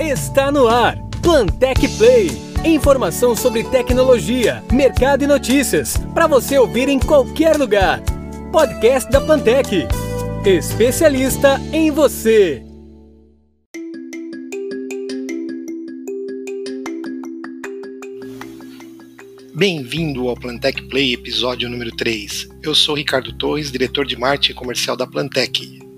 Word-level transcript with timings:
Está 0.00 0.50
no 0.50 0.66
ar. 0.66 0.96
Plantec 1.22 1.86
Play. 1.98 2.30
Informação 2.64 3.36
sobre 3.36 3.62
tecnologia, 3.64 4.64
mercado 4.72 5.24
e 5.24 5.26
notícias 5.26 5.94
para 6.14 6.26
você 6.26 6.58
ouvir 6.58 6.88
em 6.88 6.98
qualquer 6.98 7.58
lugar. 7.58 8.00
Podcast 8.50 9.10
da 9.10 9.20
Plantec. 9.20 9.86
Especialista 10.46 11.60
em 11.70 11.90
você. 11.90 12.64
Bem-vindo 19.54 20.30
ao 20.30 20.34
Plantec 20.34 20.80
Play, 20.88 21.12
episódio 21.12 21.68
número 21.68 21.94
3. 21.94 22.48
Eu 22.62 22.74
sou 22.74 22.94
Ricardo 22.94 23.36
Torres, 23.36 23.70
diretor 23.70 24.06
de 24.06 24.18
marketing 24.18 24.54
comercial 24.54 24.96
da 24.96 25.06
Plantec. 25.06 25.89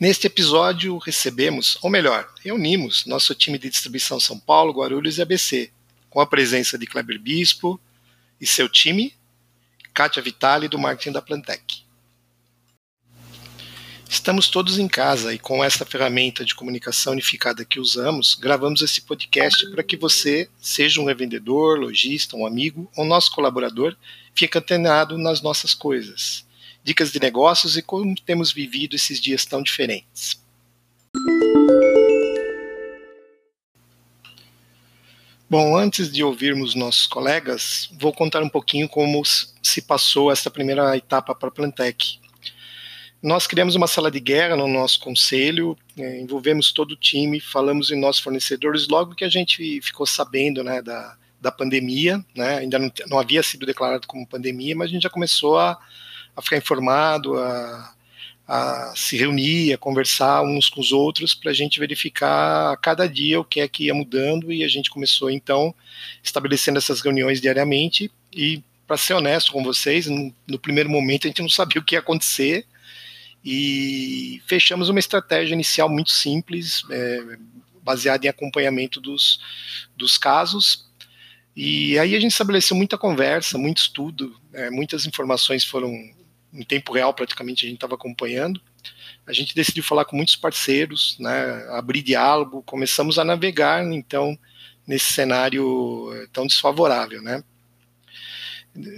Neste 0.00 0.28
episódio 0.28 0.96
recebemos, 0.96 1.76
ou 1.82 1.90
melhor, 1.90 2.26
reunimos 2.42 3.04
nosso 3.04 3.34
time 3.34 3.58
de 3.58 3.68
distribuição 3.68 4.18
São 4.18 4.38
Paulo, 4.38 4.72
Guarulhos 4.72 5.18
e 5.18 5.22
ABC, 5.22 5.70
com 6.08 6.22
a 6.22 6.26
presença 6.26 6.78
de 6.78 6.86
Kleber 6.86 7.20
Bispo 7.20 7.78
e 8.40 8.46
seu 8.46 8.66
time, 8.66 9.14
Kátia 9.92 10.22
Vitali 10.22 10.68
do 10.68 10.78
marketing 10.78 11.12
da 11.12 11.20
Plantec. 11.20 11.82
Estamos 14.08 14.48
todos 14.48 14.78
em 14.78 14.88
casa 14.88 15.34
e 15.34 15.38
com 15.38 15.62
esta 15.62 15.84
ferramenta 15.84 16.46
de 16.46 16.54
comunicação 16.54 17.12
unificada 17.12 17.62
que 17.62 17.78
usamos, 17.78 18.34
gravamos 18.34 18.80
esse 18.80 19.02
podcast 19.02 19.70
para 19.70 19.82
que 19.82 19.98
você, 19.98 20.48
seja 20.62 20.98
um 21.02 21.04
revendedor, 21.04 21.78
lojista, 21.78 22.38
um 22.38 22.46
amigo 22.46 22.90
ou 22.96 23.04
nosso 23.04 23.30
colaborador, 23.32 23.94
fique 24.34 24.56
antenado 24.56 25.18
nas 25.18 25.42
nossas 25.42 25.74
coisas 25.74 26.48
dicas 26.82 27.12
de 27.12 27.20
negócios 27.20 27.76
e 27.76 27.82
como 27.82 28.14
temos 28.14 28.52
vivido 28.52 28.96
esses 28.96 29.20
dias 29.20 29.44
tão 29.44 29.62
diferentes. 29.62 30.40
Bom, 35.48 35.76
antes 35.76 36.12
de 36.12 36.22
ouvirmos 36.22 36.76
nossos 36.76 37.08
colegas, 37.08 37.90
vou 37.98 38.12
contar 38.12 38.40
um 38.40 38.48
pouquinho 38.48 38.88
como 38.88 39.20
se 39.24 39.82
passou 39.82 40.30
esta 40.30 40.48
primeira 40.48 40.96
etapa 40.96 41.34
para 41.34 41.48
a 41.48 41.52
Plantec. 41.52 42.20
Nós 43.20 43.48
criamos 43.48 43.74
uma 43.74 43.88
sala 43.88 44.12
de 44.12 44.20
guerra 44.20 44.56
no 44.56 44.68
nosso 44.68 45.00
conselho, 45.00 45.76
é, 45.98 46.20
envolvemos 46.20 46.72
todo 46.72 46.92
o 46.92 46.96
time, 46.96 47.40
falamos 47.40 47.90
em 47.90 47.98
nossos 47.98 48.22
fornecedores 48.22 48.86
logo 48.86 49.16
que 49.16 49.24
a 49.24 49.28
gente 49.28 49.80
ficou 49.82 50.06
sabendo 50.06 50.62
né, 50.62 50.80
da, 50.80 51.16
da 51.40 51.50
pandemia, 51.50 52.24
né, 52.34 52.58
ainda 52.58 52.78
não, 52.78 52.90
não 53.08 53.18
havia 53.18 53.42
sido 53.42 53.66
declarado 53.66 54.06
como 54.06 54.26
pandemia, 54.26 54.76
mas 54.76 54.88
a 54.88 54.92
gente 54.92 55.02
já 55.02 55.10
começou 55.10 55.58
a, 55.58 55.76
a 56.36 56.42
ficar 56.42 56.56
informado, 56.56 57.36
a, 57.38 57.94
a 58.46 58.92
se 58.96 59.16
reunir, 59.16 59.72
a 59.72 59.78
conversar 59.78 60.42
uns 60.42 60.68
com 60.68 60.80
os 60.80 60.90
outros 60.90 61.34
para 61.36 61.52
a 61.52 61.54
gente 61.54 61.78
verificar 61.78 62.72
a 62.72 62.76
cada 62.76 63.08
dia 63.08 63.38
o 63.38 63.44
que 63.44 63.60
é 63.60 63.68
que 63.68 63.84
ia 63.84 63.94
mudando 63.94 64.52
e 64.52 64.64
a 64.64 64.68
gente 64.68 64.90
começou 64.90 65.30
então 65.30 65.72
estabelecendo 66.20 66.78
essas 66.78 67.00
reuniões 67.00 67.40
diariamente. 67.40 68.10
E 68.32 68.62
para 68.88 68.96
ser 68.96 69.14
honesto 69.14 69.52
com 69.52 69.62
vocês, 69.62 70.08
no, 70.08 70.34
no, 70.48 70.58
primeiro 70.58 70.90
momento 70.90 71.26
a 71.26 71.28
gente 71.28 71.42
não 71.42 71.48
sabia 71.48 71.80
o 71.80 71.84
que 71.84 71.94
ia 71.94 72.00
acontecer 72.00 72.66
e 73.44 74.42
fechamos 74.48 74.88
uma 74.88 74.98
estratégia 74.98 75.54
inicial 75.54 75.88
muito 75.88 76.10
simples, 76.10 76.82
é, 76.90 77.38
baseada 77.84 78.26
em 78.26 78.28
acompanhamento 78.28 79.00
dos, 79.00 79.38
dos 79.96 80.18
casos. 80.18 80.90
E 81.54 81.96
aí 82.00 82.16
a 82.16 82.20
gente 82.20 82.32
estabeleceu 82.32 82.76
muita 82.76 82.98
conversa, 82.98 83.56
muito 83.56 83.78
estudo, 83.78 84.36
é, 84.52 84.70
muitas 84.70 85.06
informações 85.06 85.64
foram 85.64 85.94
em 86.52 86.62
tempo 86.62 86.92
real 86.92 87.14
praticamente 87.14 87.64
a 87.64 87.68
gente 87.68 87.76
estava 87.76 87.94
acompanhando. 87.94 88.60
A 89.26 89.32
gente 89.32 89.54
decidiu 89.54 89.82
falar 89.82 90.04
com 90.04 90.16
muitos 90.16 90.36
parceiros, 90.36 91.16
né, 91.18 91.66
abrir 91.70 92.02
diálogo, 92.02 92.62
começamos 92.62 93.18
a 93.18 93.24
navegar 93.24 93.84
então 93.84 94.38
nesse 94.86 95.12
cenário 95.12 96.10
eh, 96.14 96.26
tão 96.32 96.46
desfavorável, 96.46 97.22
né. 97.22 97.44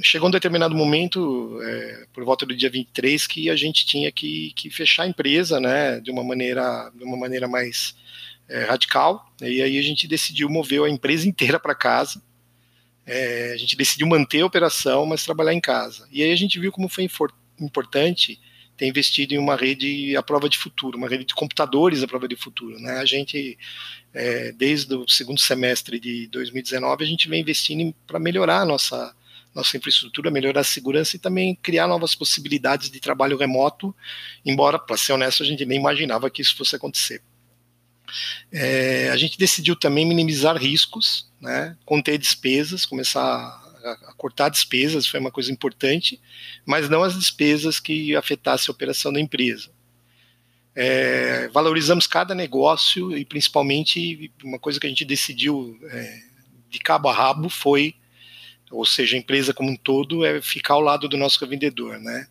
Chegou 0.02 0.28
um 0.28 0.32
determinado 0.32 0.74
momento, 0.74 1.58
é, 1.62 2.06
por 2.12 2.24
volta 2.24 2.44
do 2.44 2.54
dia 2.54 2.68
23, 2.68 3.26
que 3.26 3.48
a 3.48 3.56
gente 3.56 3.86
tinha 3.86 4.12
que, 4.12 4.52
que 4.54 4.68
fechar 4.68 5.04
a 5.04 5.06
empresa, 5.06 5.58
né, 5.58 5.98
de 6.00 6.10
uma 6.10 6.22
maneira, 6.22 6.90
de 6.94 7.02
uma 7.02 7.16
maneira 7.16 7.48
mais 7.48 7.96
é, 8.48 8.64
radical, 8.64 9.32
e 9.40 9.62
aí 9.62 9.78
a 9.78 9.82
gente 9.82 10.06
decidiu 10.06 10.48
mover 10.50 10.82
a 10.82 10.90
empresa 10.90 11.26
inteira 11.28 11.58
para 11.58 11.74
casa, 11.74 12.22
é, 13.06 13.52
a 13.54 13.56
gente 13.56 13.76
decidiu 13.76 14.06
manter 14.06 14.42
a 14.42 14.46
operação, 14.46 15.06
mas 15.06 15.24
trabalhar 15.24 15.54
em 15.54 15.60
casa. 15.60 16.06
E 16.12 16.22
aí 16.22 16.30
a 16.30 16.36
gente 16.36 16.60
viu 16.60 16.70
como 16.70 16.88
foi 16.88 17.04
importante 17.64 18.40
ter 18.76 18.86
investido 18.86 19.34
em 19.34 19.38
uma 19.38 19.54
rede 19.54 20.16
à 20.16 20.22
prova 20.22 20.48
de 20.48 20.58
futuro, 20.58 20.98
uma 20.98 21.08
rede 21.08 21.24
de 21.24 21.34
computadores 21.34 22.02
à 22.02 22.06
prova 22.06 22.26
de 22.26 22.36
futuro. 22.36 22.78
Né? 22.78 22.92
A 22.98 23.04
gente, 23.04 23.58
é, 24.12 24.52
desde 24.52 24.94
o 24.94 25.08
segundo 25.08 25.38
semestre 25.38 26.00
de 26.00 26.26
2019, 26.28 27.04
a 27.04 27.06
gente 27.06 27.28
vem 27.28 27.40
investindo 27.40 27.94
para 28.06 28.18
melhorar 28.18 28.62
a 28.62 28.64
nossa, 28.64 29.14
nossa 29.54 29.76
infraestrutura, 29.76 30.30
melhorar 30.30 30.60
a 30.60 30.64
segurança 30.64 31.16
e 31.16 31.18
também 31.18 31.54
criar 31.62 31.86
novas 31.86 32.14
possibilidades 32.14 32.90
de 32.90 32.98
trabalho 32.98 33.36
remoto, 33.36 33.94
embora, 34.44 34.78
para 34.78 34.96
ser 34.96 35.12
honesto, 35.12 35.42
a 35.42 35.46
gente 35.46 35.64
nem 35.64 35.78
imaginava 35.78 36.30
que 36.30 36.42
isso 36.42 36.56
fosse 36.56 36.74
acontecer. 36.74 37.22
É, 38.50 39.10
a 39.10 39.16
gente 39.16 39.38
decidiu 39.38 39.76
também 39.76 40.06
minimizar 40.06 40.56
riscos, 40.56 41.30
né, 41.40 41.76
conter 41.84 42.18
despesas, 42.18 42.84
começar 42.84 43.61
a 43.84 44.12
cortar 44.16 44.48
despesas 44.48 45.06
foi 45.06 45.20
uma 45.20 45.30
coisa 45.30 45.50
importante, 45.50 46.20
mas 46.64 46.88
não 46.88 47.02
as 47.02 47.18
despesas 47.18 47.80
que 47.80 48.14
afetassem 48.16 48.70
a 48.70 48.74
operação 48.74 49.12
da 49.12 49.20
empresa. 49.20 49.70
É, 50.74 51.48
valorizamos 51.48 52.06
cada 52.06 52.34
negócio 52.34 53.16
e 53.16 53.24
principalmente 53.24 54.32
uma 54.42 54.58
coisa 54.58 54.80
que 54.80 54.86
a 54.86 54.88
gente 54.88 55.04
decidiu 55.04 55.78
é, 55.84 56.22
de 56.70 56.78
cabo 56.78 57.08
a 57.08 57.12
rabo 57.12 57.50
foi, 57.50 57.94
ou 58.70 58.86
seja, 58.86 59.14
a 59.14 59.18
empresa 59.18 59.52
como 59.52 59.70
um 59.70 59.76
todo 59.76 60.24
é 60.24 60.40
ficar 60.40 60.74
ao 60.74 60.80
lado 60.80 61.08
do 61.08 61.18
nosso 61.18 61.38
revendedor, 61.40 61.98
né? 61.98 62.26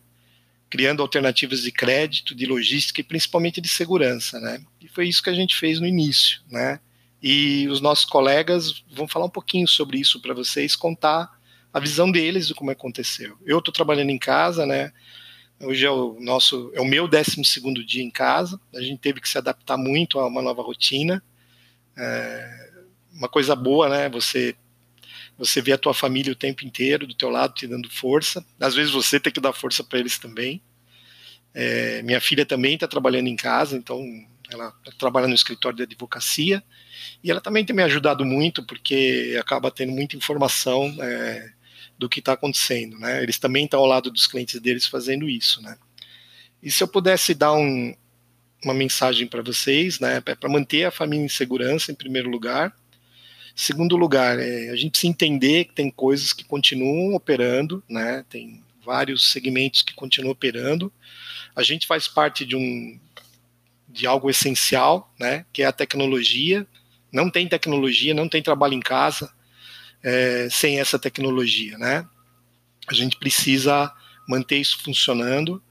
Criando 0.68 1.02
alternativas 1.02 1.62
de 1.62 1.70
crédito, 1.70 2.34
de 2.34 2.44
logística 2.46 3.00
e 3.00 3.04
principalmente 3.04 3.60
de 3.60 3.68
segurança, 3.68 4.40
né? 4.40 4.60
E 4.80 4.88
foi 4.88 5.06
isso 5.06 5.22
que 5.22 5.30
a 5.30 5.34
gente 5.34 5.54
fez 5.54 5.78
no 5.78 5.86
início, 5.86 6.40
né? 6.50 6.80
E 7.22 7.68
os 7.68 7.80
nossos 7.80 8.04
colegas 8.04 8.82
vão 8.92 9.06
falar 9.06 9.26
um 9.26 9.30
pouquinho 9.30 9.68
sobre 9.68 10.00
isso 10.00 10.20
para 10.20 10.34
vocês, 10.34 10.74
contar 10.74 11.30
a 11.72 11.80
visão 11.80 12.10
deles 12.10 12.46
de 12.46 12.54
como 12.54 12.70
aconteceu. 12.70 13.36
Eu 13.44 13.58
estou 13.58 13.72
trabalhando 13.72 14.10
em 14.10 14.18
casa, 14.18 14.66
né? 14.66 14.92
Hoje 15.60 15.86
é 15.86 15.90
o 15.90 16.18
nosso, 16.20 16.70
é 16.74 16.80
o 16.80 16.84
meu 16.84 17.06
12 17.06 17.44
segundo 17.44 17.84
dia 17.84 18.02
em 18.02 18.10
casa. 18.10 18.60
A 18.74 18.80
gente 18.80 18.98
teve 18.98 19.20
que 19.20 19.28
se 19.28 19.38
adaptar 19.38 19.76
muito 19.76 20.18
a 20.18 20.26
uma 20.26 20.42
nova 20.42 20.62
rotina. 20.62 21.22
É 21.96 22.72
uma 23.12 23.28
coisa 23.28 23.54
boa, 23.54 23.88
né? 23.88 24.08
Você 24.10 24.56
você 25.38 25.60
vê 25.60 25.72
a 25.72 25.78
tua 25.78 25.94
família 25.94 26.32
o 26.32 26.36
tempo 26.36 26.64
inteiro 26.64 27.06
do 27.06 27.14
teu 27.14 27.28
lado 27.30 27.54
te 27.54 27.66
dando 27.66 27.90
força. 27.90 28.44
Às 28.60 28.74
vezes 28.74 28.92
você 28.92 29.18
tem 29.18 29.32
que 29.32 29.40
dar 29.40 29.52
força 29.52 29.82
para 29.82 29.98
eles 29.98 30.18
também. 30.18 30.62
É, 31.54 32.02
minha 32.02 32.20
filha 32.20 32.46
também 32.46 32.74
está 32.74 32.86
trabalhando 32.86 33.26
em 33.26 33.36
casa, 33.36 33.76
então 33.76 34.02
ela 34.50 34.72
trabalha 34.98 35.26
no 35.26 35.34
escritório 35.34 35.76
de 35.76 35.82
advocacia 35.82 36.62
e 37.24 37.30
ela 37.30 37.40
também 37.40 37.64
tem 37.64 37.74
me 37.74 37.82
ajudado 37.82 38.24
muito 38.24 38.64
porque 38.64 39.36
acaba 39.40 39.70
tendo 39.70 39.92
muita 39.92 40.16
informação 40.16 40.94
é, 41.00 41.52
do 41.98 42.08
que 42.08 42.20
está 42.20 42.32
acontecendo, 42.32 42.98
né? 42.98 43.22
Eles 43.22 43.38
também 43.38 43.64
estão 43.64 43.80
ao 43.80 43.86
lado 43.86 44.10
dos 44.10 44.26
clientes 44.26 44.60
deles 44.60 44.86
fazendo 44.86 45.28
isso, 45.28 45.62
né? 45.62 45.76
E 46.62 46.70
se 46.70 46.82
eu 46.82 46.88
pudesse 46.88 47.34
dar 47.34 47.52
um, 47.52 47.94
uma 48.64 48.74
mensagem 48.74 49.26
para 49.26 49.42
vocês, 49.42 49.98
né, 49.98 50.22
é 50.24 50.34
para 50.34 50.48
manter 50.48 50.84
a 50.84 50.90
família 50.90 51.24
em 51.24 51.28
segurança 51.28 51.90
em 51.90 51.94
primeiro 51.94 52.30
lugar. 52.30 52.74
Segundo 53.54 53.96
lugar, 53.96 54.38
é, 54.38 54.70
a 54.70 54.76
gente 54.76 54.92
precisa 54.92 55.10
entender 55.10 55.64
que 55.64 55.74
tem 55.74 55.90
coisas 55.90 56.32
que 56.32 56.44
continuam 56.44 57.14
operando, 57.14 57.82
né? 57.88 58.24
Tem 58.30 58.62
vários 58.84 59.30
segmentos 59.30 59.82
que 59.82 59.94
continuam 59.94 60.32
operando. 60.32 60.92
A 61.54 61.62
gente 61.62 61.86
faz 61.86 62.08
parte 62.08 62.46
de 62.46 62.56
um 62.56 62.98
de 63.88 64.06
algo 64.06 64.30
essencial, 64.30 65.12
né? 65.20 65.44
Que 65.52 65.62
é 65.62 65.66
a 65.66 65.72
tecnologia. 65.72 66.66
Não 67.12 67.30
tem 67.30 67.46
tecnologia, 67.46 68.14
não 68.14 68.26
tem 68.26 68.42
trabalho 68.42 68.72
em 68.72 68.80
casa 68.80 69.30
é, 70.02 70.48
sem 70.50 70.80
essa 70.80 70.98
tecnologia, 70.98 71.78
né? 71.78 72.06
A 72.88 72.94
gente 72.94 73.16
precisa 73.16 73.92
manter 74.28 74.58
isso 74.58 74.82
funcionando, 74.82 75.62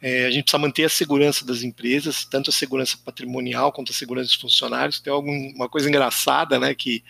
é, 0.00 0.26
a 0.26 0.30
gente 0.30 0.44
precisa 0.44 0.58
manter 0.58 0.84
a 0.84 0.88
segurança 0.88 1.44
das 1.44 1.62
empresas, 1.62 2.24
tanto 2.24 2.50
a 2.50 2.52
segurança 2.52 2.98
patrimonial 3.02 3.72
quanto 3.72 3.92
a 3.92 3.94
segurança 3.94 4.28
dos 4.28 4.34
funcionários. 4.34 5.00
Tem 5.00 5.12
alguma 5.12 5.68
coisa 5.68 5.88
engraçada, 5.88 6.58
né, 6.58 6.74
que, 6.74 7.02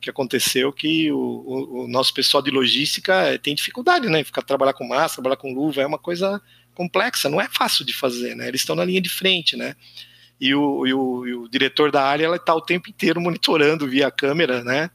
que 0.00 0.08
aconteceu 0.08 0.72
que 0.72 1.10
o, 1.10 1.84
o, 1.84 1.88
nosso 1.88 2.14
pessoal 2.14 2.42
de 2.42 2.50
logística 2.50 3.14
é, 3.22 3.38
tem 3.38 3.54
dificuldade, 3.54 4.08
né, 4.08 4.22
ficar 4.22 4.42
trabalhar 4.42 4.72
com 4.72 4.86
massa, 4.86 5.16
trabalhar 5.16 5.36
com 5.36 5.52
luva 5.52 5.82
é 5.82 5.86
uma 5.86 5.98
coisa 5.98 6.40
complexa, 6.74 7.28
não 7.28 7.40
é 7.40 7.48
fácil 7.48 7.84
de 7.84 7.92
fazer, 7.92 8.36
né? 8.36 8.46
Eles 8.46 8.60
estão 8.60 8.76
na 8.76 8.84
linha 8.84 9.00
de 9.00 9.08
frente, 9.08 9.56
né? 9.56 9.74
E 10.40 10.54
o, 10.54 10.86
e 10.86 10.94
o, 10.94 11.26
e 11.26 11.34
o 11.34 11.48
diretor 11.48 11.90
da 11.90 12.04
área 12.04 12.32
está 12.36 12.54
o 12.54 12.60
tempo 12.60 12.88
inteiro 12.88 13.20
monitorando 13.20 13.88
via 13.88 14.12
câmera, 14.12 14.62
né? 14.62 14.88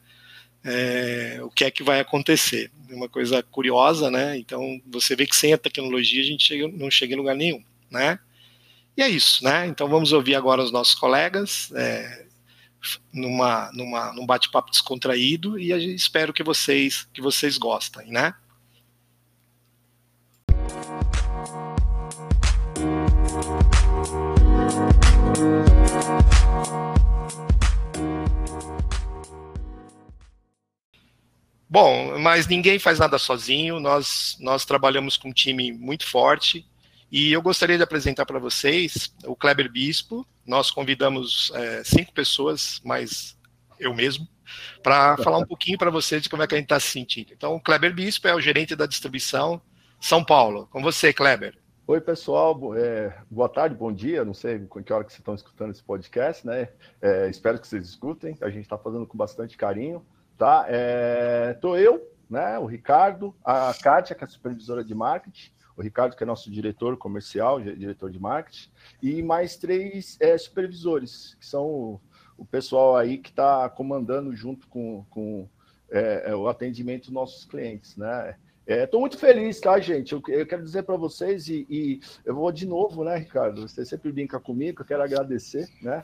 É, 0.63 1.39
o 1.42 1.50
que 1.50 1.65
é 1.65 1.71
que 1.71 1.83
vai 1.83 2.00
acontecer. 2.00 2.71
É 2.89 2.95
uma 2.95 3.10
coisa 3.10 3.44
curiosa, 3.44 4.10
né? 4.10 4.38
Então 4.38 4.81
você 4.88 5.15
vê 5.15 5.25
que 5.25 5.36
sem 5.36 5.54
a 5.54 5.57
tecnologia 5.57 6.21
a 6.21 6.25
gente 6.25 6.45
chega, 6.45 6.68
não 6.68 6.89
chega 6.89 7.13
em 7.13 7.18
lugar 7.18 7.36
nenhum, 7.36 7.63
né? 7.89 8.19
E 8.95 9.01
é 9.01 9.10
isso, 9.10 9.44
né? 9.44 9.68
Então 9.68 9.88
vamos 9.88 10.13
ouvir 10.13 10.36
agora 10.36 10.63
os 10.63 10.71
nossos 10.71 10.95
colegas 10.95 11.71
é, 11.75 12.25
numa, 13.12 13.71
numa, 13.74 14.13
num 14.13 14.25
bate-papo 14.25 14.71
descontraído 14.71 15.60
e 15.60 15.71
espero 15.95 16.33
que 16.33 16.44
vocês 16.44 17.07
que 17.13 17.21
vocês 17.21 17.57
gostem, 17.57 18.12
né? 18.12 18.33
Bom, 31.73 32.19
mas 32.19 32.45
ninguém 32.45 32.77
faz 32.77 32.99
nada 32.99 33.17
sozinho. 33.17 33.79
Nós 33.79 34.37
nós 34.39 34.63
trabalhamos 34.63 35.17
com 35.17 35.29
um 35.29 35.33
time 35.33 35.71
muito 35.71 36.07
forte 36.07 36.69
e 37.11 37.33
eu 37.33 37.41
gostaria 37.41 37.77
de 37.77 37.81
apresentar 37.81 38.27
para 38.27 38.37
vocês 38.37 39.11
o 39.25 39.35
Kleber 39.35 39.71
Bispo. 39.71 40.23
Nós 40.45 40.69
convidamos 40.69 41.51
é, 41.55 41.83
cinco 41.83 42.13
pessoas, 42.13 42.79
mais 42.85 43.35
eu 43.79 43.91
mesmo, 43.91 44.27
para 44.83 45.17
falar 45.17 45.39
um 45.39 45.47
pouquinho 45.47 45.79
para 45.79 45.89
vocês 45.89 46.21
de 46.21 46.29
como 46.29 46.43
é 46.43 46.47
que 46.47 46.53
a 46.53 46.59
gente 46.59 46.65
está 46.65 46.79
se 46.79 46.91
sentindo. 46.91 47.33
Então, 47.33 47.55
o 47.55 47.59
Kleber 47.59 47.91
Bispo 47.91 48.27
é 48.27 48.35
o 48.35 48.39
gerente 48.39 48.75
da 48.75 48.85
distribuição 48.85 49.59
São 49.99 50.23
Paulo. 50.23 50.67
Com 50.67 50.79
você, 50.79 51.11
Kleber. 51.11 51.57
Oi, 51.87 51.99
pessoal. 51.99 52.75
É, 52.75 53.17
boa 53.31 53.49
tarde, 53.49 53.75
bom 53.75 53.91
dia. 53.91 54.23
Não 54.23 54.35
sei 54.35 54.59
com 54.59 54.83
que 54.83 54.93
hora 54.93 55.03
que 55.03 55.11
vocês 55.11 55.21
estão 55.21 55.33
escutando 55.33 55.71
esse 55.71 55.81
podcast, 55.81 56.45
né? 56.45 56.69
É, 57.01 57.27
espero 57.31 57.57
que 57.59 57.67
vocês 57.67 57.89
escutem. 57.89 58.37
A 58.41 58.49
gente 58.51 58.61
está 58.61 58.77
fazendo 58.77 59.07
com 59.07 59.17
bastante 59.17 59.57
carinho, 59.57 60.05
tá? 60.38 60.65
É, 60.68 61.57
eu, 61.77 62.12
né? 62.30 62.57
O 62.59 62.65
Ricardo, 62.65 63.35
a 63.44 63.74
Kátia, 63.74 64.15
que 64.15 64.24
é 64.24 64.27
a 64.27 64.30
supervisora 64.30 64.83
de 64.83 64.95
marketing, 64.95 65.51
o 65.75 65.81
Ricardo, 65.81 66.15
que 66.15 66.24
é 66.24 66.25
nosso 66.25 66.51
diretor 66.51 66.97
comercial, 66.97 67.59
diretor 67.59 68.12
de 68.12 68.19
marketing, 68.19 68.69
e 69.01 69.24
mais 69.24 69.56
três 69.56 70.18
é, 70.19 70.38
supervisores, 70.38 71.35
que 71.39 71.45
são 71.45 71.65
o, 71.65 72.01
o 72.38 72.45
pessoal 72.45 72.95
aí 72.95 73.18
que 73.18 73.30
está 73.30 73.68
comandando 73.69 74.35
junto 74.35 74.68
com, 74.68 75.03
com 75.09 75.50
é, 75.89 76.31
é, 76.31 76.36
o 76.36 76.47
atendimento 76.47 77.06
dos 77.06 77.13
nossos 77.13 77.45
clientes, 77.45 77.97
né? 77.97 78.36
Estou 78.65 79.00
é, 79.00 79.01
muito 79.01 79.18
feliz, 79.18 79.59
tá, 79.59 79.77
gente? 79.79 80.13
Eu, 80.13 80.21
eu 80.29 80.45
quero 80.45 80.63
dizer 80.63 80.83
para 80.83 80.95
vocês, 80.95 81.47
e, 81.50 81.65
e, 81.69 82.00
eu 82.24 82.33
vou 82.36 82.51
de 82.51 82.65
novo, 82.65 83.03
né, 83.03 83.18
Ricardo? 83.18 83.68
Você 83.68 83.83
sempre 83.86 84.12
brinca 84.12 84.39
comigo, 84.39 84.81
eu 84.81 84.86
quero 84.86 85.03
agradecer, 85.03 85.68
né? 85.81 86.03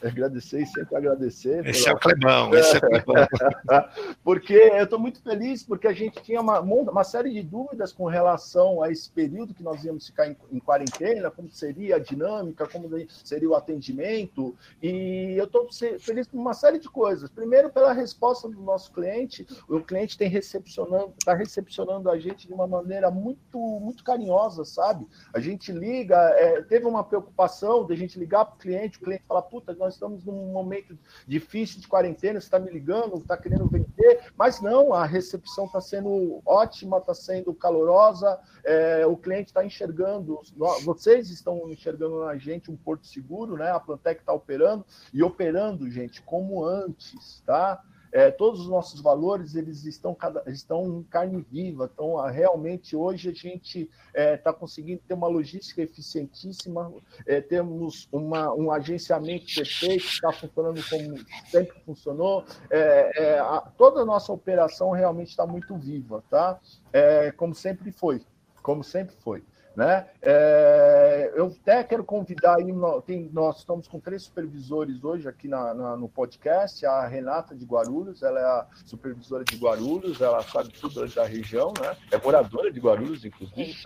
agradecer 0.08 0.62
e 0.62 0.66
sempre 0.66 0.96
agradecer. 0.96 1.66
Esse 1.66 1.84
pela... 1.84 1.92
é 1.92 1.96
o 1.96 2.00
Clebão, 2.00 2.54
esse 2.54 2.74
é 2.74 2.78
o 2.78 2.80
Clebão. 2.80 3.28
porque 4.24 4.54
eu 4.54 4.84
estou 4.84 4.98
muito 4.98 5.22
feliz 5.22 5.62
porque 5.62 5.86
a 5.86 5.92
gente 5.92 6.22
tinha 6.22 6.40
uma, 6.40 6.60
uma 6.60 7.04
série 7.04 7.30
de 7.30 7.42
dúvidas 7.42 7.92
com 7.92 8.06
relação 8.06 8.82
a 8.82 8.90
esse 8.90 9.10
período 9.10 9.54
que 9.54 9.62
nós 9.62 9.84
íamos 9.84 10.06
ficar 10.06 10.28
em, 10.28 10.36
em 10.50 10.58
quarentena, 10.58 11.30
como 11.30 11.48
seria 11.50 11.96
a 11.96 11.98
dinâmica, 11.98 12.66
como 12.66 12.88
seria 13.24 13.48
o 13.48 13.54
atendimento, 13.54 14.54
e 14.82 15.34
eu 15.36 15.44
estou 15.44 15.68
feliz 15.98 16.26
com 16.26 16.36
uma 16.36 16.54
série 16.54 16.78
de 16.78 16.88
coisas. 16.88 17.30
Primeiro, 17.30 17.70
pela 17.70 17.92
resposta 17.92 18.48
do 18.48 18.60
nosso 18.60 18.92
cliente, 18.92 19.46
o 19.68 19.80
cliente 19.80 20.16
tem 20.16 20.28
recepcionando, 20.28 21.14
está 21.18 21.34
recepcionando 21.34 22.10
a 22.10 22.18
gente 22.18 22.46
de 22.46 22.52
uma 22.52 22.66
maneira 22.66 23.10
muito, 23.10 23.58
muito 23.58 24.04
carinhosa, 24.04 24.64
sabe? 24.64 25.06
A 25.32 25.40
gente 25.40 25.72
liga, 25.72 26.16
é, 26.16 26.62
teve 26.62 26.86
uma 26.86 27.04
preocupação 27.04 27.86
de 27.86 27.92
a 27.92 27.96
gente 27.96 28.18
ligar 28.18 28.44
para 28.44 28.54
o 28.54 28.58
cliente, 28.58 28.98
o 28.98 29.02
cliente 29.02 29.24
fala, 29.26 29.42
puta, 29.42 29.74
nós 29.74 29.89
nós 29.90 29.94
estamos 29.94 30.24
num 30.24 30.52
momento 30.52 30.96
difícil 31.26 31.80
de 31.80 31.88
quarentena, 31.88 32.40
você 32.40 32.46
está 32.46 32.58
me 32.58 32.70
ligando, 32.70 33.16
está 33.16 33.36
querendo 33.36 33.66
vender, 33.66 34.32
mas 34.36 34.60
não, 34.60 34.94
a 34.94 35.04
recepção 35.04 35.66
está 35.66 35.80
sendo 35.80 36.40
ótima, 36.46 36.98
está 36.98 37.12
sendo 37.12 37.52
calorosa, 37.52 38.38
é, 38.64 39.04
o 39.04 39.16
cliente 39.16 39.48
está 39.48 39.64
enxergando, 39.64 40.40
vocês 40.84 41.30
estão 41.30 41.68
enxergando 41.70 42.24
na 42.24 42.36
gente 42.36 42.70
um 42.70 42.76
porto 42.76 43.06
seguro, 43.06 43.56
né? 43.56 43.70
A 43.70 43.80
Plantec 43.80 44.20
está 44.20 44.32
operando 44.32 44.84
e 45.12 45.22
operando, 45.22 45.90
gente, 45.90 46.22
como 46.22 46.64
antes, 46.64 47.42
tá? 47.44 47.82
É, 48.12 48.30
todos 48.30 48.60
os 48.60 48.68
nossos 48.68 49.00
valores 49.00 49.54
eles 49.54 49.84
estão, 49.84 50.14
cada, 50.14 50.42
estão 50.50 50.98
em 50.98 51.02
carne 51.04 51.44
viva. 51.50 51.90
Então, 51.92 52.16
realmente, 52.26 52.96
hoje 52.96 53.28
a 53.28 53.32
gente 53.32 53.82
está 53.82 53.90
é, 54.14 54.36
tá 54.36 54.52
conseguindo 54.52 55.02
ter 55.06 55.14
uma 55.14 55.28
logística 55.28 55.82
eficientíssima, 55.82 56.92
é, 57.26 57.40
temos 57.40 58.08
uma, 58.10 58.52
um 58.54 58.70
agenciamento 58.70 59.46
perfeito, 59.54 60.04
está 60.04 60.32
funcionando 60.32 60.82
como 60.88 61.18
sempre 61.48 61.80
funcionou. 61.84 62.44
É, 62.70 63.10
é, 63.22 63.38
a, 63.38 63.60
toda 63.76 64.00
a 64.00 64.04
nossa 64.04 64.32
operação 64.32 64.90
realmente 64.90 65.28
está 65.28 65.46
muito 65.46 65.76
viva, 65.76 66.22
tá? 66.28 66.58
É, 66.92 67.30
como 67.32 67.54
sempre 67.54 67.92
foi, 67.92 68.22
como 68.62 68.82
sempre 68.82 69.14
foi. 69.16 69.42
Né? 69.76 70.04
É, 70.20 71.32
eu 71.36 71.46
até 71.46 71.84
quero 71.84 72.02
convidar 72.04 72.56
aí, 72.56 72.74
tem, 73.06 73.30
nós 73.32 73.58
estamos 73.58 73.86
com 73.86 74.00
três 74.00 74.24
supervisores 74.24 75.04
hoje 75.04 75.28
aqui 75.28 75.46
na, 75.46 75.72
na, 75.72 75.96
no 75.96 76.08
podcast, 76.08 76.84
a 76.84 77.06
Renata 77.06 77.54
de 77.54 77.64
Guarulhos, 77.64 78.22
ela 78.22 78.40
é 78.40 78.44
a 78.44 78.66
supervisora 78.84 79.44
de 79.44 79.56
Guarulhos, 79.56 80.20
ela 80.20 80.42
sabe 80.42 80.70
tudo 80.70 81.06
da 81.06 81.24
região, 81.24 81.72
né? 81.80 81.96
é 82.10 82.18
moradora 82.18 82.72
de 82.72 82.80
Guarulhos, 82.80 83.24
inclusive, 83.24 83.76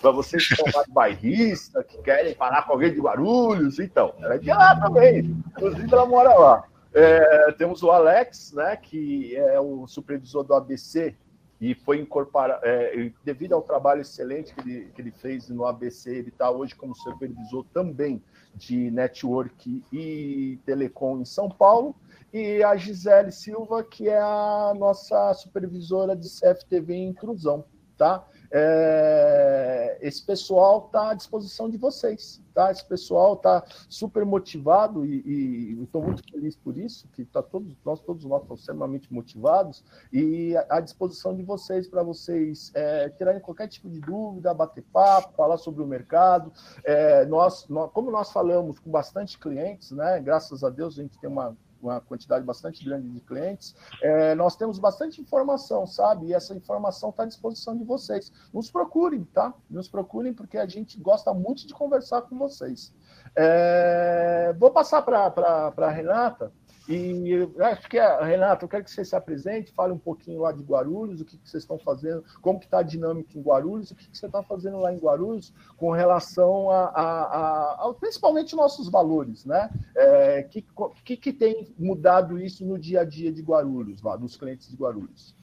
para 0.00 0.10
vocês 0.10 0.48
que 0.48 0.56
são 0.56 0.66
mais 0.74 0.88
bairristas, 0.88 1.84
que 1.84 1.98
querem 1.98 2.34
falar 2.34 2.62
com 2.62 2.72
alguém 2.72 2.92
de 2.92 3.00
Guarulhos, 3.00 3.78
então, 3.78 4.14
ela 4.20 4.36
é 4.36 4.38
de 4.38 4.48
lá 4.48 4.80
também, 4.80 5.36
inclusive 5.50 5.92
ela 5.92 6.06
mora 6.06 6.34
lá. 6.34 6.64
É, 6.94 7.52
temos 7.52 7.82
o 7.82 7.90
Alex, 7.90 8.54
né, 8.54 8.74
que 8.74 9.36
é 9.36 9.60
o 9.60 9.86
supervisor 9.86 10.42
do 10.42 10.54
ABC 10.54 11.14
e 11.60 11.74
foi 11.74 11.98
incorporado, 11.98 12.60
é, 12.64 13.10
devido 13.24 13.54
ao 13.54 13.62
trabalho 13.62 14.02
excelente 14.02 14.54
que 14.54 14.60
ele, 14.60 14.90
que 14.94 15.00
ele 15.00 15.10
fez 15.10 15.48
no 15.48 15.64
ABC, 15.64 16.10
ele 16.10 16.28
está 16.28 16.50
hoje 16.50 16.74
como 16.74 16.94
supervisor 16.94 17.64
também 17.72 18.22
de 18.54 18.90
network 18.90 19.82
e 19.92 20.58
telecom 20.64 21.20
em 21.20 21.24
São 21.24 21.48
Paulo, 21.48 21.94
e 22.32 22.62
a 22.62 22.76
Gisele 22.76 23.32
Silva, 23.32 23.82
que 23.82 24.08
é 24.08 24.18
a 24.18 24.74
nossa 24.76 25.32
supervisora 25.34 26.14
de 26.14 26.28
CFTV 26.28 26.94
em 26.94 27.08
Intrusão, 27.08 27.64
tá? 27.96 28.26
É, 28.50 29.98
esse 30.00 30.24
pessoal 30.24 30.86
está 30.86 31.10
à 31.10 31.14
disposição 31.14 31.68
de 31.68 31.76
vocês, 31.76 32.42
tá? 32.54 32.70
Esse 32.70 32.84
pessoal 32.84 33.34
está 33.34 33.64
super 33.88 34.24
motivado 34.24 35.04
e 35.04 35.78
estou 35.82 36.02
muito 36.02 36.22
feliz 36.30 36.56
por 36.56 36.76
isso, 36.76 37.08
que 37.08 37.24
tá 37.24 37.42
todos 37.42 37.76
nós 37.84 38.00
todos 38.00 38.24
nós 38.24 38.42
estamos 38.42 38.60
extremamente 38.60 39.12
motivados 39.12 39.84
e 40.12 40.54
à 40.68 40.80
disposição 40.80 41.34
de 41.34 41.42
vocês 41.42 41.88
para 41.88 42.02
vocês 42.02 42.70
é, 42.74 43.08
tirarem 43.10 43.40
qualquer 43.40 43.68
tipo 43.68 43.88
de 43.88 44.00
dúvida, 44.00 44.54
bater 44.54 44.84
papo, 44.92 45.34
falar 45.34 45.56
sobre 45.56 45.82
o 45.82 45.86
mercado. 45.86 46.52
É, 46.84 47.24
nós, 47.26 47.66
nós, 47.68 47.90
como 47.92 48.10
nós 48.10 48.32
falamos 48.32 48.78
com 48.78 48.90
bastante 48.90 49.38
clientes, 49.38 49.90
né? 49.90 50.20
Graças 50.20 50.62
a 50.62 50.70
Deus 50.70 50.98
a 50.98 51.02
gente 51.02 51.18
tem 51.18 51.28
uma 51.28 51.56
uma 51.80 52.00
quantidade 52.00 52.44
bastante 52.44 52.84
grande 52.84 53.08
de 53.08 53.20
clientes, 53.20 53.74
é, 54.02 54.34
nós 54.34 54.56
temos 54.56 54.78
bastante 54.78 55.20
informação, 55.20 55.86
sabe? 55.86 56.26
E 56.26 56.34
essa 56.34 56.54
informação 56.54 57.10
está 57.10 57.22
à 57.24 57.26
disposição 57.26 57.76
de 57.76 57.84
vocês. 57.84 58.32
Nos 58.52 58.70
procurem, 58.70 59.24
tá? 59.24 59.54
Nos 59.68 59.88
procurem, 59.88 60.32
porque 60.32 60.58
a 60.58 60.66
gente 60.66 60.98
gosta 61.00 61.32
muito 61.32 61.66
de 61.66 61.74
conversar 61.74 62.22
com 62.22 62.36
vocês. 62.38 62.92
É, 63.34 64.54
vou 64.58 64.70
passar 64.70 65.02
para 65.02 65.72
a 65.76 65.90
Renata 65.90 66.52
e 66.88 67.48
acho 67.62 67.88
que, 67.88 67.98
Renato, 67.98 68.64
eu 68.64 68.68
quero 68.68 68.84
que 68.84 68.90
você 68.90 69.04
se 69.04 69.16
apresente, 69.16 69.72
fale 69.72 69.92
um 69.92 69.98
pouquinho 69.98 70.42
lá 70.42 70.52
de 70.52 70.62
Guarulhos, 70.62 71.20
o 71.20 71.24
que, 71.24 71.36
vocês 71.42 71.62
estão 71.62 71.78
fazendo, 71.78 72.24
como 72.40 72.60
que 72.60 72.66
está 72.66 72.78
a 72.78 72.82
dinâmica 72.82 73.36
em 73.36 73.42
Guarulhos, 73.42 73.90
o 73.90 73.96
que, 73.96 74.08
que 74.08 74.16
você 74.16 74.26
está 74.26 74.42
fazendo 74.42 74.78
lá 74.78 74.92
em 74.92 74.98
Guarulhos 74.98 75.52
com 75.76 75.90
relação 75.90 76.70
a, 76.70 76.84
a, 76.86 77.88
a 77.88 77.94
principalmente 77.94 78.54
nossos 78.54 78.88
valores, 78.88 79.44
né? 79.44 79.70
É, 79.96 80.42
que, 80.44 80.64
que, 81.04 81.16
que 81.16 81.32
tem 81.32 81.74
mudado 81.78 82.38
isso 82.38 82.64
no 82.64 82.78
dia 82.78 83.00
a 83.00 83.04
dia 83.04 83.32
de 83.32 83.42
Guarulhos, 83.42 84.00
lá, 84.02 84.16
dos 84.16 84.36
clientes 84.36 84.68
de 84.68 84.76
Guarulhos? 84.76 85.34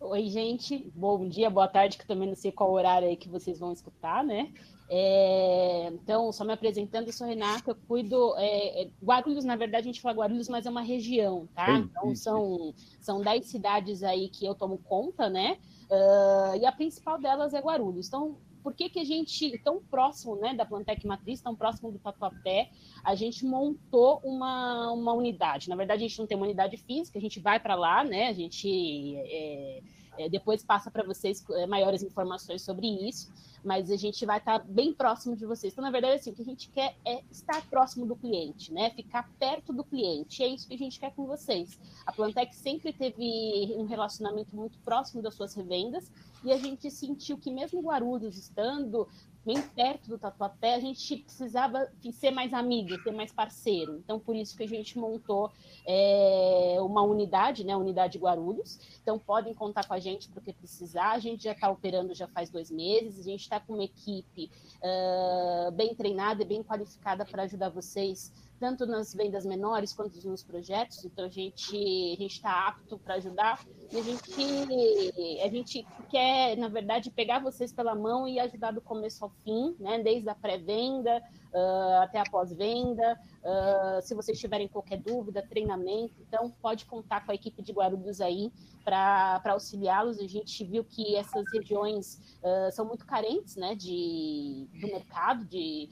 Oi, 0.00 0.28
gente. 0.28 0.90
Bom 0.96 1.28
dia, 1.28 1.48
boa 1.48 1.68
tarde, 1.68 1.96
que 1.96 2.06
também 2.06 2.26
não 2.26 2.34
sei 2.34 2.50
qual 2.50 2.72
horário 2.72 3.06
aí 3.06 3.16
que 3.16 3.28
vocês 3.28 3.60
vão 3.60 3.72
escutar, 3.72 4.24
né? 4.24 4.52
É, 4.94 5.86
então, 5.90 6.30
só 6.32 6.44
me 6.44 6.52
apresentando, 6.52 7.06
eu 7.06 7.14
sou 7.14 7.26
Renata, 7.26 7.70
eu 7.70 7.74
cuido. 7.88 8.34
É, 8.36 8.82
é 8.82 8.90
Guarulhos, 9.02 9.42
na 9.42 9.56
verdade, 9.56 9.88
a 9.88 9.90
gente 9.90 10.02
fala 10.02 10.18
Guarulhos, 10.18 10.50
mas 10.50 10.66
é 10.66 10.70
uma 10.70 10.82
região, 10.82 11.48
tá? 11.54 11.78
Então, 11.78 12.14
são, 12.14 12.74
são 13.00 13.22
10 13.22 13.46
cidades 13.46 14.02
aí 14.02 14.28
que 14.28 14.44
eu 14.44 14.54
tomo 14.54 14.76
conta, 14.76 15.30
né? 15.30 15.56
Uh, 15.90 16.56
e 16.60 16.66
a 16.66 16.72
principal 16.72 17.18
delas 17.18 17.54
é 17.54 17.60
Guarulhos. 17.60 18.06
Então, 18.06 18.36
por 18.62 18.74
que, 18.74 18.90
que 18.90 19.00
a 19.00 19.04
gente, 19.04 19.56
tão 19.64 19.80
próximo 19.80 20.36
né, 20.36 20.52
da 20.52 20.66
Plantec 20.66 21.06
Matriz, 21.06 21.40
tão 21.40 21.56
próximo 21.56 21.90
do 21.90 21.98
Tatuapé, 21.98 22.68
a 23.02 23.14
gente 23.14 23.46
montou 23.46 24.20
uma, 24.22 24.92
uma 24.92 25.14
unidade? 25.14 25.70
Na 25.70 25.76
verdade, 25.76 26.04
a 26.04 26.06
gente 26.06 26.18
não 26.18 26.26
tem 26.26 26.36
uma 26.36 26.44
unidade 26.44 26.76
física, 26.76 27.18
a 27.18 27.22
gente 27.22 27.40
vai 27.40 27.58
para 27.58 27.74
lá, 27.74 28.04
né? 28.04 28.28
A 28.28 28.32
gente 28.34 29.16
é, 29.16 29.80
é, 30.18 30.28
depois 30.28 30.62
passa 30.62 30.90
para 30.90 31.02
vocês 31.04 31.44
é, 31.50 31.66
maiores 31.66 32.02
informações 32.02 32.62
sobre 32.62 32.86
isso 32.86 33.32
mas 33.64 33.90
a 33.90 33.96
gente 33.96 34.26
vai 34.26 34.38
estar 34.38 34.58
bem 34.58 34.92
próximo 34.92 35.36
de 35.36 35.46
vocês. 35.46 35.72
Então, 35.72 35.84
na 35.84 35.90
verdade, 35.90 36.16
assim, 36.16 36.30
o 36.30 36.34
que 36.34 36.42
a 36.42 36.44
gente 36.44 36.68
quer 36.68 36.96
é 37.04 37.22
estar 37.30 37.64
próximo 37.68 38.04
do 38.04 38.16
cliente, 38.16 38.72
né? 38.72 38.90
Ficar 38.90 39.30
perto 39.38 39.72
do 39.72 39.84
cliente. 39.84 40.42
É 40.42 40.48
isso 40.48 40.66
que 40.66 40.74
a 40.74 40.78
gente 40.78 40.98
quer 40.98 41.14
com 41.14 41.26
vocês. 41.26 41.78
A 42.04 42.12
Plantec 42.12 42.54
sempre 42.54 42.92
teve 42.92 43.72
um 43.76 43.84
relacionamento 43.84 44.54
muito 44.54 44.78
próximo 44.80 45.22
das 45.22 45.34
suas 45.34 45.54
revendas 45.54 46.10
e 46.44 46.50
a 46.50 46.56
gente 46.56 46.90
sentiu 46.90 47.38
que 47.38 47.50
mesmo 47.50 47.80
Guarulhos 47.80 48.36
estando 48.36 49.06
bem 49.44 49.60
perto 49.60 50.08
do 50.08 50.18
Tatuapé, 50.18 50.74
a 50.74 50.80
gente 50.80 51.16
precisava 51.16 51.90
ser 52.12 52.30
mais 52.30 52.52
amigo, 52.52 53.00
ser 53.02 53.12
mais 53.12 53.32
parceiro. 53.32 53.96
Então, 53.96 54.18
por 54.18 54.36
isso 54.36 54.56
que 54.56 54.62
a 54.62 54.68
gente 54.68 54.98
montou 54.98 55.50
é, 55.86 56.76
uma 56.80 57.02
unidade, 57.02 57.64
né, 57.64 57.76
Unidade 57.76 58.18
Guarulhos. 58.18 58.78
Então, 59.02 59.18
podem 59.18 59.52
contar 59.52 59.86
com 59.86 59.94
a 59.94 59.98
gente 59.98 60.28
para 60.28 60.40
o 60.40 60.42
que 60.42 60.52
precisar. 60.52 61.12
A 61.12 61.18
gente 61.18 61.44
já 61.44 61.52
está 61.52 61.68
operando 61.68 62.14
já 62.14 62.28
faz 62.28 62.50
dois 62.50 62.70
meses. 62.70 63.20
A 63.26 63.30
gente 63.30 63.40
está 63.40 63.58
com 63.58 63.74
uma 63.74 63.84
equipe 63.84 64.50
uh, 64.78 65.72
bem 65.72 65.94
treinada 65.94 66.42
e 66.42 66.46
bem 66.46 66.62
qualificada 66.62 67.24
para 67.24 67.42
ajudar 67.42 67.68
vocês 67.68 68.32
tanto 68.62 68.86
nas 68.86 69.12
vendas 69.12 69.44
menores 69.44 69.92
quanto 69.92 70.24
nos 70.28 70.44
projetos, 70.44 71.04
então 71.04 71.24
a 71.24 71.28
gente 71.28 71.76
a 71.76 72.26
está 72.28 72.68
apto 72.68 72.96
para 72.96 73.14
ajudar 73.14 73.58
e 73.90 73.98
a 73.98 74.02
gente 74.02 75.42
a 75.42 75.48
gente 75.48 75.84
quer 76.08 76.56
na 76.56 76.68
verdade 76.68 77.10
pegar 77.10 77.40
vocês 77.40 77.72
pela 77.72 77.92
mão 77.96 78.28
e 78.28 78.38
ajudar 78.38 78.70
do 78.70 78.80
começo 78.80 79.24
ao 79.24 79.32
fim, 79.42 79.74
né? 79.80 80.00
Desde 80.00 80.28
a 80.28 80.34
pré-venda 80.36 81.20
uh, 81.52 82.02
até 82.02 82.18
a 82.18 82.24
pós-venda. 82.24 83.18
Uh, 83.42 84.00
se 84.02 84.14
vocês 84.14 84.38
tiverem 84.38 84.68
qualquer 84.68 84.98
dúvida, 84.98 85.42
treinamento, 85.42 86.14
então 86.20 86.50
pode 86.62 86.86
contar 86.86 87.24
com 87.24 87.32
a 87.32 87.34
equipe 87.34 87.62
de 87.62 87.72
Guarulhos 87.72 88.20
aí 88.20 88.52
para 88.84 89.40
auxiliá-los. 89.46 90.18
A 90.18 90.26
gente 90.26 90.64
viu 90.64 90.84
que 90.84 91.16
essas 91.16 91.44
regiões 91.52 92.36
uh, 92.42 92.72
são 92.72 92.84
muito 92.84 93.04
carentes 93.06 93.56
né, 93.56 93.74
de, 93.74 94.68
do 94.80 94.86
mercado 94.88 95.44
de, 95.44 95.88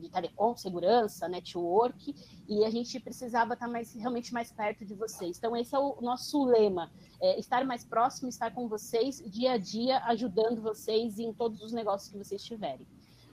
de 0.00 0.08
telecom, 0.10 0.56
segurança, 0.56 1.28
network, 1.28 2.14
e 2.48 2.64
a 2.64 2.70
gente 2.70 2.98
precisava 3.00 3.54
estar 3.54 3.68
mais, 3.68 3.94
realmente 3.94 4.32
mais 4.32 4.52
perto 4.52 4.84
de 4.84 4.94
vocês. 4.94 5.38
Então, 5.38 5.56
esse 5.56 5.74
é 5.74 5.78
o 5.78 5.98
nosso 6.00 6.44
lema: 6.44 6.90
é 7.20 7.38
estar 7.38 7.64
mais 7.64 7.84
próximo, 7.84 8.28
estar 8.28 8.52
com 8.52 8.68
vocês 8.68 9.22
dia 9.26 9.52
a 9.52 9.58
dia, 9.58 9.98
ajudando 10.04 10.60
vocês 10.60 11.18
em 11.18 11.32
todos 11.32 11.62
os 11.62 11.72
negócios 11.72 12.10
que 12.10 12.18
vocês 12.18 12.42
tiverem. 12.42 12.86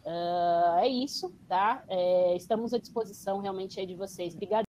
Uh, 0.06 0.80
é 0.80 0.88
isso, 0.88 1.34
tá? 1.48 1.84
É, 1.88 2.36
estamos 2.36 2.74
à 2.74 2.78
disposição 2.80 3.40
realmente 3.40 3.80
aí 3.80 3.86
de 3.86 3.96
vocês. 3.96 4.34
Obrigado. 4.34 4.66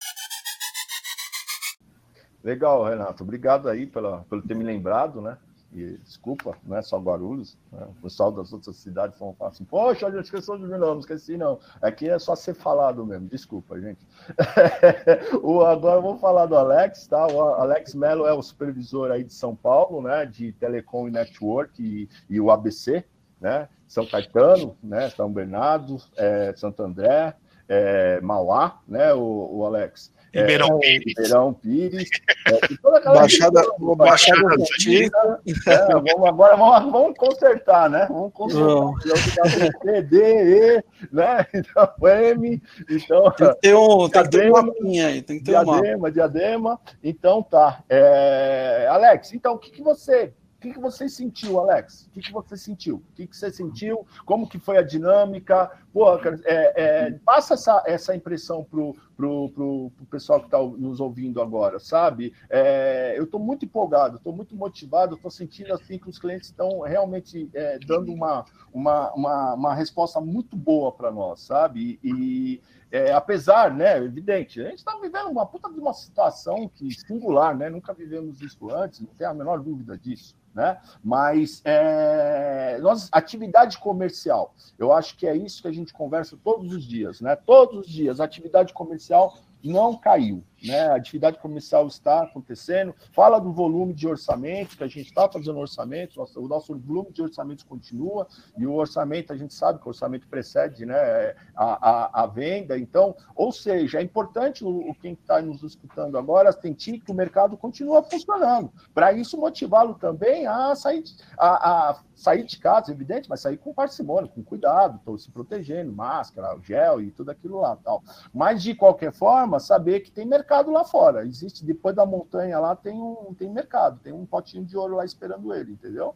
Legal, 2.42 2.84
Renato. 2.84 3.22
Obrigado 3.22 3.68
aí 3.68 3.86
pela, 3.86 4.24
pelo 4.28 4.42
ter 4.42 4.54
me 4.54 4.64
lembrado, 4.64 5.20
né? 5.20 5.36
E 5.72 5.98
desculpa, 5.98 6.56
não 6.64 6.76
é 6.76 6.82
só 6.82 6.98
Guarulhos, 6.98 7.56
né? 7.70 7.86
o 7.88 8.02
pessoal 8.02 8.32
das 8.32 8.52
outras 8.52 8.74
cidades 8.74 9.16
vão 9.16 9.32
falar 9.34 9.50
assim, 9.50 9.64
poxa, 9.64 10.08
a 10.08 10.10
gente 10.10 10.24
esqueceu 10.24 10.56
de 10.56 10.64
mim, 10.64 10.76
não, 10.76 10.98
esqueci 10.98 11.36
não. 11.36 11.60
Aqui 11.80 12.08
é 12.08 12.18
só 12.18 12.34
ser 12.34 12.54
falado 12.54 13.06
mesmo, 13.06 13.28
desculpa, 13.28 13.80
gente. 13.80 14.04
o, 15.44 15.60
agora 15.60 16.00
vamos 16.00 16.20
falar 16.20 16.46
do 16.46 16.56
Alex, 16.56 17.06
tá? 17.06 17.24
O 17.28 17.40
Alex 17.40 17.94
Mello 17.94 18.26
é 18.26 18.32
o 18.32 18.42
supervisor 18.42 19.12
aí 19.12 19.22
de 19.22 19.32
São 19.32 19.54
Paulo, 19.54 20.02
né? 20.02 20.26
De 20.26 20.50
Telecom 20.52 21.06
e 21.06 21.12
Network 21.12 21.80
e, 21.80 22.08
e 22.28 22.40
o 22.40 22.50
ABC, 22.50 23.04
né? 23.40 23.68
São 23.86 24.06
Caetano, 24.06 24.76
né? 24.82 25.10
São 25.10 25.32
Bernardo, 25.32 25.96
é, 26.16 26.52
Santo 26.56 26.82
André, 26.82 27.34
é, 27.68 28.20
Mauá, 28.20 28.80
né? 28.86 29.12
O, 29.14 29.58
o 29.58 29.66
Alex. 29.66 30.12
Ribeirão 30.32 30.76
é, 30.76 30.80
Pires. 30.80 31.04
Ribeirão 31.06 31.54
Pires. 31.54 32.08
É, 32.46 33.10
Baixada, 33.12 33.60
região, 33.60 33.96
Baixada 33.96 34.50
Santista. 34.50 35.40
É, 35.66 35.86
vamos, 35.88 36.28
agora 36.28 36.56
vamos, 36.56 36.92
vamos 36.92 37.18
consertar, 37.18 37.90
né? 37.90 38.06
Vamos 38.08 38.32
consertar. 38.32 39.50
C, 39.82 40.02
D, 40.02 40.76
E, 40.76 40.84
né? 41.12 41.46
Então, 41.52 42.08
M. 42.08 42.62
Então, 42.88 43.30
tem 43.32 43.48
que 43.48 43.60
ter 43.60 43.74
um, 43.74 44.08
tem 44.08 44.22
que 44.22 44.28
ter 44.28 44.50
um 44.50 44.52
mapinha 44.52 45.06
aí. 45.08 45.22
Tem 45.22 45.38
que 45.38 45.44
ter 45.44 45.50
diadema, 45.50 46.08
um 46.08 46.12
diadema. 46.12 46.80
Então, 47.02 47.42
tá. 47.42 47.82
É, 47.88 48.86
Alex, 48.88 49.32
então, 49.34 49.54
o 49.54 49.58
que, 49.58 49.70
que 49.70 49.82
você 49.82 50.32
o 50.60 50.62
que, 50.62 50.74
que 50.74 50.78
você 50.78 51.08
sentiu, 51.08 51.58
Alex? 51.58 52.06
O 52.06 52.10
que, 52.10 52.20
que 52.20 52.32
você 52.32 52.54
sentiu? 52.54 52.96
O 52.96 53.14
que, 53.14 53.26
que 53.26 53.34
você 53.34 53.50
sentiu? 53.50 54.06
Como 54.26 54.46
que 54.46 54.58
foi 54.58 54.76
a 54.76 54.82
dinâmica? 54.82 55.70
Pô, 55.90 56.14
é, 56.18 56.42
é, 56.44 57.12
passa 57.24 57.54
essa, 57.54 57.82
essa 57.86 58.14
impressão 58.14 58.62
pro, 58.62 58.94
pro, 59.16 59.48
pro, 59.54 59.90
pro 59.96 60.06
pessoal 60.10 60.38
que 60.38 60.48
está 60.48 60.58
nos 60.58 61.00
ouvindo 61.00 61.40
agora, 61.40 61.80
sabe? 61.80 62.34
É, 62.50 63.14
eu 63.16 63.24
estou 63.24 63.40
muito 63.40 63.64
empolgado, 63.64 64.18
estou 64.18 64.34
muito 64.34 64.54
motivado, 64.54 65.14
estou 65.14 65.30
sentindo 65.30 65.72
assim 65.72 65.98
que 65.98 66.10
os 66.10 66.18
clientes 66.18 66.50
estão 66.50 66.80
realmente 66.80 67.48
é, 67.54 67.78
dando 67.78 68.12
uma, 68.12 68.44
uma, 68.70 69.10
uma, 69.14 69.54
uma, 69.54 69.74
resposta 69.74 70.20
muito 70.20 70.58
boa 70.58 70.92
para 70.92 71.10
nós, 71.10 71.40
sabe? 71.40 71.98
E, 72.04 72.60
é, 72.92 73.12
apesar, 73.12 73.74
né, 73.74 73.96
evidente, 73.96 74.60
a 74.60 74.68
gente 74.68 74.80
está 74.80 74.94
vivendo 74.98 75.30
uma 75.30 75.46
puta 75.46 75.72
de 75.72 75.80
uma 75.80 75.94
situação 75.94 76.68
que 76.68 76.92
singular, 76.92 77.56
né? 77.56 77.70
Nunca 77.70 77.94
vivemos 77.94 78.42
isso 78.42 78.70
antes, 78.70 79.00
não 79.00 79.14
tem 79.14 79.26
a 79.26 79.32
menor 79.32 79.60
dúvida 79.60 79.96
disso 79.96 80.38
né? 80.54 80.80
Mas 81.02 81.62
é, 81.64 82.78
nós, 82.80 83.08
atividade 83.12 83.78
comercial, 83.78 84.54
eu 84.78 84.92
acho 84.92 85.16
que 85.16 85.26
é 85.26 85.36
isso 85.36 85.62
que 85.62 85.68
a 85.68 85.72
gente 85.72 85.92
conversa 85.92 86.36
todos 86.42 86.72
os 86.72 86.84
dias, 86.84 87.20
né? 87.20 87.36
Todos 87.36 87.80
os 87.80 87.88
dias, 87.88 88.20
atividade 88.20 88.72
comercial 88.72 89.36
não 89.62 89.96
caiu. 89.96 90.42
Né? 90.62 90.80
A 90.80 90.96
atividade 90.96 91.38
comercial 91.38 91.86
está 91.86 92.22
acontecendo. 92.22 92.94
Fala 93.12 93.38
do 93.38 93.52
volume 93.52 93.94
de 93.94 94.06
orçamento, 94.06 94.76
que 94.76 94.84
a 94.84 94.88
gente 94.88 95.08
está 95.08 95.28
fazendo 95.28 95.58
orçamento, 95.58 96.18
nosso, 96.18 96.40
o 96.40 96.48
nosso 96.48 96.76
volume 96.78 97.12
de 97.12 97.22
orçamentos 97.22 97.64
continua, 97.64 98.26
e 98.56 98.66
o 98.66 98.74
orçamento, 98.74 99.32
a 99.32 99.36
gente 99.36 99.54
sabe 99.54 99.78
que 99.78 99.86
o 99.86 99.88
orçamento 99.88 100.28
precede 100.28 100.84
né, 100.84 101.34
a, 101.54 101.90
a, 101.90 102.22
a 102.24 102.26
venda. 102.26 102.78
Então, 102.78 103.16
ou 103.34 103.52
seja, 103.52 103.98
é 103.98 104.02
importante 104.02 104.64
o, 104.64 104.94
quem 105.00 105.12
está 105.14 105.40
nos 105.40 105.62
escutando 105.62 106.18
agora 106.18 106.52
sentir 106.52 107.00
que 107.00 107.10
o 107.10 107.14
mercado 107.14 107.56
continua 107.56 108.02
funcionando. 108.02 108.70
Para 108.92 109.12
isso, 109.12 109.38
motivá-lo 109.38 109.94
também 109.94 110.46
a 110.46 110.74
sair, 110.74 111.02
a, 111.38 111.90
a 111.90 112.00
sair 112.14 112.44
de 112.44 112.58
casa, 112.58 112.92
evidente, 112.92 113.28
mas 113.28 113.40
sair 113.40 113.56
com 113.56 113.72
parcimônia, 113.72 114.30
com 114.30 114.42
cuidado, 114.42 115.00
tô 115.04 115.16
se 115.16 115.30
protegendo, 115.30 115.92
máscara, 115.92 116.58
gel 116.62 117.00
e 117.00 117.10
tudo 117.10 117.30
aquilo 117.30 117.60
lá. 117.60 117.76
tal. 117.76 118.02
Mas, 118.32 118.62
de 118.62 118.74
qualquer 118.74 119.12
forma, 119.12 119.58
saber 119.58 120.00
que 120.00 120.10
tem 120.10 120.26
mercado 120.26 120.49
lá 120.70 120.84
fora. 120.84 121.24
Existe, 121.24 121.64
depois 121.64 121.94
da 121.94 122.04
montanha 122.04 122.58
lá, 122.58 122.74
tem 122.74 122.94
um 122.94 123.34
tem 123.38 123.48
mercado, 123.50 124.00
tem 124.02 124.12
um 124.12 124.26
potinho 124.26 124.64
de 124.64 124.76
ouro 124.76 124.96
lá 124.96 125.04
esperando 125.04 125.54
ele, 125.54 125.72
entendeu? 125.72 126.14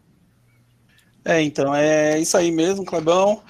É, 1.25 1.41
então, 1.41 1.75
é 1.75 2.19
isso 2.19 2.37
aí 2.37 2.50
mesmo, 2.50 2.85
Clebão. 2.85 3.43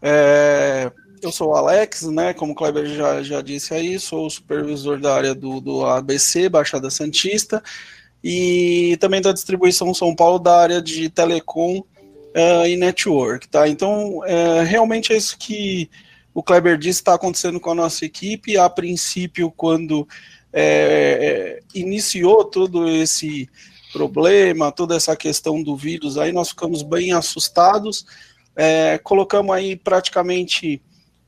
É, 0.00 0.92
eu 1.22 1.32
sou 1.32 1.48
o 1.48 1.54
Alex, 1.54 2.02
né? 2.02 2.32
Como 2.32 2.52
o 2.52 2.54
Kleber 2.54 2.86
já, 2.86 3.22
já 3.22 3.42
disse 3.42 3.74
aí, 3.74 3.98
sou 3.98 4.26
o 4.26 4.30
supervisor 4.30 5.00
da 5.00 5.14
área 5.14 5.34
do, 5.34 5.60
do 5.60 5.84
ABC, 5.84 6.48
Baixada 6.48 6.90
Santista, 6.90 7.62
e 8.22 8.96
também 9.00 9.20
da 9.20 9.32
distribuição 9.32 9.92
São 9.92 10.14
Paulo 10.14 10.38
da 10.38 10.56
área 10.60 10.82
de 10.82 11.08
telecom 11.08 11.78
uh, 11.78 12.66
e 12.66 12.76
network, 12.76 13.48
tá? 13.48 13.68
Então, 13.68 14.18
uh, 14.18 14.62
realmente 14.64 15.12
é 15.12 15.16
isso 15.16 15.36
que 15.38 15.90
o 16.36 16.42
Kleber 16.42 16.76
disse 16.76 17.00
está 17.00 17.14
acontecendo 17.14 17.58
com 17.58 17.70
a 17.70 17.74
nossa 17.74 18.04
equipe. 18.04 18.58
A 18.58 18.68
princípio, 18.68 19.50
quando 19.50 20.06
é, 20.52 21.62
iniciou 21.74 22.44
todo 22.44 22.86
esse 22.86 23.48
problema, 23.90 24.70
toda 24.70 24.94
essa 24.94 25.16
questão 25.16 25.62
do 25.62 25.74
vírus, 25.74 26.18
aí 26.18 26.32
nós 26.32 26.50
ficamos 26.50 26.82
bem 26.82 27.14
assustados. 27.14 28.04
É, 28.54 28.98
colocamos 28.98 29.56
aí 29.56 29.76
praticamente 29.76 30.82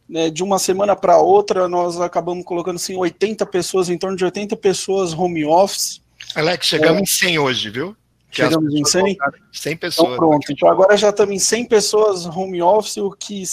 né, 0.06 0.28
de 0.28 0.42
uma 0.42 0.58
semana 0.58 0.94
para 0.94 1.16
outra, 1.16 1.66
nós 1.68 1.98
acabamos 1.98 2.44
colocando 2.44 2.76
assim 2.76 2.94
80 2.94 3.46
pessoas, 3.46 3.88
em 3.88 3.96
torno 3.96 4.14
de 4.14 4.26
80 4.26 4.58
pessoas 4.58 5.14
home 5.14 5.42
office. 5.42 6.02
Alex, 6.34 6.66
chegamos 6.66 6.98
é, 6.98 7.02
em 7.02 7.06
100 7.06 7.38
hoje, 7.38 7.70
viu? 7.70 7.96
Chegamos 8.30 8.74
em 8.74 8.84
100? 8.84 9.16
100 9.52 9.76
pessoas. 9.78 10.06
Então, 10.06 10.18
pronto. 10.18 10.52
Então, 10.52 10.68
agora 10.68 10.98
já 10.98 11.08
estamos 11.08 11.34
em 11.34 11.38
100 11.38 11.64
pessoas 11.64 12.26
home 12.26 12.60
office, 12.60 12.98
o 12.98 13.10
que 13.10 13.46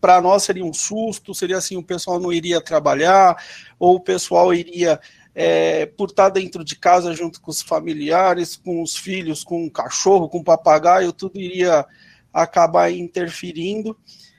para 0.00 0.20
nós 0.20 0.44
seria 0.44 0.64
um 0.64 0.72
susto, 0.72 1.34
seria 1.34 1.58
assim, 1.58 1.76
o 1.76 1.82
pessoal 1.82 2.20
não 2.20 2.32
iria 2.32 2.60
trabalhar, 2.60 3.42
ou 3.78 3.96
o 3.96 4.00
pessoal 4.00 4.52
iria, 4.54 5.00
é, 5.34 5.86
por 5.86 6.08
estar 6.08 6.28
dentro 6.28 6.64
de 6.64 6.76
casa 6.76 7.12
junto 7.14 7.40
com 7.40 7.50
os 7.50 7.62
familiares, 7.62 8.56
com 8.56 8.82
os 8.82 8.96
filhos, 8.96 9.44
com 9.44 9.66
o 9.66 9.70
cachorro, 9.70 10.28
com 10.28 10.38
o 10.38 10.44
papagaio, 10.44 11.12
tudo 11.12 11.40
iria 11.40 11.86
acabar 12.32 12.90
interferindo. 12.92 13.96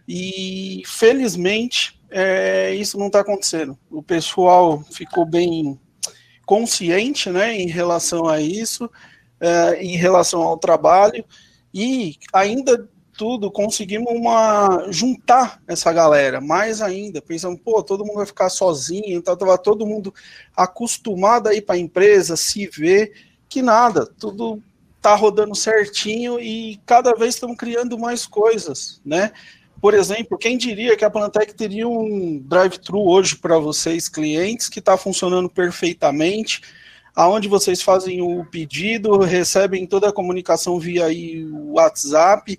E, 0.08 0.82
felizmente, 0.86 2.00
é, 2.10 2.74
isso 2.74 2.98
não 2.98 3.08
está 3.08 3.20
acontecendo. 3.20 3.78
O 3.90 4.02
pessoal 4.02 4.84
ficou 4.92 5.26
bem 5.26 5.80
consciente 6.46 7.30
né, 7.30 7.56
em 7.56 7.68
relação 7.68 8.28
a 8.28 8.42
isso, 8.42 8.90
é, 9.40 9.84
em 9.84 9.96
relação 9.96 10.42
ao 10.42 10.58
trabalho, 10.58 11.24
e 11.72 12.18
ainda 12.34 12.90
tudo 13.20 13.52
conseguimos 13.52 14.14
uma, 14.14 14.88
juntar 14.90 15.62
essa 15.68 15.92
galera, 15.92 16.40
mais 16.40 16.82
ainda, 16.82 17.22
pensando, 17.22 17.60
pô, 17.60 17.84
todo 17.84 18.06
mundo 18.06 18.16
vai 18.16 18.26
ficar 18.26 18.48
sozinho, 18.48 19.18
então 19.18 19.34
estava 19.34 19.58
todo 19.58 19.86
mundo 19.86 20.14
acostumado 20.56 21.50
a 21.50 21.54
ir 21.54 21.64
para 21.64 21.76
a 21.76 21.80
empresa, 21.80 22.38
se 22.38 22.66
ver, 22.68 23.12
que 23.50 23.62
nada, 23.62 24.06
tudo 24.06 24.64
tá 25.02 25.16
rodando 25.16 25.54
certinho 25.54 26.40
e 26.40 26.80
cada 26.86 27.14
vez 27.14 27.34
estão 27.36 27.54
criando 27.54 28.00
mais 28.00 28.26
coisas, 28.26 29.02
né? 29.04 29.34
Por 29.82 29.94
exemplo, 29.94 30.38
quem 30.38 30.58
diria 30.58 30.96
que 30.96 31.04
a 31.04 31.10
Plantec 31.10 31.54
teria 31.54 31.90
um 31.90 32.40
drive-thru 32.40 33.06
hoje 33.06 33.36
para 33.36 33.60
vocês, 33.60 34.08
clientes, 34.08 34.70
que 34.70 34.80
está 34.80 34.96
funcionando 34.96 35.50
perfeitamente, 35.50 36.62
aonde 37.20 37.50
vocês 37.50 37.82
fazem 37.82 38.22
o 38.22 38.46
pedido, 38.46 39.20
recebem 39.20 39.86
toda 39.86 40.08
a 40.08 40.14
comunicação 40.14 40.80
via 40.80 41.08
WhatsApp, 41.70 42.58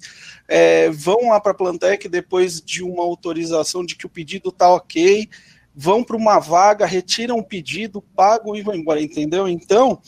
é, 0.50 0.90
vão 0.90 1.28
lá 1.28 1.38
para 1.38 1.52
a 1.52 1.54
Plantec 1.54 2.08
depois 2.08 2.60
de 2.60 2.82
uma 2.82 3.04
autorização 3.04 3.84
de 3.86 3.94
que 3.94 4.04
o 4.04 4.08
pedido 4.08 4.48
está 4.48 4.68
ok, 4.68 5.28
vão 5.72 6.02
para 6.02 6.16
uma 6.16 6.40
vaga, 6.40 6.84
retiram 6.84 7.38
o 7.38 7.44
pedido, 7.44 8.02
pagam 8.16 8.56
e 8.56 8.60
vão 8.60 8.74
embora, 8.74 9.00
entendeu? 9.00 9.46
Então, 9.46 10.02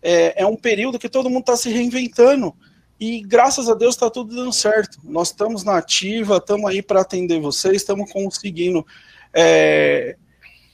é, 0.00 0.42
é 0.42 0.46
um 0.46 0.54
período 0.54 1.00
que 1.00 1.08
todo 1.08 1.28
mundo 1.28 1.40
está 1.40 1.56
se 1.56 1.68
reinventando 1.68 2.54
e 3.00 3.20
graças 3.22 3.68
a 3.68 3.74
Deus 3.74 3.96
está 3.96 4.08
tudo 4.08 4.36
dando 4.36 4.52
certo. 4.52 5.00
Nós 5.02 5.30
estamos 5.30 5.64
na 5.64 5.76
ativa, 5.76 6.36
estamos 6.36 6.70
aí 6.70 6.80
para 6.80 7.00
atender 7.00 7.40
vocês, 7.40 7.78
estamos 7.78 8.12
conseguindo 8.12 8.86
é, 9.34 10.16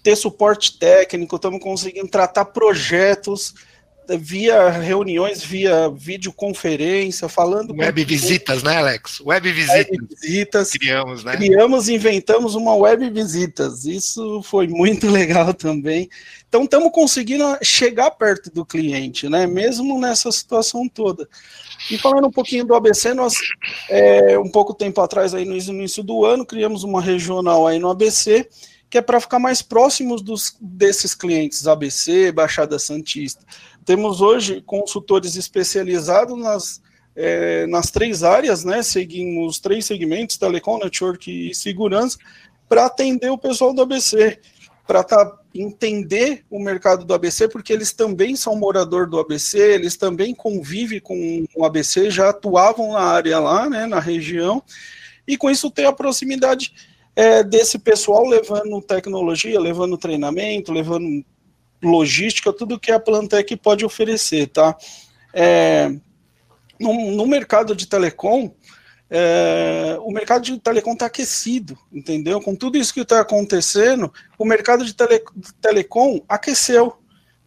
ter 0.03 0.17
suporte 0.17 0.79
técnico, 0.79 1.37
estamos 1.37 1.63
conseguindo 1.63 2.09
tratar 2.09 2.45
projetos 2.45 3.55
via 4.19 4.69
reuniões, 4.71 5.43
via 5.43 5.89
videoconferência, 5.89 7.29
falando. 7.29 7.75
Web 7.75 8.05
visitas, 8.05 8.63
né, 8.63 8.77
Alex? 8.77 9.21
Web 9.21 9.53
visitas. 9.53 9.91
Web 9.91 10.17
visitas. 10.21 10.71
Criamos, 10.71 11.25
né? 11.25 11.37
Criamos, 11.37 11.89
inventamos 11.89 12.55
uma 12.55 12.75
web 12.75 13.09
visitas. 13.11 13.85
Isso 13.85 14.43
foi 14.43 14.67
muito 14.67 15.09
legal 15.11 15.55
também. 15.55 16.09
Então, 16.49 16.65
estamos 16.65 16.93
conseguindo 16.93 17.45
chegar 17.63 18.11
perto 18.13 18.51
do 18.51 18.65
cliente, 18.65 19.29
né? 19.29 19.47
Mesmo 19.47 19.99
nessa 19.99 20.31
situação 20.31 20.89
toda. 20.89 21.29
E 21.91 21.99
falando 21.99 22.29
um 22.29 22.33
pouquinho 22.33 22.65
do 22.65 22.75
ABC, 22.75 23.13
nós, 23.15 23.35
é, 23.89 24.39
um 24.39 24.49
pouco 24.49 24.73
tempo 24.73 25.01
atrás, 25.01 25.35
aí 25.35 25.45
no 25.45 25.57
início 25.57 26.03
do 26.03 26.25
ano, 26.25 26.47
criamos 26.47 26.85
uma 26.85 27.01
regional 27.01 27.67
aí 27.67 27.79
no 27.79 27.91
ABC 27.91 28.49
que 28.95 28.99
é 28.99 29.03
para 29.03 29.19
ficar 29.19 29.41
mais 29.41 29.61
próximos 29.61 30.23
dos, 30.23 30.57
desses 30.61 31.17
clientes 31.17 31.67
ABC, 31.67 32.31
Baixada 32.31 32.79
Santista. 32.79 33.45
Temos 33.85 34.21
hoje 34.21 34.63
consultores 34.63 35.37
especializados 35.37 36.39
nas, 36.39 36.83
é, 37.15 37.67
nas 37.67 37.91
três 37.91 38.23
áreas, 38.23 38.65
né? 38.65 38.83
Seguimos 38.83 39.59
três 39.59 39.85
segmentos, 39.85 40.37
telecom, 40.37 40.79
network 40.79 41.51
e 41.51 41.55
segurança, 41.55 42.19
para 42.69 42.87
atender 42.87 43.31
o 43.31 43.39
pessoal 43.39 43.75
do 43.75 43.83
ABC, 43.83 44.39
para 44.87 45.03
tá, 45.03 45.39
entender 45.55 46.45
o 46.51 46.59
mercado 46.59 47.05
do 47.05 47.15
ABC, 47.15 47.49
porque 47.49 47.73
eles 47.73 47.93
também 47.93 48.35
são 48.37 48.57
morador 48.57 49.09
do 49.09 49.19
ABC, 49.19 49.59
eles 49.59 49.97
também 49.97 50.35
convivem 50.35 51.01
com 51.01 51.45
o 51.55 51.65
ABC, 51.65 52.11
já 52.11 52.31
atuavam 52.31 52.93
na 52.93 53.01
área 53.01 53.39
lá, 53.39 53.69
né, 53.69 53.87
na 53.87 54.01
região, 54.01 54.63
e 55.27 55.37
com 55.37 55.51
isso 55.51 55.71
ter 55.71 55.87
a 55.87 55.93
proximidade 55.93 56.73
é, 57.17 57.43
desse 57.43 57.79
pessoal 57.79 58.27
levando 58.27 58.83
tecnologia, 58.83 59.61
levando 59.61 59.97
treinamento, 59.97 60.73
levando 60.73 61.25
logística, 61.85 62.53
tudo 62.53 62.79
que 62.79 62.91
a 62.91 62.99
Plantec 62.99 63.57
pode 63.57 63.85
oferecer, 63.85 64.49
tá? 64.49 64.77
É, 65.33 65.89
no, 66.79 67.13
no, 67.13 67.27
mercado 67.27 67.75
de 67.75 67.87
telecom, 67.87 68.55
é, 69.11 69.97
o 70.01 70.11
mercado 70.11 70.45
de 70.45 70.59
telecom 70.59 70.93
está 70.93 71.07
aquecido, 71.07 71.79
entendeu? 71.93 72.41
Com 72.41 72.55
tudo 72.55 72.79
isso 72.79 72.95
que 72.95 73.01
está 73.01 73.21
acontecendo, 73.21 74.13
o 74.39 74.45
mercado 74.45 74.85
de, 74.85 74.95
tele, 74.95 75.23
de 75.37 75.55
telecom 75.55 76.21
aqueceu. 76.29 76.95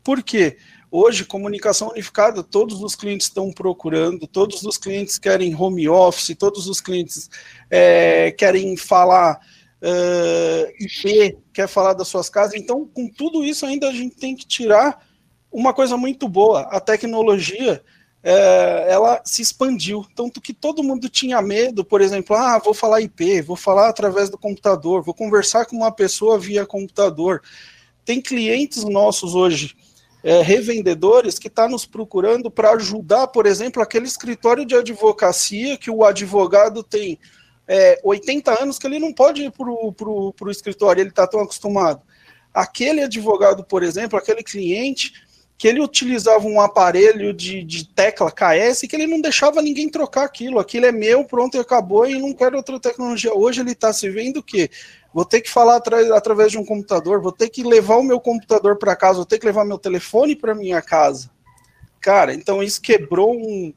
Por 0.03 0.23
quê? 0.23 0.57
Hoje, 0.89 1.25
comunicação 1.25 1.89
unificada, 1.89 2.41
todos 2.41 2.81
os 2.81 2.95
clientes 2.95 3.27
estão 3.27 3.51
procurando, 3.51 4.25
todos 4.25 4.63
os 4.63 4.77
clientes 4.77 5.19
querem 5.19 5.53
home 5.53 5.89
office, 5.89 6.35
todos 6.37 6.67
os 6.67 6.79
clientes 6.79 7.29
é, 7.69 8.31
querem 8.31 8.77
falar 8.77 9.37
IP, 9.81 11.37
quer 11.53 11.67
falar 11.67 11.93
das 11.93 12.07
suas 12.07 12.29
casas. 12.29 12.55
Então, 12.55 12.87
com 12.87 13.07
tudo 13.07 13.43
isso, 13.43 13.65
ainda 13.65 13.87
a 13.87 13.93
gente 13.93 14.15
tem 14.15 14.35
que 14.35 14.45
tirar 14.45 15.05
uma 15.51 15.73
coisa 15.73 15.97
muito 15.97 16.27
boa: 16.27 16.61
a 16.61 16.79
tecnologia. 16.79 17.83
É, 18.23 18.87
ela 18.89 19.21
se 19.23 19.41
expandiu. 19.41 20.05
Tanto 20.15 20.41
que 20.41 20.51
todo 20.51 20.83
mundo 20.83 21.07
tinha 21.07 21.41
medo, 21.41 21.85
por 21.85 22.01
exemplo, 22.01 22.35
ah, 22.35 22.57
vou 22.57 22.73
falar 22.73 22.99
IP, 22.99 23.41
vou 23.41 23.55
falar 23.55 23.87
através 23.87 24.29
do 24.29 24.37
computador, 24.37 25.01
vou 25.03 25.13
conversar 25.13 25.65
com 25.65 25.77
uma 25.77 25.91
pessoa 25.91 26.37
via 26.37 26.65
computador. 26.65 27.41
Tem 28.03 28.19
clientes 28.19 28.83
nossos 28.83 29.33
hoje, 29.35 29.75
é, 30.23 30.41
revendedores, 30.41 31.39
que 31.39 31.47
estão 31.47 31.65
tá 31.65 31.71
nos 31.71 31.85
procurando 31.85 32.49
para 32.49 32.71
ajudar, 32.71 33.27
por 33.27 33.45
exemplo, 33.45 33.81
aquele 33.81 34.07
escritório 34.07 34.65
de 34.65 34.75
advocacia 34.75 35.77
que 35.77 35.91
o 35.91 36.03
advogado 36.03 36.83
tem 36.83 37.17
é, 37.67 37.99
80 38.03 38.63
anos 38.63 38.79
que 38.79 38.87
ele 38.87 38.99
não 38.99 39.11
pode 39.11 39.43
ir 39.43 39.51
para 39.51 39.69
o 39.69 40.51
escritório, 40.51 41.01
ele 41.01 41.09
está 41.09 41.27
tão 41.27 41.41
acostumado. 41.41 42.01
Aquele 42.53 43.03
advogado, 43.03 43.63
por 43.63 43.83
exemplo, 43.83 44.17
aquele 44.17 44.41
cliente 44.41 45.13
que 45.57 45.67
ele 45.67 45.81
utilizava 45.81 46.45
um 46.45 46.61
aparelho 46.61 47.33
de, 47.33 47.63
de 47.63 47.87
tecla 47.87 48.31
KS 48.31 48.81
que 48.81 48.95
ele 48.95 49.07
não 49.07 49.19
deixava 49.19 49.61
ninguém 49.61 49.89
trocar 49.89 50.23
aquilo. 50.23 50.59
Aquilo 50.59 50.85
é 50.85 50.91
meu, 50.91 51.25
pronto, 51.25 51.57
e 51.57 51.59
acabou 51.59 52.07
e 52.07 52.19
não 52.19 52.31
quero 52.31 52.57
outra 52.57 52.79
tecnologia. 52.79 53.33
Hoje 53.33 53.61
ele 53.61 53.71
está 53.71 53.91
se 53.91 54.07
vendo 54.09 54.43
que 54.43 54.69
vou 55.11 55.25
ter 55.25 55.41
que 55.41 55.49
falar 55.49 55.81
através 56.13 56.51
de 56.51 56.59
um 56.59 56.65
computador, 56.65 57.21
vou 57.21 57.31
ter 57.31 57.49
que 57.49 57.63
levar 57.63 57.97
o 57.97 58.03
meu 58.03 58.19
computador 58.19 58.77
para 58.77 58.95
casa, 58.95 59.15
vou 59.15 59.25
ter 59.25 59.39
que 59.39 59.47
levar 59.47 59.65
meu 59.65 59.79
telefone 59.79 60.35
para 60.35 60.53
minha 60.53 60.81
casa. 60.81 61.31
Cara, 61.99 62.33
então 62.35 62.61
isso 62.61 62.79
quebrou 62.79 63.33
um 63.33 63.73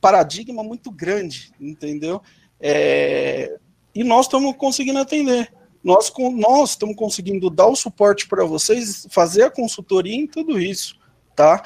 paradigma 0.00 0.64
muito 0.64 0.90
grande, 0.90 1.52
entendeu? 1.60 2.20
É, 2.60 3.58
e 3.94 4.04
nós 4.04 4.26
estamos 4.26 4.54
conseguindo 4.56 4.98
atender. 4.98 5.52
Nós, 5.82 6.12
nós 6.34 6.70
estamos 6.70 6.94
conseguindo 6.94 7.48
dar 7.48 7.66
o 7.66 7.76
suporte 7.76 8.28
para 8.28 8.44
vocês, 8.44 9.06
fazer 9.10 9.44
a 9.44 9.50
consultoria 9.50 10.14
em 10.14 10.26
tudo 10.26 10.60
isso, 10.60 10.98
tá? 11.34 11.62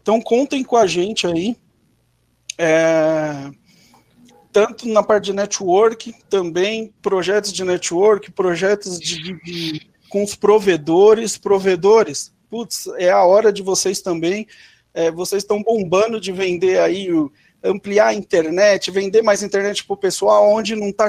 Então 0.00 0.20
contem 0.20 0.64
com 0.64 0.76
a 0.76 0.86
gente 0.86 1.26
aí. 1.26 1.56
É, 2.56 3.50
tanto 4.50 4.88
na 4.88 5.02
parte 5.02 5.26
de 5.26 5.32
network, 5.34 6.14
também 6.30 6.92
projetos 7.02 7.52
de 7.52 7.62
network, 7.62 8.32
projetos 8.32 8.98
de, 8.98 9.40
de, 9.44 9.86
com 10.08 10.24
os 10.24 10.34
provedores, 10.34 11.36
provedores. 11.36 12.32
Putz, 12.50 12.86
é 12.96 13.10
a 13.10 13.22
hora 13.22 13.52
de 13.52 13.62
vocês 13.62 14.00
também. 14.00 14.46
É, 14.94 15.10
vocês 15.10 15.42
estão 15.42 15.62
bombando 15.62 16.18
de 16.18 16.32
vender 16.32 16.80
aí 16.80 17.12
o 17.12 17.30
ampliar 17.62 18.08
a 18.08 18.14
internet, 18.14 18.90
vender 18.90 19.22
mais 19.22 19.42
internet 19.42 19.84
para 19.84 19.94
o 19.94 19.96
pessoal, 19.96 20.50
onde 20.50 20.76
não 20.76 20.88
está 20.88 21.08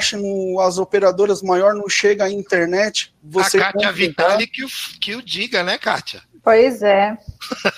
as 0.61 0.77
operadoras 0.77 1.41
maior 1.41 1.73
não 1.75 1.87
chega 1.87 2.25
a 2.25 2.31
internet. 2.31 3.13
Você 3.23 3.57
a 3.57 3.71
Kátia 3.71 3.91
Vitali 3.91 4.47
que 4.47 4.63
o, 4.63 4.67
que 4.99 5.15
o 5.15 5.21
diga, 5.21 5.63
né, 5.63 5.77
Kátia? 5.77 6.21
Pois 6.43 6.81
é. 6.81 7.17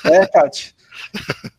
É, 0.05 0.25
Kátia. 0.27 0.71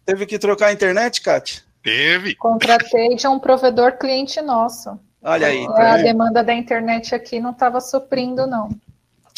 Teve 0.07 0.27
que 0.27 0.39
trocar 0.39 0.69
a 0.69 0.73
internet, 0.73 1.21
Kátia? 1.21 1.63
Teve. 1.83 2.35
Contratei 2.37 3.17
de 3.17 3.27
um 3.27 3.39
provedor 3.39 3.99
cliente 3.99 4.41
nosso. 4.41 4.99
Olha 5.23 5.49
aí. 5.49 5.67
Tá 5.67 5.95
a 5.95 5.97
demanda 5.99 6.43
da 6.43 6.55
internet 6.55 7.15
aqui 7.15 7.41
não 7.41 7.51
estava 7.51 7.81
suprindo, 7.81 8.47
não. 8.47 8.71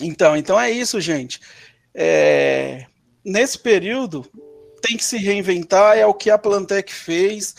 Então, 0.02 0.37
então 0.37 0.60
é 0.60 0.70
isso, 0.70 1.00
gente. 1.00 1.40
É... 1.94 2.87
Nesse 3.24 3.58
período, 3.58 4.26
tem 4.85 4.99
que 4.99 5.05
se 5.05 5.16
reinventar, 5.16 5.97
é 5.97 6.05
o 6.05 6.12
que 6.12 6.31
a 6.31 6.37
Plantec 6.37 6.92
fez. 6.92 7.57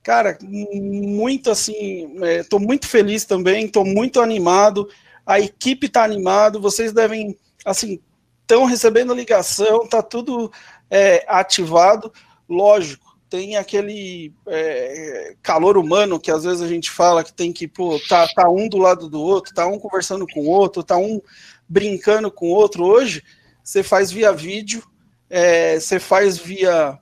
Cara, 0.00 0.38
muito 0.42 1.50
assim, 1.50 2.08
estou 2.40 2.60
é, 2.60 2.62
muito 2.62 2.86
feliz 2.86 3.24
também, 3.24 3.66
estou 3.66 3.84
muito 3.84 4.20
animado, 4.20 4.88
a 5.26 5.40
equipe 5.40 5.86
está 5.86 6.04
animado, 6.04 6.60
vocês 6.60 6.92
devem, 6.92 7.36
assim, 7.64 8.00
estão 8.40 8.64
recebendo 8.64 9.12
ligação, 9.12 9.86
tá 9.88 10.00
tudo 10.00 10.50
é, 10.88 11.24
ativado, 11.28 12.12
lógico, 12.48 13.18
tem 13.28 13.56
aquele 13.56 14.32
é, 14.46 15.34
calor 15.42 15.76
humano 15.76 16.18
que 16.18 16.30
às 16.30 16.44
vezes 16.44 16.62
a 16.62 16.68
gente 16.68 16.90
fala 16.90 17.24
que 17.24 17.32
tem 17.32 17.52
que, 17.52 17.66
pô, 17.68 18.00
tá, 18.08 18.26
tá 18.28 18.48
um 18.48 18.68
do 18.68 18.78
lado 18.78 19.10
do 19.10 19.20
outro, 19.20 19.52
tá 19.52 19.66
um 19.66 19.78
conversando 19.78 20.26
com 20.32 20.40
o 20.40 20.48
outro, 20.48 20.82
tá 20.82 20.96
um 20.96 21.20
brincando 21.68 22.30
com 22.30 22.46
o 22.46 22.54
outro. 22.54 22.84
Hoje, 22.84 23.22
você 23.62 23.82
faz 23.82 24.10
via 24.10 24.32
vídeo, 24.32 24.82
é, 25.30 25.78
você 25.78 25.98
faz 25.98 26.38
via 26.38 26.98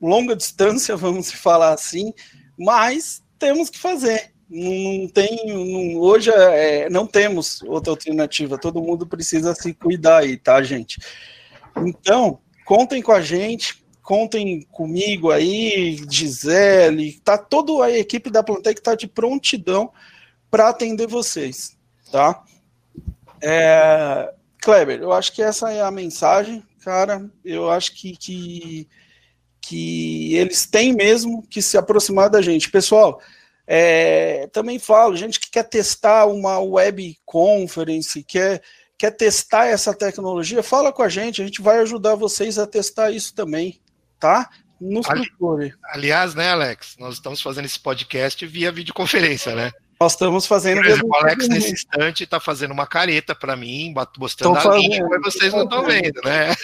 longa 0.00 0.36
distância, 0.36 0.96
vamos 0.96 1.32
falar 1.32 1.72
assim, 1.72 2.12
mas 2.58 3.22
temos 3.38 3.70
que 3.70 3.78
fazer. 3.78 4.32
Não 4.48 5.08
tem, 5.08 5.46
não, 5.46 6.00
hoje 6.00 6.30
é, 6.30 6.88
não 6.88 7.04
temos 7.06 7.60
outra 7.62 7.90
alternativa. 7.90 8.56
Todo 8.56 8.82
mundo 8.82 9.04
precisa 9.06 9.54
se 9.54 9.74
cuidar 9.74 10.18
aí, 10.18 10.36
tá, 10.36 10.62
gente? 10.62 11.00
Então, 11.76 12.38
contem 12.64 13.02
com 13.02 13.10
a 13.10 13.20
gente, 13.20 13.84
contem 14.02 14.62
comigo 14.70 15.32
aí, 15.32 16.00
Gisele, 16.08 17.20
tá 17.24 17.36
toda 17.36 17.84
a 17.84 17.90
equipe 17.90 18.30
da 18.30 18.42
Plantec 18.42 18.78
está 18.78 18.94
de 18.94 19.08
prontidão 19.08 19.92
para 20.48 20.68
atender 20.68 21.08
vocês, 21.08 21.76
tá? 22.12 22.44
É, 23.42 24.32
Kleber, 24.62 25.00
eu 25.00 25.12
acho 25.12 25.32
que 25.32 25.42
essa 25.42 25.72
é 25.72 25.82
a 25.82 25.90
mensagem 25.90 26.62
cara, 26.86 27.28
eu 27.44 27.68
acho 27.68 27.90
que, 27.96 28.16
que, 28.16 28.88
que 29.60 30.36
eles 30.36 30.66
têm 30.66 30.92
mesmo 30.92 31.44
que 31.48 31.60
se 31.60 31.76
aproximar 31.76 32.30
da 32.30 32.40
gente. 32.40 32.70
Pessoal, 32.70 33.20
é, 33.66 34.46
também 34.52 34.78
falo, 34.78 35.16
gente 35.16 35.40
que 35.40 35.50
quer 35.50 35.64
testar 35.64 36.26
uma 36.26 36.60
web 36.60 37.18
conference, 37.24 38.22
quer, 38.22 38.62
quer 38.96 39.10
testar 39.10 39.66
essa 39.66 39.92
tecnologia, 39.92 40.62
fala 40.62 40.92
com 40.92 41.02
a 41.02 41.08
gente, 41.08 41.42
a 41.42 41.44
gente 41.44 41.60
vai 41.60 41.78
ajudar 41.80 42.14
vocês 42.14 42.56
a 42.56 42.68
testar 42.68 43.10
isso 43.10 43.34
também, 43.34 43.80
tá? 44.20 44.48
Nos 44.80 45.10
Ali, 45.10 45.28
procure. 45.28 45.74
Aliás, 45.86 46.36
né, 46.36 46.50
Alex, 46.50 46.94
nós 47.00 47.14
estamos 47.14 47.42
fazendo 47.42 47.64
esse 47.64 47.80
podcast 47.80 48.46
via 48.46 48.70
videoconferência, 48.70 49.56
né? 49.56 49.72
Nós 49.98 50.12
estamos 50.12 50.46
fazendo. 50.46 50.76
Por 50.78 50.86
exemplo, 50.86 51.08
o 51.08 51.16
Alex, 51.16 51.48
nesse 51.48 51.72
instante, 51.72 52.24
está 52.24 52.38
fazendo 52.38 52.72
uma 52.72 52.86
careta 52.86 53.34
para 53.34 53.56
mim, 53.56 53.94
mostrando 54.18 54.56
a 54.56 54.76
língua, 54.76 55.18
mas 55.22 55.34
vocês 55.34 55.52
não 55.52 55.64
estão 55.64 55.84
vendo, 55.86 56.20
né? 56.22 56.54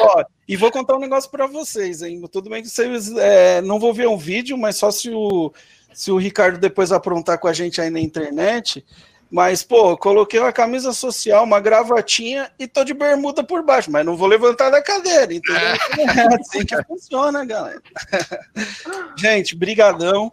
Ó, 0.00 0.24
e 0.46 0.56
vou 0.56 0.70
contar 0.70 0.96
um 0.96 1.00
negócio 1.00 1.28
para 1.30 1.46
vocês, 1.46 2.02
hein? 2.02 2.22
Tudo 2.30 2.48
bem 2.48 2.62
que 2.62 2.68
vocês 2.68 3.10
é, 3.16 3.60
não 3.60 3.80
vou 3.80 3.92
ver 3.92 4.06
um 4.06 4.16
vídeo, 4.16 4.56
mas 4.56 4.76
só 4.76 4.90
se 4.90 5.10
o, 5.10 5.52
se 5.92 6.12
o 6.12 6.16
Ricardo 6.16 6.58
depois 6.58 6.92
aprontar 6.92 7.38
com 7.38 7.48
a 7.48 7.52
gente 7.52 7.80
aí 7.80 7.90
na 7.90 8.00
internet. 8.00 8.84
Mas, 9.30 9.62
pô, 9.62 9.96
coloquei 9.96 10.40
uma 10.40 10.52
camisa 10.52 10.92
social, 10.92 11.44
uma 11.44 11.60
gravatinha 11.60 12.50
e 12.58 12.66
tô 12.66 12.82
de 12.82 12.92
bermuda 12.92 13.44
por 13.44 13.62
baixo, 13.62 13.88
mas 13.90 14.04
não 14.04 14.16
vou 14.16 14.26
levantar 14.26 14.70
da 14.70 14.82
cadeira, 14.82 15.32
entendeu? 15.32 15.60
É 16.00 16.34
assim 16.34 16.66
que 16.66 16.82
funciona, 16.84 17.44
galera. 17.44 17.80
gente, 19.16 19.54
brigadão. 19.54 20.32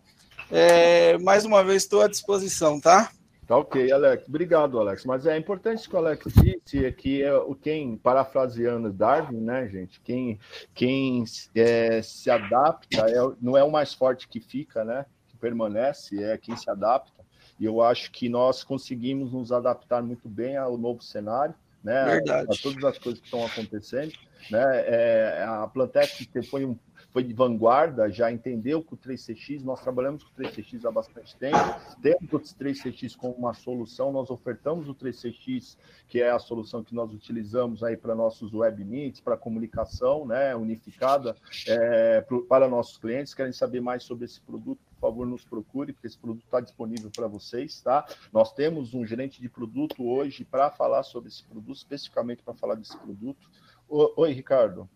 É, 0.52 1.18
mais 1.18 1.46
uma 1.46 1.64
vez 1.64 1.84
estou 1.84 2.02
à 2.02 2.08
disposição, 2.08 2.80
tá? 2.80 3.12
Tá 3.48 3.58
ok, 3.58 3.90
Alex. 3.94 4.28
Obrigado, 4.28 4.78
Alex. 4.78 5.06
Mas 5.06 5.26
é 5.26 5.38
importante 5.38 5.88
que 5.88 5.96
o 5.96 5.98
Alex 5.98 6.26
disse 6.34 6.86
é 6.86 6.92
que 6.92 7.24
é, 7.24 7.32
quem, 7.62 7.96
parafraseando 7.96 8.92
Darwin, 8.92 9.40
né, 9.40 9.70
gente, 9.70 10.02
quem, 10.02 10.38
quem 10.74 11.24
é, 11.56 12.02
se 12.02 12.30
adapta 12.30 13.10
é, 13.10 13.16
não 13.42 13.56
é 13.56 13.64
o 13.64 13.72
mais 13.72 13.94
forte 13.94 14.28
que 14.28 14.42
fica, 14.42 14.84
né, 14.84 15.06
que 15.30 15.38
permanece, 15.38 16.22
é 16.22 16.38
quem 16.38 16.58
se 16.58 16.70
adapta. 16.70 17.26
E 17.58 17.64
eu 17.64 17.82
acho 17.82 18.12
que 18.12 18.28
nós 18.28 18.66
conseguimos 18.66 19.32
nos 19.32 19.54
adaptar 19.54 20.04
muito 20.04 20.28
bem 20.28 20.58
ao 20.58 20.78
novo 20.78 21.02
cenário, 21.02 21.56
né, 21.82 22.04
Verdade. 22.04 22.48
a, 22.50 22.54
a 22.54 22.58
todas 22.62 22.84
as 22.84 22.98
coisas 22.98 23.22
que 23.22 23.28
estão 23.28 23.46
acontecendo. 23.46 24.12
Né, 24.52 24.84
é, 24.86 25.46
a 25.48 25.66
Plantec 25.68 26.28
foi 26.50 26.66
um 26.66 26.78
foi 27.12 27.24
de 27.24 27.34
vanguarda, 27.34 28.10
já 28.10 28.32
entendeu 28.32 28.84
que 28.84 28.94
o 28.94 28.98
3CX, 28.98 29.64
nós 29.64 29.82
trabalhamos 29.82 30.24
com 30.24 30.30
o 30.30 30.46
3CX 30.46 30.86
há 30.86 30.92
bastante 30.92 31.36
tempo, 31.38 31.58
temos 32.02 32.32
o 32.32 32.40
3CX 32.40 33.16
como 33.16 33.34
uma 33.34 33.54
solução, 33.54 34.12
nós 34.12 34.30
ofertamos 34.30 34.88
o 34.88 34.94
3CX, 34.94 35.78
que 36.08 36.22
é 36.22 36.30
a 36.30 36.40
solução 36.40 36.84
que 36.84 36.94
nós 36.94 37.12
utilizamos 37.14 37.84
aí 37.84 37.98
para 37.98 38.14
nossos 38.14 38.54
web 38.54 38.84
meets, 38.84 39.20
para 39.20 39.38
comunicação 39.38 40.26
né, 40.26 40.56
unificada 40.56 41.36
é, 41.68 42.26
para 42.48 42.68
nossos 42.68 42.98
clientes, 42.98 43.34
querem 43.34 43.54
saber 43.54 43.82
mais 43.82 44.04
sobre 44.04 44.26
esse 44.26 44.42
produto, 44.42 44.80
por 45.00 45.10
favor, 45.10 45.26
nos 45.26 45.46
procure, 45.46 45.94
porque 45.94 46.08
esse 46.08 46.18
produto 46.18 46.44
está 46.44 46.60
disponível 46.60 47.10
para 47.16 47.28
vocês, 47.28 47.82
tá? 47.82 48.06
Nós 48.34 48.52
temos 48.54 48.94
um 48.94 49.06
gerente 49.06 49.40
de 49.40 49.48
produto 49.48 50.04
hoje 50.08 50.44
para 50.44 50.72
falar 50.72 51.04
sobre 51.04 51.30
esse 51.30 51.44
produto, 51.44 51.78
especificamente 51.78 52.44
para 52.44 52.54
falar 52.54 52.76
desse 52.76 52.98
produto. 52.98 53.48
Oi, 53.90 54.34
Ricardo. 54.34 54.90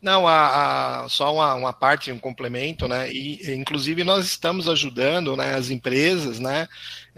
Não, 0.00 0.28
a, 0.28 1.04
a, 1.04 1.08
só 1.08 1.34
uma, 1.34 1.54
uma, 1.54 1.72
parte, 1.72 2.12
um 2.12 2.18
complemento, 2.18 2.86
né? 2.86 3.10
E 3.10 3.54
inclusive 3.54 4.04
nós 4.04 4.26
estamos 4.26 4.68
ajudando 4.68 5.36
né, 5.36 5.54
as 5.54 5.70
empresas, 5.70 6.38
né? 6.38 6.68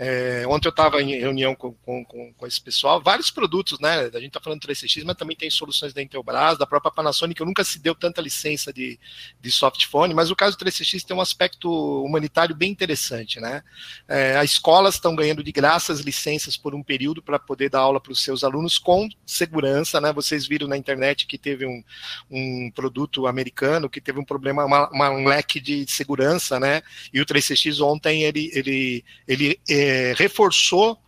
É, 0.01 0.45
ontem 0.47 0.69
eu 0.69 0.71
estava 0.71 1.03
em 1.03 1.19
reunião 1.19 1.57
com, 1.57 1.73
com, 1.73 2.05
com, 2.05 2.47
esse 2.47 2.61
pessoal, 2.61 3.03
vários 3.03 3.33
produtos, 3.33 3.81
né? 3.81 4.03
A 4.15 4.21
gente 4.21 4.29
está 4.29 4.41
falando 4.41 4.61
3CX, 4.61 5.03
mas 5.05 5.17
também 5.17 5.37
tem 5.37 5.51
soluções 5.51 5.93
da 5.93 6.01
Intelbras, 6.01 6.57
da 6.57 6.69
própria 6.69 6.93
Panasonic, 6.93 7.41
eu 7.41 7.47
nunca 7.47 7.65
se 7.65 7.81
deu 7.81 7.97
tanta 7.97 8.21
licença 8.21 8.73
de, 8.73 8.97
de 9.41 9.51
softphone, 9.51 10.15
mas 10.15 10.31
o 10.31 10.37
caso 10.37 10.57
do 10.57 10.65
3CX 10.65 11.03
tem 11.03 11.17
um 11.17 11.21
aspecto 11.21 11.69
humanitário 12.05 12.55
bem 12.55 12.71
interessante, 12.71 13.41
né? 13.41 13.65
É, 14.07 14.37
as 14.37 14.53
escolas 14.53 14.95
estão 14.95 15.17
ganhando 15.17 15.43
de 15.43 15.51
graça 15.51 15.93
as 15.93 15.99
licenças 15.99 16.57
por 16.57 16.77
um 16.77 16.83
período 16.83 17.21
para 17.21 17.37
poder 17.37 17.69
dar 17.69 17.81
aula 17.81 18.01
para 18.01 18.13
os 18.13 18.23
seus 18.23 18.45
alunos 18.45 18.79
com 18.79 19.09
segurança, 19.27 20.01
né? 20.01 20.13
Vocês 20.13 20.47
viram 20.47 20.69
na 20.69 20.77
internet 20.77 21.27
que 21.27 21.37
teve 21.37 21.67
um, 21.67 21.83
um 22.31 22.68
produto 22.71 23.27
americano 23.27 23.89
que 23.89 24.01
teve 24.01 24.19
um 24.19 24.25
problema, 24.25 24.65
uma, 24.65 24.89
uma, 24.91 25.11
um 25.11 25.27
leque 25.27 25.61
de 25.61 25.87
segurança, 25.91 26.59
né? 26.59 26.83
E 27.13 27.21
o 27.21 27.27
3CX 27.27 27.81
ontem 27.85 28.23
ele, 28.23 28.51
ele, 28.53 29.05
ele 29.27 29.61
é, 29.69 30.15
reforçou 30.17 30.99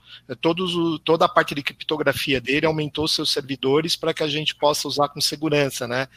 todos 0.41 0.75
o, 0.75 0.99
toda 0.99 1.25
a 1.25 1.29
parte 1.29 1.55
de 1.55 1.63
criptografia 1.63 2.41
dele, 2.41 2.67
aumentou 2.67 3.07
seus 3.09 3.31
servidores 3.31 3.97
para 3.97 4.15
que 4.15 4.23
a 4.23 4.29
gente 4.29 4.55
possa 4.55 4.89
usar 4.89 5.09
com 5.09 5.21
segurança, 5.21 5.87
né? 5.87 6.09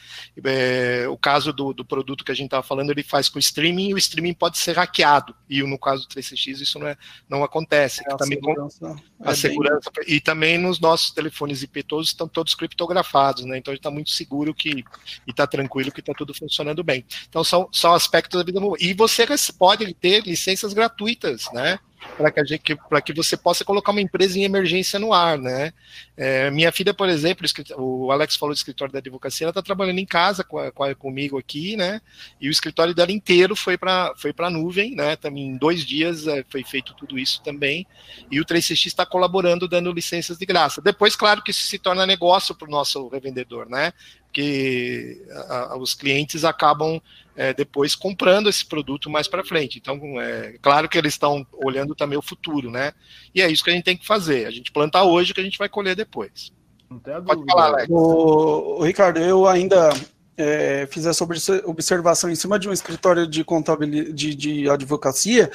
É, 0.44 1.06
o 1.10 1.18
caso 1.18 1.52
do, 1.54 1.74
do, 1.74 1.86
produto 1.86 2.24
que 2.24 2.32
a 2.32 2.36
gente 2.36 2.46
estava 2.46 2.64
falando, 2.64 2.92
ele 2.92 3.04
faz 3.04 3.30
com 3.30 3.40
streaming 3.40 3.90
e 3.90 3.94
o 3.94 3.98
streaming 3.98 4.34
pode 4.34 4.58
ser 4.58 4.76
hackeado. 4.78 5.36
E 5.50 5.62
no 5.64 5.78
caso 5.78 6.08
do 6.08 6.16
3CX 6.16 6.62
isso 6.62 6.80
não, 6.80 6.88
é, 6.88 6.98
não 7.30 7.44
acontece. 7.44 8.02
É, 8.02 8.16
também 8.16 8.40
segurança 8.40 8.96
a 9.24 9.32
é 9.32 9.36
segurança 9.36 9.92
bem... 9.96 10.16
e 10.16 10.20
também 10.20 10.58
nos 10.58 10.80
nossos 10.80 11.12
telefones 11.12 11.64
IP 11.64 11.84
todos 11.84 12.08
estão 12.08 12.28
todos 12.28 12.54
criptografados, 12.54 13.46
né? 13.46 13.58
Então 13.58 13.72
a 13.72 13.76
gente 13.76 13.80
está 13.80 13.92
muito 13.92 14.12
seguro 14.12 14.54
que 14.54 14.70
e 14.70 15.32
está 15.32 15.48
tranquilo 15.48 15.92
que 15.92 16.02
está 16.02 16.14
tudo 16.14 16.34
funcionando 16.34 16.84
bem. 16.84 17.06
Então 17.30 17.44
são, 17.44 17.70
são 17.72 17.94
aspectos 17.94 18.38
da 18.38 18.46
vida 18.46 18.60
e 18.80 18.94
você 18.94 19.26
pode 19.58 19.94
ter 19.94 20.24
licenças 20.24 20.74
gratuitas, 20.74 21.48
né? 21.54 21.80
Para 22.18 22.32
que, 22.32 22.76
que 23.06 23.14
você 23.14 23.36
possa 23.36 23.66
colocar 23.66 23.92
uma 23.92 24.02
empresa 24.02 24.38
em 24.38 24.44
emergência 24.44 25.00
no 25.00 25.14
ar, 25.14 25.38
né? 25.38 25.74
É, 26.16 26.50
minha 26.52 26.72
filha, 26.72 26.94
por 26.94 27.10
exemplo, 27.10 27.48
o 27.78 28.12
Alex 28.12 28.36
falou 28.36 28.54
do 28.54 28.58
escritório 28.58 28.94
da 28.94 29.00
advocacia, 29.00 29.46
ela 29.46 29.52
está 29.52 29.62
trabalhando 29.62 30.00
em 30.00 30.06
casa 30.06 30.44
com, 30.44 30.72
com, 30.72 30.96
comigo 30.96 31.38
aqui, 31.38 31.76
né? 31.76 32.02
E 32.40 32.48
o 32.48 32.52
escritório 32.52 32.94
dela 32.94 33.12
inteiro 33.12 33.56
foi 33.56 33.78
para 33.78 34.14
foi 34.16 34.34
a 34.38 34.50
nuvem, 34.50 34.96
né? 34.96 35.16
Também 35.16 35.48
em 35.48 35.58
dois 35.58 35.86
dias 35.86 36.28
é, 36.28 36.44
foi 36.50 36.64
feito 36.64 36.94
tudo 36.94 37.18
isso 37.18 37.42
também. 37.42 37.88
E 38.30 38.40
o 38.40 38.46
3CX 38.46 38.88
está 38.88 39.06
colaborando, 39.06 39.68
dando 39.68 39.92
licenças 39.92 40.38
de 40.38 40.46
graça. 40.46 40.82
Depois, 40.82 41.16
claro 41.16 41.42
que 41.42 41.52
isso 41.52 41.64
se 41.64 41.80
torna 41.80 42.06
negócio 42.06 42.54
para 42.54 42.68
o 42.68 42.72
nosso 42.72 43.08
revendedor, 43.08 43.70
né? 43.70 43.94
Porque 44.34 45.22
a, 45.48 45.74
a, 45.74 45.78
os 45.78 45.94
clientes 45.94 46.44
acabam 46.44 47.00
é, 47.36 47.54
depois 47.54 47.94
comprando 47.94 48.50
esse 48.50 48.66
produto 48.66 49.12
mais 49.12 49.28
para 49.28 49.46
frente. 49.46 49.78
Então, 49.78 50.20
é 50.20 50.56
claro 50.60 50.90
que 50.90 50.98
eles 50.98 51.14
estão 51.14 51.46
olhando 51.54 51.94
também 51.94 52.18
o 52.18 52.22
futuro, 52.22 52.72
né? 52.72 52.94
E 53.34 53.42
é 53.44 53.50
isso 53.50 53.64
que 53.64 53.70
a 53.70 53.74
gente 53.74 53.86
tem 53.86 53.96
que 53.96 54.08
fazer. 54.08 54.48
A 54.48 54.52
gente 54.52 54.72
planta 54.72 55.04
hoje 55.04 55.36
que 55.36 55.40
a 55.40 55.44
gente 55.44 55.60
vai 55.60 55.70
colher 55.70 55.96
depois. 55.96 56.52
Não 56.90 56.98
tem 56.98 57.14
Pode 57.14 57.26
dúvida. 57.28 57.54
falar, 57.54 57.68
Alex. 57.68 57.88
O, 57.90 58.80
o 58.80 58.84
Ricardo, 58.84 59.20
eu 59.20 59.48
ainda 59.48 59.92
é, 60.36 60.88
fiz 60.90 61.06
essa 61.06 61.24
observação 61.66 62.30
em 62.30 62.36
cima 62.36 62.58
de 62.58 62.68
um 62.68 62.74
escritório 62.74 63.28
de 63.28 63.44
contabilidade 63.44 64.14
de, 64.14 64.36
de 64.36 64.70
advocacia, 64.70 65.52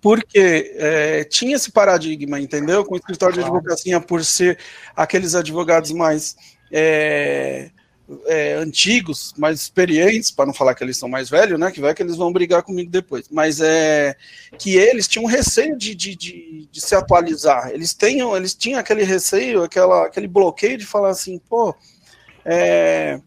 porque 0.00 0.74
é, 0.76 1.24
tinha 1.24 1.54
esse 1.54 1.70
paradigma, 1.70 2.40
entendeu? 2.40 2.84
Com 2.84 2.94
o 2.94 2.98
escritório 2.98 3.36
de 3.36 3.40
advocacia 3.42 4.00
por 4.00 4.24
ser 4.24 4.58
aqueles 4.96 5.34
advogados 5.34 5.92
mais 5.92 6.36
é, 6.72 7.70
é, 8.26 8.54
antigos, 8.54 9.34
mais 9.36 9.60
experientes, 9.60 10.30
para 10.30 10.46
não 10.46 10.54
falar 10.54 10.74
que 10.74 10.84
eles 10.84 10.96
são 10.96 11.08
mais 11.08 11.28
velhos, 11.28 11.58
né? 11.58 11.70
Que 11.70 11.80
vai 11.80 11.94
que 11.94 12.02
eles 12.02 12.16
vão 12.16 12.32
brigar 12.32 12.62
comigo 12.62 12.90
depois. 12.90 13.26
Mas 13.30 13.60
é 13.60 14.16
que 14.58 14.76
eles 14.76 15.08
tinham 15.08 15.26
receio 15.26 15.76
de, 15.76 15.94
de, 15.94 16.14
de, 16.14 16.68
de 16.70 16.80
se 16.80 16.94
atualizar. 16.94 17.70
Eles, 17.70 17.92
tenham, 17.94 18.36
eles 18.36 18.54
tinham 18.54 18.78
aquele 18.78 19.02
receio, 19.02 19.62
aquela, 19.62 20.06
aquele 20.06 20.28
bloqueio 20.28 20.78
de 20.78 20.86
falar 20.86 21.10
assim, 21.10 21.38
pô, 21.48 21.74
é, 22.44 23.20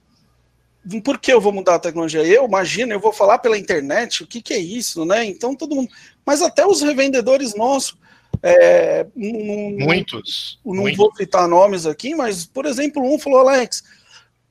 por 1.03 1.19
que 1.19 1.33
eu 1.33 1.41
vou 1.41 1.51
mudar 1.51 1.75
a 1.75 1.79
tecnologia? 1.79 2.25
Eu 2.25 2.45
imagino, 2.45 2.93
eu 2.93 2.99
vou 2.99 3.11
falar 3.11 3.39
pela 3.39 3.57
internet, 3.57 4.23
o 4.23 4.27
que, 4.27 4.41
que 4.41 4.53
é 4.53 4.59
isso, 4.59 5.03
né? 5.03 5.25
Então 5.25 5.55
todo 5.55 5.75
mundo. 5.75 5.89
Mas 6.25 6.41
até 6.41 6.65
os 6.65 6.81
revendedores 6.81 7.53
nossos. 7.53 7.97
É, 8.41 9.05
muitos. 9.15 10.57
Não 10.65 10.75
muitos. 10.75 10.97
vou 10.97 11.13
citar 11.13 11.47
nomes 11.49 11.85
aqui, 11.85 12.15
mas, 12.15 12.45
por 12.45 12.65
exemplo, 12.65 13.03
um 13.03 13.19
falou, 13.19 13.39
Alex, 13.39 13.83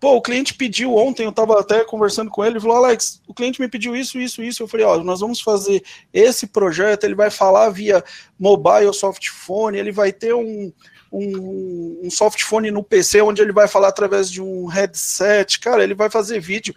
Pô, 0.00 0.14
o 0.14 0.22
cliente 0.22 0.54
pediu 0.54 0.94
ontem, 0.94 1.24
eu 1.24 1.30
estava 1.30 1.58
até 1.58 1.84
conversando 1.84 2.30
com 2.30 2.44
ele, 2.44 2.54
ele 2.54 2.60
falou, 2.60 2.76
Alex, 2.76 3.20
o 3.26 3.34
cliente 3.34 3.60
me 3.60 3.68
pediu 3.68 3.96
isso, 3.96 4.18
isso, 4.20 4.40
isso. 4.42 4.62
Eu 4.62 4.68
falei, 4.68 4.86
ó, 4.86 5.02
nós 5.02 5.18
vamos 5.18 5.40
fazer 5.40 5.82
esse 6.12 6.46
projeto, 6.46 7.02
ele 7.02 7.16
vai 7.16 7.30
falar 7.30 7.68
via 7.70 8.04
mobile 8.38 8.94
softphone, 8.94 9.76
ele 9.76 9.90
vai 9.90 10.12
ter 10.12 10.32
um, 10.34 10.72
um, 11.12 12.00
um 12.04 12.10
softphone 12.10 12.70
no 12.70 12.82
PC 12.82 13.22
onde 13.22 13.42
ele 13.42 13.52
vai 13.52 13.66
falar 13.66 13.88
através 13.88 14.30
de 14.30 14.40
um 14.40 14.66
headset, 14.66 15.58
cara, 15.58 15.82
ele 15.82 15.94
vai 15.94 16.08
fazer 16.08 16.38
vídeo. 16.38 16.74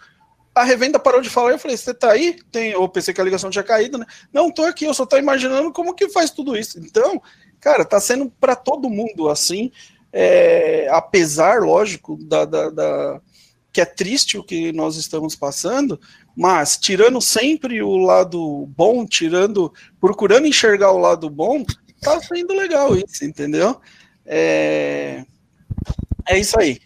A 0.52 0.64
revenda 0.64 0.98
parou 0.98 1.20
de 1.20 1.30
falar, 1.30 1.52
eu 1.52 1.58
falei, 1.60 1.76
você 1.76 1.94
tá 1.94 2.10
aí? 2.10 2.36
Tem, 2.50 2.72
eu 2.72 2.88
pensei 2.88 3.14
que 3.14 3.20
a 3.20 3.24
ligação 3.24 3.50
tinha 3.50 3.62
caído, 3.62 3.98
né? 3.98 4.06
Não, 4.32 4.50
tô 4.50 4.64
aqui, 4.64 4.84
eu 4.84 4.92
só 4.92 5.06
tô 5.06 5.16
imaginando 5.16 5.72
como 5.72 5.94
que 5.94 6.08
faz 6.08 6.30
tudo 6.30 6.56
isso. 6.56 6.78
Então, 6.80 7.22
cara, 7.60 7.84
tá 7.84 8.00
sendo 8.00 8.28
para 8.40 8.56
todo 8.56 8.90
mundo 8.90 9.30
assim 9.30 9.70
é, 10.12 10.88
apesar, 10.90 11.60
lógico, 11.62 12.16
da, 12.22 12.44
da, 12.44 12.70
da, 12.70 13.20
que 13.72 13.80
é 13.80 13.84
triste 13.84 14.36
o 14.36 14.44
que 14.44 14.72
nós 14.72 14.96
estamos 14.96 15.34
passando, 15.34 15.98
mas 16.36 16.76
tirando 16.76 17.20
sempre 17.20 17.82
o 17.82 17.96
lado 17.96 18.66
bom, 18.76 19.06
tirando, 19.06 19.72
procurando 20.00 20.46
enxergar 20.46 20.92
o 20.92 20.98
lado 20.98 21.30
bom, 21.30 21.64
tá 22.00 22.20
sendo 22.20 22.52
legal 22.54 22.94
isso, 22.96 23.24
entendeu? 23.24 23.80
É, 24.26 25.24
é 26.28 26.38
isso 26.38 26.58
aí. 26.60 26.78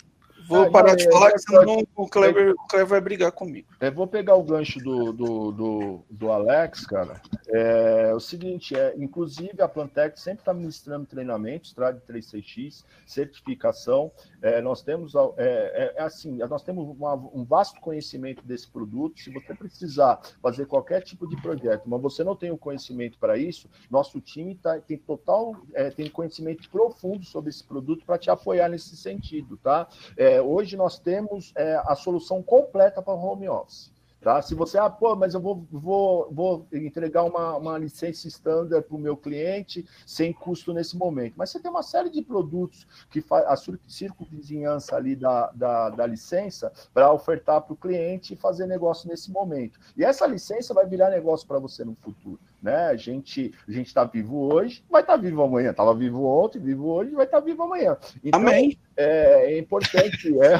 Vou 0.48 0.62
ah, 0.62 0.70
parar 0.70 0.94
de 0.94 1.04
falar, 1.10 1.36
senão 1.38 1.84
o 1.94 2.08
Clever, 2.08 2.52
o 2.52 2.68
Clever 2.68 2.86
vai 2.86 3.00
brigar 3.00 3.32
comigo. 3.32 3.68
Eu 3.80 3.92
vou 3.92 4.06
pegar 4.06 4.36
o 4.36 4.42
gancho 4.42 4.78
do, 4.80 5.12
do, 5.12 5.52
do, 5.52 6.04
do 6.08 6.30
Alex, 6.30 6.86
cara. 6.86 7.20
É, 7.48 8.12
o 8.14 8.20
seguinte, 8.20 8.76
é, 8.76 8.94
inclusive 8.96 9.60
a 9.60 9.68
Plantec 9.68 10.20
sempre 10.20 10.40
está 10.40 10.54
ministrando 10.54 11.06
treinamentos, 11.06 11.72
TRAD 11.72 12.00
36X, 12.08 12.84
certificação. 13.06 14.10
É, 14.40 14.60
nós 14.60 14.82
temos 14.82 15.14
é, 15.14 15.20
é, 15.38 15.94
é, 15.96 16.02
assim, 16.02 16.36
nós 16.36 16.62
temos 16.62 16.88
uma, 16.96 17.14
um 17.14 17.44
vasto 17.44 17.80
conhecimento 17.80 18.44
desse 18.44 18.68
produto. 18.68 19.20
Se 19.20 19.30
você 19.30 19.54
precisar 19.54 20.20
fazer 20.42 20.66
qualquer 20.66 21.02
tipo 21.02 21.28
de 21.28 21.40
projeto, 21.40 21.82
mas 21.86 22.00
você 22.00 22.22
não 22.22 22.36
tem 22.36 22.50
o 22.50 22.58
conhecimento 22.58 23.18
para 23.18 23.36
isso, 23.36 23.68
nosso 23.90 24.20
time 24.20 24.54
tá, 24.54 24.78
tem 24.80 24.98
total, 24.98 25.56
é, 25.74 25.90
tem 25.90 26.08
conhecimento 26.08 26.68
profundo 26.70 27.24
sobre 27.24 27.50
esse 27.50 27.64
produto 27.64 28.04
para 28.04 28.18
te 28.18 28.30
apoiar 28.30 28.68
nesse 28.68 28.96
sentido, 28.96 29.56
tá? 29.56 29.88
É, 30.16 30.35
hoje 30.40 30.76
nós 30.76 30.98
temos 30.98 31.52
é, 31.56 31.80
a 31.84 31.94
solução 31.94 32.42
completa 32.42 33.02
para 33.02 33.14
home 33.14 33.48
office. 33.48 33.90
Tá? 34.26 34.42
Se 34.42 34.56
você, 34.56 34.76
ah, 34.76 34.90
pô, 34.90 35.14
mas 35.14 35.34
eu 35.34 35.40
vou, 35.40 35.64
vou, 35.70 36.28
vou 36.32 36.66
entregar 36.72 37.22
uma, 37.22 37.56
uma 37.56 37.78
licença 37.78 38.26
standard 38.26 38.84
para 38.84 38.96
o 38.96 38.98
meu 38.98 39.16
cliente 39.16 39.86
sem 40.04 40.32
custo 40.32 40.72
nesse 40.72 40.96
momento. 40.96 41.34
Mas 41.36 41.50
você 41.50 41.60
tem 41.60 41.70
uma 41.70 41.84
série 41.84 42.10
de 42.10 42.22
produtos 42.22 42.88
que 43.08 43.20
faz 43.20 43.44
a 43.46 43.56
circunvizinhança 43.86 44.96
ali 44.96 45.14
da, 45.14 45.52
da, 45.52 45.90
da 45.90 46.06
licença 46.06 46.72
para 46.92 47.12
ofertar 47.12 47.60
para 47.60 47.72
o 47.72 47.76
cliente 47.76 48.34
e 48.34 48.36
fazer 48.36 48.66
negócio 48.66 49.08
nesse 49.08 49.30
momento. 49.30 49.78
E 49.96 50.04
essa 50.04 50.26
licença 50.26 50.74
vai 50.74 50.86
virar 50.86 51.10
negócio 51.10 51.46
para 51.46 51.60
você 51.60 51.84
no 51.84 51.94
futuro. 51.94 52.40
Né? 52.62 52.74
A 52.86 52.96
gente 52.96 53.52
a 53.68 53.70
gente 53.70 53.86
está 53.86 54.04
vivo 54.04 54.52
hoje, 54.52 54.84
vai 54.90 55.02
estar 55.02 55.14
tá 55.14 55.22
vivo 55.22 55.42
amanhã. 55.42 55.70
Estava 55.70 55.94
vivo 55.94 56.24
ontem, 56.24 56.58
vivo 56.58 56.86
hoje, 56.88 57.12
vai 57.12 57.24
estar 57.24 57.40
tá 57.40 57.44
vivo 57.44 57.62
amanhã. 57.62 57.96
Então, 58.24 58.40
Amém. 58.40 58.78
É, 58.96 59.52
é 59.52 59.58
importante 59.58 60.32
é, 60.40 60.56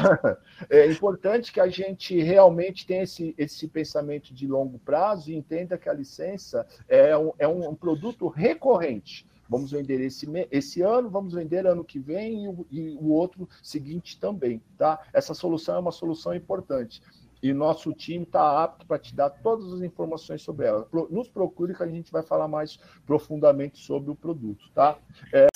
é, 0.85 0.91
importante 0.91 1.53
que 1.53 1.61
a 1.61 1.69
gente 1.69 2.21
realmente 2.21 2.87
tenha 2.87 3.03
esse, 3.03 3.35
esse 3.39 3.67
pensamento 3.67 4.35
de 4.35 4.47
longo 4.47 4.79
prazo 4.79 5.31
e 5.31 5.35
entenda 5.35 5.79
que 5.79 5.89
a 5.89 5.95
licença 5.95 6.67
é 6.89 7.17
um, 7.17 7.33
é 7.39 7.49
um 7.49 7.75
produto 7.75 8.29
recorrente. 8.29 9.27
Vamos 9.49 9.71
vender 9.71 10.01
esse, 10.01 10.27
esse 10.51 10.83
ano, 10.83 11.09
vamos 11.09 11.33
vender 11.33 11.67
ano 11.67 11.85
que 11.85 11.99
vem 11.99 12.45
e 12.45 12.49
o, 12.49 12.67
e 12.71 12.99
o 13.01 13.13
outro 13.13 13.49
seguinte 13.63 14.19
também, 14.19 14.61
tá? 14.77 15.01
Essa 15.13 15.35
solução 15.35 15.77
é 15.77 15.79
uma 15.79 15.93
solução 15.93 16.35
importante 16.35 17.01
e 17.49 17.55
nosso 17.55 17.93
time 17.93 18.25
está 18.25 18.65
apto 18.65 18.87
para 18.87 18.99
te 18.99 19.15
dar 19.15 19.31
todas 19.31 19.73
as 19.73 19.81
informações 19.81 20.43
sobre 20.43 20.67
ela. 20.67 20.89
Nos 21.11 21.29
procure 21.29 21.75
que 21.75 21.83
a 21.83 21.87
gente 21.87 22.11
vai 22.11 22.23
falar 22.23 22.49
mais 22.49 22.79
profundamente 23.07 23.79
sobre 23.79 24.11
o 24.11 24.15
produto, 24.15 24.69
tá? 24.75 24.99
É, 25.33 25.47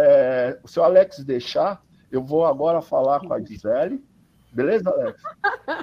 é, 0.00 0.58
se 0.64 0.78
o 0.78 0.82
Alex 0.82 1.24
deixar, 1.24 1.82
eu 2.10 2.22
vou 2.22 2.44
agora 2.44 2.82
falar 2.82 3.20
com 3.20 3.32
a 3.32 3.40
Gisele 3.40 4.04
Beleza, 4.52 4.90
Alex? 4.90 5.18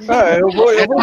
Ah, 0.07 0.37
eu 0.37 0.51
vou, 0.51 0.71
eu 0.71 0.85
vou 0.85 0.97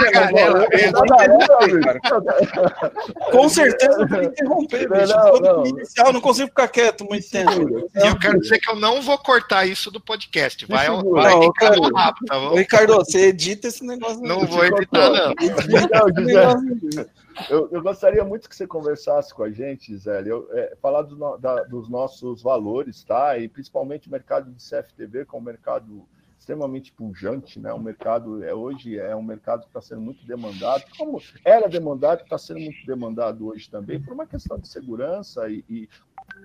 Com 3.33 3.48
certeza 3.48 4.02
eu 4.02 4.09
vou 4.09 4.22
interromper, 4.22 4.88
bicho. 4.88 5.16
Não, 5.16 5.40
não. 5.40 5.66
Inicial, 5.66 6.12
não 6.12 6.20
consigo 6.20 6.48
ficar 6.48 6.68
quieto 6.68 7.05
muito 7.05 7.29
tempo. 7.29 7.90
E 7.94 8.07
eu 8.07 8.16
quero 8.20 8.40
dizer 8.40 8.61
que 8.61 8.70
eu 8.70 8.76
não 8.76 9.02
vou 9.02 9.18
cortar 9.18 9.66
isso 9.66 9.90
do 9.90 10.00
podcast. 10.00 10.64
Vai, 10.66 10.87
vai 10.87 11.33
não, 11.33 11.40
Ricardo, 11.40 11.92
rápido, 11.92 12.26
tá 12.26 12.38
bom? 12.38 12.55
Ricardo, 12.55 12.94
você 12.94 13.26
edita 13.26 13.66
esse 13.66 13.85
negócio. 13.85 14.22
Não 14.22 14.46
vou 14.46 14.64
editar, 14.64 15.11
não. 15.11 15.35
não 15.35 17.07
eu, 17.50 17.68
eu, 17.70 17.83
gostaria 17.83 18.24
muito 18.24 18.48
que 18.48 18.57
você 18.57 18.66
conversasse 18.66 19.35
com 19.35 19.42
a 19.42 19.50
gente, 19.50 19.94
Zé, 19.96 20.22
eu, 20.24 20.48
é, 20.52 20.74
falar 20.81 21.02
do, 21.02 21.37
da, 21.37 21.64
dos 21.64 21.88
nossos 21.88 22.42
valores, 22.42 23.05
tá? 23.05 23.37
E 23.37 23.48
principalmente 23.48 24.09
o 24.09 24.11
mercado 24.11 24.50
de 24.50 24.62
CFTV, 24.62 25.26
que 25.26 25.35
é 25.35 25.38
um 25.38 25.42
mercado 25.42 26.07
extremamente 26.46 26.92
pujante, 26.92 27.59
né? 27.59 27.72
O 27.72 27.80
mercado 27.80 28.42
é, 28.44 28.54
hoje 28.54 28.96
é 28.96 29.16
um 29.16 29.22
mercado 29.22 29.62
que 29.62 29.66
está 29.66 29.80
sendo 29.80 30.00
muito 30.00 30.24
demandado, 30.24 30.85
como 30.96 31.20
era 31.44 31.68
demandado, 31.68 32.22
está 32.22 32.38
sendo 32.38 32.61
muito 32.61 32.87
demandado 32.87 33.48
hoje 33.48 33.68
também, 33.68 34.00
por 34.00 34.12
uma 34.12 34.26
questão 34.26 34.56
de 34.56 34.68
segurança 34.68 35.48
e, 35.50 35.64
e 35.68 35.88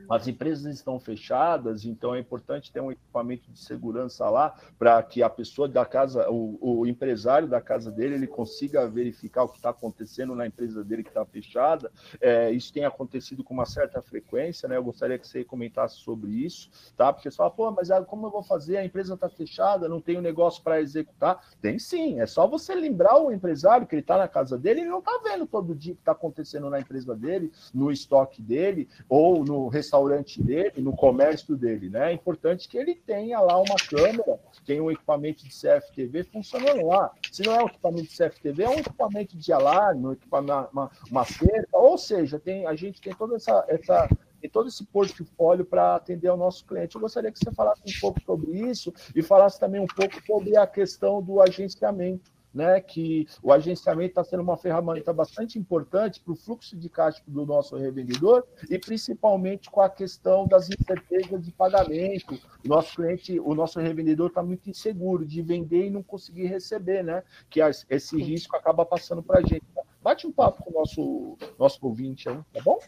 as 0.09 0.27
empresas 0.27 0.75
estão 0.75 0.99
fechadas, 0.99 1.85
então 1.85 2.13
é 2.13 2.19
importante 2.19 2.71
ter 2.71 2.81
um 2.81 2.91
equipamento 2.91 3.49
de 3.49 3.59
segurança 3.59 4.29
lá 4.29 4.55
para 4.77 5.01
que 5.03 5.23
a 5.23 5.29
pessoa 5.29 5.67
da 5.67 5.85
casa, 5.85 6.29
o, 6.29 6.57
o, 6.81 6.87
empresário 6.87 7.47
da 7.47 7.61
casa 7.61 7.89
dele, 7.89 8.15
ele 8.15 8.27
consiga 8.27 8.87
verificar 8.87 9.43
o 9.43 9.49
que 9.49 9.57
está 9.57 9.69
acontecendo 9.69 10.35
na 10.35 10.45
empresa 10.45 10.83
dele 10.83 11.03
que 11.03 11.09
está 11.09 11.25
fechada. 11.25 11.91
É, 12.19 12.51
isso 12.51 12.73
tem 12.73 12.83
acontecido 12.83 13.43
com 13.43 13.53
uma 13.53 13.65
certa 13.65 14.01
frequência, 14.01 14.67
né? 14.67 14.75
Eu 14.75 14.83
gostaria 14.83 15.17
que 15.17 15.27
você 15.27 15.43
comentasse 15.43 15.97
sobre 15.97 16.31
isso, 16.31 16.69
tá? 16.97 17.13
Porque 17.13 17.29
você 17.29 17.37
fala, 17.37 17.51
pô, 17.51 17.71
mas 17.71 17.89
ah, 17.89 18.03
como 18.03 18.27
eu 18.27 18.31
vou 18.31 18.43
fazer? 18.43 18.77
A 18.77 18.85
empresa 18.85 19.13
está 19.13 19.29
fechada, 19.29 19.87
não 19.87 20.01
tem 20.01 20.17
um 20.17 20.21
negócio 20.21 20.61
para 20.61 20.81
executar. 20.81 21.41
Tem 21.61 21.79
sim, 21.79 22.19
é 22.19 22.25
só 22.25 22.45
você 22.47 22.75
lembrar 22.75 23.17
o 23.17 23.31
empresário 23.31 23.87
que 23.87 23.95
ele 23.95 24.01
está 24.01 24.17
na 24.17 24.27
casa 24.27 24.57
dele, 24.57 24.81
ele 24.81 24.89
não 24.89 24.99
está 24.99 25.19
vendo 25.23 25.47
todo 25.47 25.73
dia 25.73 25.93
o 25.93 25.95
que 25.95 26.01
está 26.01 26.11
acontecendo 26.11 26.69
na 26.69 26.79
empresa 26.79 27.15
dele, 27.15 27.51
no 27.73 27.91
estoque 27.91 28.41
dele, 28.41 28.89
ou 29.07 29.45
no 29.45 29.70
restaurante 29.71 30.41
dele, 30.41 30.73
no 30.77 30.95
comércio 30.95 31.55
dele, 31.55 31.89
né? 31.89 32.11
É 32.11 32.13
importante 32.13 32.67
que 32.67 32.77
ele 32.77 32.95
tenha 32.95 33.39
lá 33.39 33.57
uma 33.57 33.75
câmera, 33.89 34.39
tenha 34.65 34.83
um 34.83 34.91
equipamento 34.91 35.43
de 35.43 35.49
CFTV 35.49 36.23
funcionando 36.25 36.85
lá. 36.85 37.11
Se 37.31 37.43
não 37.43 37.55
é 37.55 37.63
um 37.63 37.67
equipamento 37.67 38.03
de 38.03 38.17
CFTV, 38.17 38.63
é 38.63 38.69
um 38.69 38.79
equipamento 38.79 39.37
de 39.37 39.51
alarme, 39.51 40.05
um 40.05 40.11
equipamento, 40.11 40.69
uma, 40.71 40.91
uma 41.09 41.25
cerca, 41.25 41.67
ou 41.71 41.97
seja, 41.97 42.39
tem, 42.39 42.67
a 42.67 42.75
gente 42.75 43.01
tem 43.01 43.13
toda 43.13 43.35
essa, 43.35 43.65
essa 43.67 44.07
tem 44.39 44.49
todo 44.49 44.67
esse 44.67 44.83
portfólio 44.85 45.63
para 45.63 45.95
atender 45.95 46.27
ao 46.27 46.37
nosso 46.37 46.65
cliente. 46.65 46.95
Eu 46.95 47.01
gostaria 47.01 47.31
que 47.31 47.37
você 47.37 47.51
falasse 47.51 47.81
um 47.85 47.99
pouco 48.01 48.19
sobre 48.25 48.51
isso 48.51 48.91
e 49.15 49.21
falasse 49.21 49.59
também 49.59 49.79
um 49.79 49.87
pouco 49.87 50.19
sobre 50.25 50.57
a 50.57 50.65
questão 50.65 51.21
do 51.21 51.39
agenciamento 51.41 52.31
né, 52.53 52.81
que 52.81 53.27
o 53.41 53.51
agenciamento 53.51 54.09
está 54.09 54.23
sendo 54.23 54.43
uma 54.43 54.57
ferramenta 54.57 55.13
bastante 55.13 55.57
importante 55.57 56.19
para 56.19 56.33
o 56.33 56.35
fluxo 56.35 56.75
de 56.75 56.89
caixa 56.89 57.21
do 57.25 57.45
nosso 57.45 57.75
revendedor 57.77 58.45
e 58.69 58.77
principalmente 58.77 59.69
com 59.69 59.81
a 59.81 59.89
questão 59.89 60.47
das 60.47 60.69
incertezas 60.69 61.43
de 61.43 61.51
pagamento. 61.51 62.35
O 62.63 62.67
nosso 62.67 62.95
cliente, 62.95 63.39
o 63.39 63.53
nosso 63.53 63.79
revendedor 63.79 64.27
está 64.27 64.43
muito 64.43 64.69
inseguro 64.69 65.25
de 65.25 65.41
vender 65.41 65.87
e 65.87 65.89
não 65.89 66.03
conseguir 66.03 66.47
receber, 66.47 67.03
né? 67.03 67.23
Que 67.49 67.61
esse 67.89 68.21
risco 68.21 68.55
acaba 68.55 68.85
passando 68.85 69.23
para 69.23 69.39
a 69.39 69.41
gente. 69.41 69.63
Bate 70.01 70.25
um 70.25 70.31
papo 70.31 70.63
com 70.63 70.71
o 70.71 70.73
nosso, 70.73 71.37
nosso 71.59 71.79
ouvinte 71.85 72.27
aí, 72.27 72.37
tá 72.53 72.61
bom? 72.63 72.79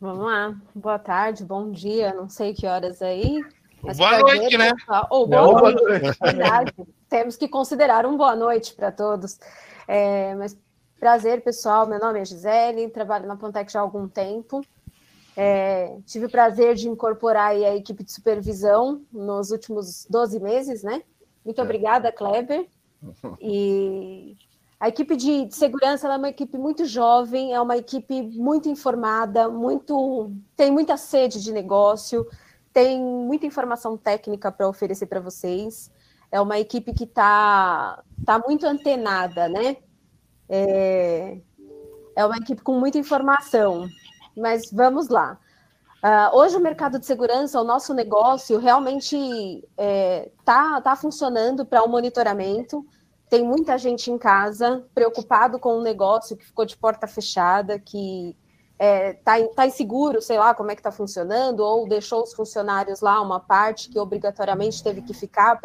Vamos 0.00 0.24
lá. 0.24 0.58
Boa 0.74 0.98
tarde, 0.98 1.44
bom 1.44 1.70
dia, 1.70 2.12
não 2.14 2.28
sei 2.28 2.54
que 2.54 2.66
horas 2.66 3.02
aí. 3.02 3.42
Boa 3.82 4.18
noite, 4.18 4.58
né? 4.58 4.70
Ou 5.10 5.26
boa, 5.26 5.58
boa 5.58 5.72
noite. 5.72 6.18
Verdade 6.20 6.72
temos 7.10 7.36
que 7.36 7.48
considerar 7.48 8.06
um 8.06 8.16
boa 8.16 8.36
noite 8.36 8.72
para 8.72 8.92
todos. 8.92 9.38
É, 9.86 10.34
mas 10.36 10.56
prazer, 10.98 11.42
pessoal. 11.42 11.86
Meu 11.86 11.98
nome 11.98 12.20
é 12.20 12.24
Gisele, 12.24 12.88
trabalho 12.88 13.26
na 13.26 13.36
Plantec 13.36 13.70
já 13.70 13.80
há 13.80 13.82
algum 13.82 14.06
tempo. 14.06 14.64
É, 15.36 15.96
tive 16.06 16.26
o 16.26 16.30
prazer 16.30 16.74
de 16.74 16.88
incorporar 16.88 17.50
a 17.50 17.76
equipe 17.76 18.04
de 18.04 18.12
supervisão 18.12 19.02
nos 19.12 19.50
últimos 19.50 20.06
12 20.08 20.38
meses, 20.40 20.82
né? 20.82 21.02
Muito 21.44 21.60
é. 21.60 21.64
obrigada, 21.64 22.12
Kleber. 22.12 22.66
E 23.40 24.36
a 24.78 24.88
equipe 24.88 25.16
de, 25.16 25.46
de 25.46 25.54
segurança 25.54 26.06
é 26.06 26.16
uma 26.16 26.28
equipe 26.28 26.56
muito 26.56 26.84
jovem, 26.84 27.54
é 27.54 27.60
uma 27.60 27.76
equipe 27.76 28.22
muito 28.22 28.68
informada, 28.68 29.48
muito 29.48 30.30
tem 30.56 30.70
muita 30.70 30.96
sede 30.96 31.42
de 31.42 31.52
negócio, 31.52 32.26
tem 32.72 33.00
muita 33.00 33.46
informação 33.46 33.96
técnica 33.96 34.50
para 34.50 34.68
oferecer 34.68 35.06
para 35.06 35.20
vocês 35.20 35.90
é 36.30 36.40
uma 36.40 36.58
equipe 36.58 36.94
que 36.94 37.04
está 37.04 38.02
tá 38.24 38.38
muito 38.38 38.66
antenada, 38.66 39.48
né? 39.48 39.76
É, 40.48 41.38
é 42.14 42.24
uma 42.24 42.36
equipe 42.36 42.62
com 42.62 42.78
muita 42.78 42.98
informação, 42.98 43.88
mas 44.36 44.70
vamos 44.70 45.08
lá. 45.08 45.38
Uh, 46.02 46.36
hoje 46.36 46.56
o 46.56 46.60
mercado 46.60 46.98
de 46.98 47.04
segurança, 47.04 47.60
o 47.60 47.64
nosso 47.64 47.92
negócio 47.92 48.58
realmente 48.58 49.16
está 49.16 49.62
é, 49.76 50.30
tá, 50.44 50.80
tá 50.80 50.96
funcionando 50.96 51.66
para 51.66 51.82
o 51.82 51.86
um 51.86 51.90
monitoramento. 51.90 52.86
Tem 53.28 53.44
muita 53.44 53.76
gente 53.76 54.10
em 54.10 54.16
casa 54.16 54.84
preocupado 54.94 55.58
com 55.58 55.74
o 55.74 55.80
um 55.80 55.82
negócio 55.82 56.36
que 56.36 56.44
ficou 56.44 56.64
de 56.64 56.76
porta 56.76 57.06
fechada, 57.06 57.78
que 57.78 58.36
é, 58.82 59.12
tá, 59.12 59.34
tá 59.54 59.66
inseguro, 59.66 60.22
sei 60.22 60.38
lá 60.38 60.54
como 60.54 60.70
é 60.70 60.74
que 60.74 60.80
está 60.80 60.90
funcionando, 60.90 61.60
ou 61.60 61.86
deixou 61.86 62.22
os 62.22 62.32
funcionários 62.32 63.02
lá 63.02 63.20
uma 63.20 63.38
parte 63.38 63.90
que 63.90 63.98
obrigatoriamente 63.98 64.82
teve 64.82 65.02
que 65.02 65.12
ficar 65.12 65.60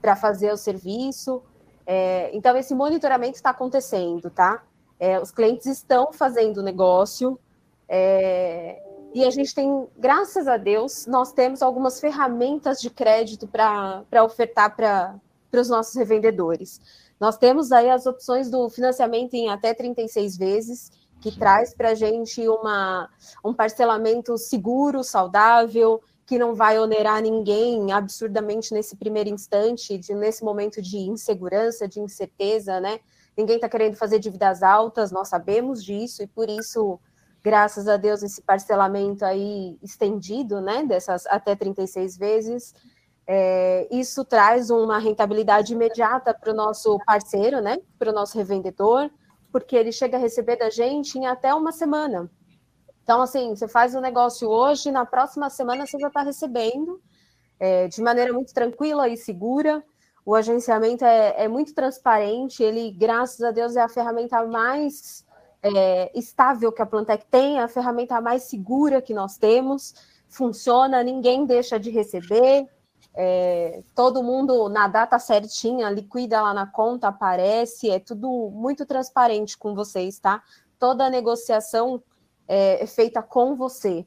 para 0.00 0.16
fazer 0.16 0.50
o 0.50 0.56
serviço. 0.56 1.42
É, 1.84 2.34
então, 2.34 2.56
esse 2.56 2.74
monitoramento 2.74 3.36
está 3.36 3.50
acontecendo, 3.50 4.30
tá? 4.30 4.62
É, 4.98 5.20
os 5.20 5.30
clientes 5.30 5.66
estão 5.66 6.14
fazendo 6.14 6.62
negócio 6.62 7.38
é, 7.86 8.82
e 9.12 9.22
a 9.22 9.30
gente 9.30 9.54
tem, 9.54 9.86
graças 9.98 10.48
a 10.48 10.56
Deus, 10.56 11.06
nós 11.06 11.32
temos 11.32 11.60
algumas 11.60 12.00
ferramentas 12.00 12.80
de 12.80 12.88
crédito 12.88 13.46
para 13.46 14.24
ofertar 14.24 14.74
para 14.74 15.20
os 15.52 15.68
nossos 15.68 15.94
revendedores. 15.94 16.80
Nós 17.20 17.36
temos 17.36 17.70
aí 17.70 17.90
as 17.90 18.06
opções 18.06 18.48
do 18.48 18.70
financiamento 18.70 19.34
em 19.34 19.50
até 19.50 19.74
36 19.74 20.38
vezes, 20.38 20.90
que 21.20 21.36
traz 21.36 21.74
para 21.74 21.90
a 21.90 21.94
gente 21.94 22.46
uma, 22.48 23.08
um 23.44 23.52
parcelamento 23.52 24.36
seguro, 24.38 25.04
saudável, 25.04 26.00
que 26.26 26.38
não 26.38 26.54
vai 26.54 26.78
onerar 26.78 27.20
ninguém 27.20 27.92
absurdamente 27.92 28.72
nesse 28.72 28.96
primeiro 28.96 29.28
instante, 29.28 29.98
de, 29.98 30.14
nesse 30.14 30.44
momento 30.44 30.80
de 30.80 30.98
insegurança, 30.98 31.88
de 31.88 32.00
incerteza, 32.00 32.80
né? 32.80 33.00
Ninguém 33.36 33.56
está 33.56 33.68
querendo 33.68 33.96
fazer 33.96 34.18
dívidas 34.18 34.62
altas, 34.62 35.10
nós 35.10 35.28
sabemos 35.28 35.84
disso, 35.84 36.22
e 36.22 36.26
por 36.26 36.48
isso, 36.48 37.00
graças 37.42 37.88
a 37.88 37.96
Deus, 37.96 38.22
esse 38.22 38.42
parcelamento 38.42 39.24
aí 39.24 39.78
estendido, 39.82 40.60
né, 40.60 40.84
dessas 40.84 41.26
até 41.26 41.56
36 41.56 42.16
vezes, 42.16 42.74
é, 43.26 43.88
isso 43.90 44.24
traz 44.24 44.70
uma 44.70 44.98
rentabilidade 44.98 45.72
imediata 45.72 46.34
para 46.34 46.52
o 46.52 46.54
nosso 46.54 46.98
parceiro, 47.06 47.60
né, 47.60 47.78
para 47.98 48.10
o 48.10 48.14
nosso 48.14 48.36
revendedor, 48.36 49.10
porque 49.52 49.76
ele 49.76 49.92
chega 49.92 50.16
a 50.16 50.20
receber 50.20 50.56
da 50.56 50.70
gente 50.70 51.18
em 51.18 51.26
até 51.26 51.54
uma 51.54 51.72
semana. 51.72 52.30
Então, 53.02 53.22
assim, 53.22 53.54
você 53.54 53.66
faz 53.66 53.94
o 53.94 53.98
um 53.98 54.00
negócio 54.00 54.48
hoje, 54.48 54.90
na 54.90 55.04
próxima 55.04 55.50
semana 55.50 55.86
você 55.86 55.98
já 55.98 56.08
está 56.08 56.22
recebendo 56.22 57.00
é, 57.58 57.88
de 57.88 58.00
maneira 58.00 58.32
muito 58.32 58.54
tranquila 58.54 59.08
e 59.08 59.16
segura. 59.16 59.82
O 60.24 60.34
agenciamento 60.34 61.04
é, 61.04 61.44
é, 61.44 61.48
muito 61.48 61.74
transparente, 61.74 62.62
ele, 62.62 62.90
graças 62.90 63.40
a 63.42 63.50
Deus, 63.50 63.74
é 63.74 63.80
a 63.80 63.88
ferramenta 63.88 64.44
mais 64.46 65.26
é, 65.62 66.10
estável 66.16 66.70
que 66.70 66.82
a 66.82 66.86
Plantec 66.86 67.26
tem, 67.30 67.58
é 67.58 67.62
a 67.62 67.68
ferramenta 67.68 68.20
mais 68.20 68.44
segura 68.44 69.02
que 69.02 69.14
nós 69.14 69.36
temos, 69.36 69.94
funciona, 70.28 71.02
ninguém 71.02 71.44
deixa 71.44 71.78
de 71.78 71.90
receber, 71.90 72.68
é, 73.14 73.82
todo 73.94 74.22
mundo 74.22 74.68
na 74.68 74.86
data 74.88 75.18
certinha, 75.18 75.90
liquida 75.90 76.40
lá 76.40 76.54
na 76.54 76.66
conta, 76.66 77.08
aparece, 77.08 77.90
é 77.90 77.98
tudo 77.98 78.50
muito 78.52 78.86
transparente 78.86 79.58
com 79.58 79.74
vocês, 79.74 80.18
tá? 80.18 80.42
Toda 80.78 81.06
a 81.06 81.10
negociação 81.10 82.02
é, 82.46 82.82
é 82.82 82.86
feita 82.86 83.22
com 83.22 83.54
você. 83.54 84.06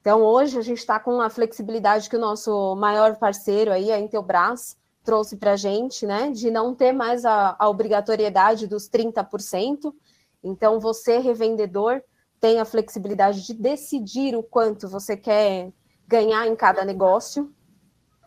Então, 0.00 0.22
hoje 0.22 0.58
a 0.58 0.62
gente 0.62 0.78
está 0.78 1.00
com 1.00 1.20
a 1.20 1.30
flexibilidade 1.30 2.10
que 2.10 2.16
o 2.16 2.20
nosso 2.20 2.76
maior 2.76 3.16
parceiro 3.16 3.72
aí, 3.72 3.90
a 3.90 3.98
Intelbras, 3.98 4.76
trouxe 5.02 5.36
para 5.36 5.52
a 5.52 5.56
gente, 5.56 6.06
né, 6.06 6.30
de 6.30 6.50
não 6.50 6.74
ter 6.74 6.92
mais 6.92 7.24
a, 7.24 7.56
a 7.58 7.68
obrigatoriedade 7.68 8.66
dos 8.66 8.88
30%. 8.88 9.94
Então, 10.42 10.78
você, 10.80 11.18
revendedor, 11.18 12.02
tem 12.40 12.60
a 12.60 12.66
flexibilidade 12.66 13.46
de 13.46 13.54
decidir 13.54 14.36
o 14.36 14.42
quanto 14.42 14.88
você 14.88 15.16
quer 15.16 15.72
ganhar 16.06 16.46
em 16.46 16.54
cada 16.54 16.84
negócio. 16.84 17.50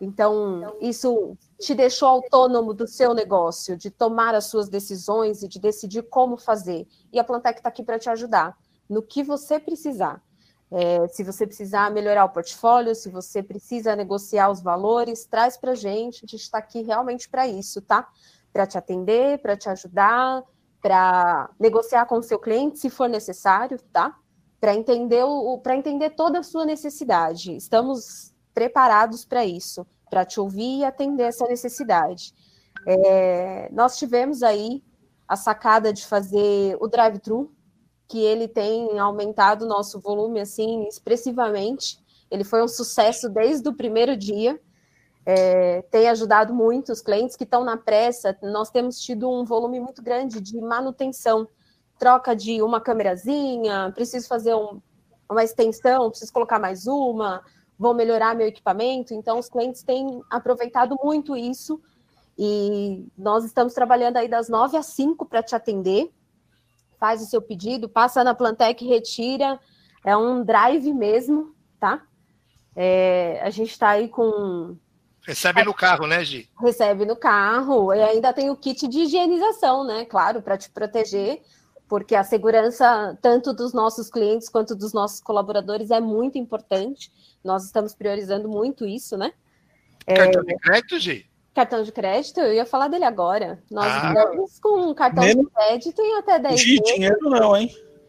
Então, 0.00 0.76
isso 0.80 1.36
te 1.58 1.74
deixou 1.74 2.08
autônomo 2.08 2.72
do 2.72 2.86
seu 2.86 3.12
negócio, 3.12 3.76
de 3.76 3.90
tomar 3.90 4.34
as 4.34 4.44
suas 4.44 4.68
decisões 4.68 5.42
e 5.42 5.48
de 5.48 5.58
decidir 5.58 6.02
como 6.02 6.36
fazer. 6.36 6.86
E 7.12 7.18
a 7.18 7.24
Plantec 7.24 7.58
está 7.58 7.68
aqui 7.68 7.82
para 7.82 7.98
te 7.98 8.08
ajudar 8.08 8.56
no 8.88 9.02
que 9.02 9.22
você 9.22 9.58
precisar. 9.58 10.22
É, 10.70 11.08
se 11.08 11.24
você 11.24 11.46
precisar 11.46 11.90
melhorar 11.90 12.26
o 12.26 12.28
portfólio, 12.28 12.94
se 12.94 13.08
você 13.08 13.42
precisa 13.42 13.96
negociar 13.96 14.50
os 14.50 14.60
valores, 14.60 15.24
traz 15.24 15.56
para 15.56 15.72
a 15.72 15.74
gente. 15.74 16.18
A 16.24 16.28
gente 16.28 16.36
está 16.36 16.58
aqui 16.58 16.82
realmente 16.82 17.28
para 17.28 17.48
isso, 17.48 17.80
tá? 17.80 18.06
Para 18.52 18.66
te 18.66 18.76
atender, 18.76 19.38
para 19.38 19.56
te 19.56 19.68
ajudar, 19.68 20.44
para 20.80 21.50
negociar 21.58 22.06
com 22.06 22.18
o 22.18 22.22
seu 22.22 22.38
cliente, 22.38 22.78
se 22.78 22.90
for 22.90 23.08
necessário, 23.08 23.80
tá? 23.92 24.16
Para 24.60 24.74
entender 24.74 25.24
o, 25.24 25.58
para 25.58 25.74
entender 25.74 26.10
toda 26.10 26.38
a 26.38 26.42
sua 26.42 26.64
necessidade. 26.64 27.56
Estamos 27.56 28.34
preparados 28.58 29.24
para 29.24 29.46
isso, 29.46 29.86
para 30.10 30.24
te 30.24 30.40
ouvir 30.40 30.78
e 30.78 30.84
atender 30.84 31.22
essa 31.22 31.46
necessidade. 31.46 32.34
É, 32.84 33.68
nós 33.70 33.96
tivemos 33.96 34.42
aí 34.42 34.82
a 35.28 35.36
sacada 35.36 35.92
de 35.92 36.04
fazer 36.04 36.76
o 36.80 36.88
drive-thru, 36.88 37.54
que 38.08 38.18
ele 38.18 38.48
tem 38.48 38.98
aumentado 38.98 39.64
o 39.64 39.68
nosso 39.68 40.00
volume 40.00 40.40
assim 40.40 40.88
expressivamente. 40.88 42.00
Ele 42.28 42.42
foi 42.42 42.60
um 42.60 42.66
sucesso 42.66 43.28
desde 43.28 43.68
o 43.68 43.76
primeiro 43.76 44.16
dia. 44.16 44.60
É, 45.24 45.82
tem 45.82 46.08
ajudado 46.08 46.52
muito 46.52 46.90
os 46.90 47.00
clientes 47.00 47.36
que 47.36 47.44
estão 47.44 47.62
na 47.62 47.76
pressa. 47.76 48.36
Nós 48.42 48.70
temos 48.70 48.98
tido 48.98 49.30
um 49.30 49.44
volume 49.44 49.78
muito 49.78 50.02
grande 50.02 50.40
de 50.40 50.60
manutenção, 50.60 51.46
troca 51.96 52.34
de 52.34 52.60
uma 52.60 52.80
câmerazinha, 52.80 53.92
preciso 53.94 54.26
fazer 54.26 54.56
um, 54.56 54.82
uma 55.30 55.44
extensão, 55.44 56.10
preciso 56.10 56.32
colocar 56.32 56.58
mais 56.58 56.88
uma, 56.88 57.44
vou 57.78 57.94
melhorar 57.94 58.34
meu 58.34 58.46
equipamento. 58.46 59.14
Então, 59.14 59.38
os 59.38 59.48
clientes 59.48 59.82
têm 59.82 60.22
aproveitado 60.30 60.98
muito 61.02 61.36
isso 61.36 61.80
e 62.38 63.06
nós 63.16 63.44
estamos 63.44 63.72
trabalhando 63.72 64.16
aí 64.16 64.28
das 64.28 64.48
nove 64.48 64.76
às 64.76 64.86
cinco 64.86 65.24
para 65.24 65.42
te 65.42 65.54
atender 65.54 66.12
faz 66.98 67.22
o 67.22 67.26
seu 67.26 67.40
pedido, 67.40 67.88
passa 67.88 68.24
na 68.24 68.34
Plantec, 68.34 68.84
retira, 68.84 69.58
é 70.04 70.16
um 70.16 70.44
drive 70.44 70.92
mesmo, 70.92 71.54
tá? 71.78 72.02
É, 72.74 73.40
a 73.42 73.50
gente 73.50 73.70
está 73.70 73.90
aí 73.90 74.08
com. 74.08 74.76
Recebe 75.22 75.62
no 75.64 75.74
carro, 75.74 76.06
né, 76.06 76.24
Gi? 76.24 76.48
Recebe 76.60 77.04
no 77.04 77.16
carro, 77.16 77.92
e 77.92 78.02
ainda 78.02 78.32
tem 78.32 78.50
o 78.50 78.56
kit 78.56 78.88
de 78.88 79.00
higienização, 79.00 79.84
né? 79.84 80.04
Claro, 80.04 80.42
para 80.42 80.56
te 80.56 80.70
proteger, 80.70 81.42
porque 81.88 82.14
a 82.14 82.24
segurança, 82.24 83.16
tanto 83.20 83.52
dos 83.52 83.72
nossos 83.72 84.10
clientes 84.10 84.48
quanto 84.48 84.74
dos 84.74 84.92
nossos 84.92 85.20
colaboradores, 85.20 85.90
é 85.90 86.00
muito 86.00 86.38
importante. 86.38 87.12
Nós 87.42 87.64
estamos 87.64 87.94
priorizando 87.94 88.48
muito 88.48 88.86
isso, 88.86 89.16
né? 89.16 89.32
Cartão 90.06 90.42
é... 90.42 90.44
de 90.44 90.58
crédito, 90.58 90.98
Gi? 90.98 91.28
cartão 91.58 91.82
de 91.82 91.90
crédito, 91.90 92.38
eu 92.38 92.52
ia 92.52 92.64
falar 92.64 92.86
dele 92.86 93.04
agora. 93.04 93.60
Nós 93.68 93.86
ah, 93.86 94.14
estamos 94.14 94.60
com 94.60 94.90
um 94.90 94.94
cartão 94.94 95.24
de 95.24 95.44
crédito 95.50 96.00
em 96.00 96.16
até 96.16 96.38
10 96.38 96.62
vezes. 96.62 96.80
Dinheiro 96.84 97.18
não, 97.22 97.56
hein? 97.56 97.68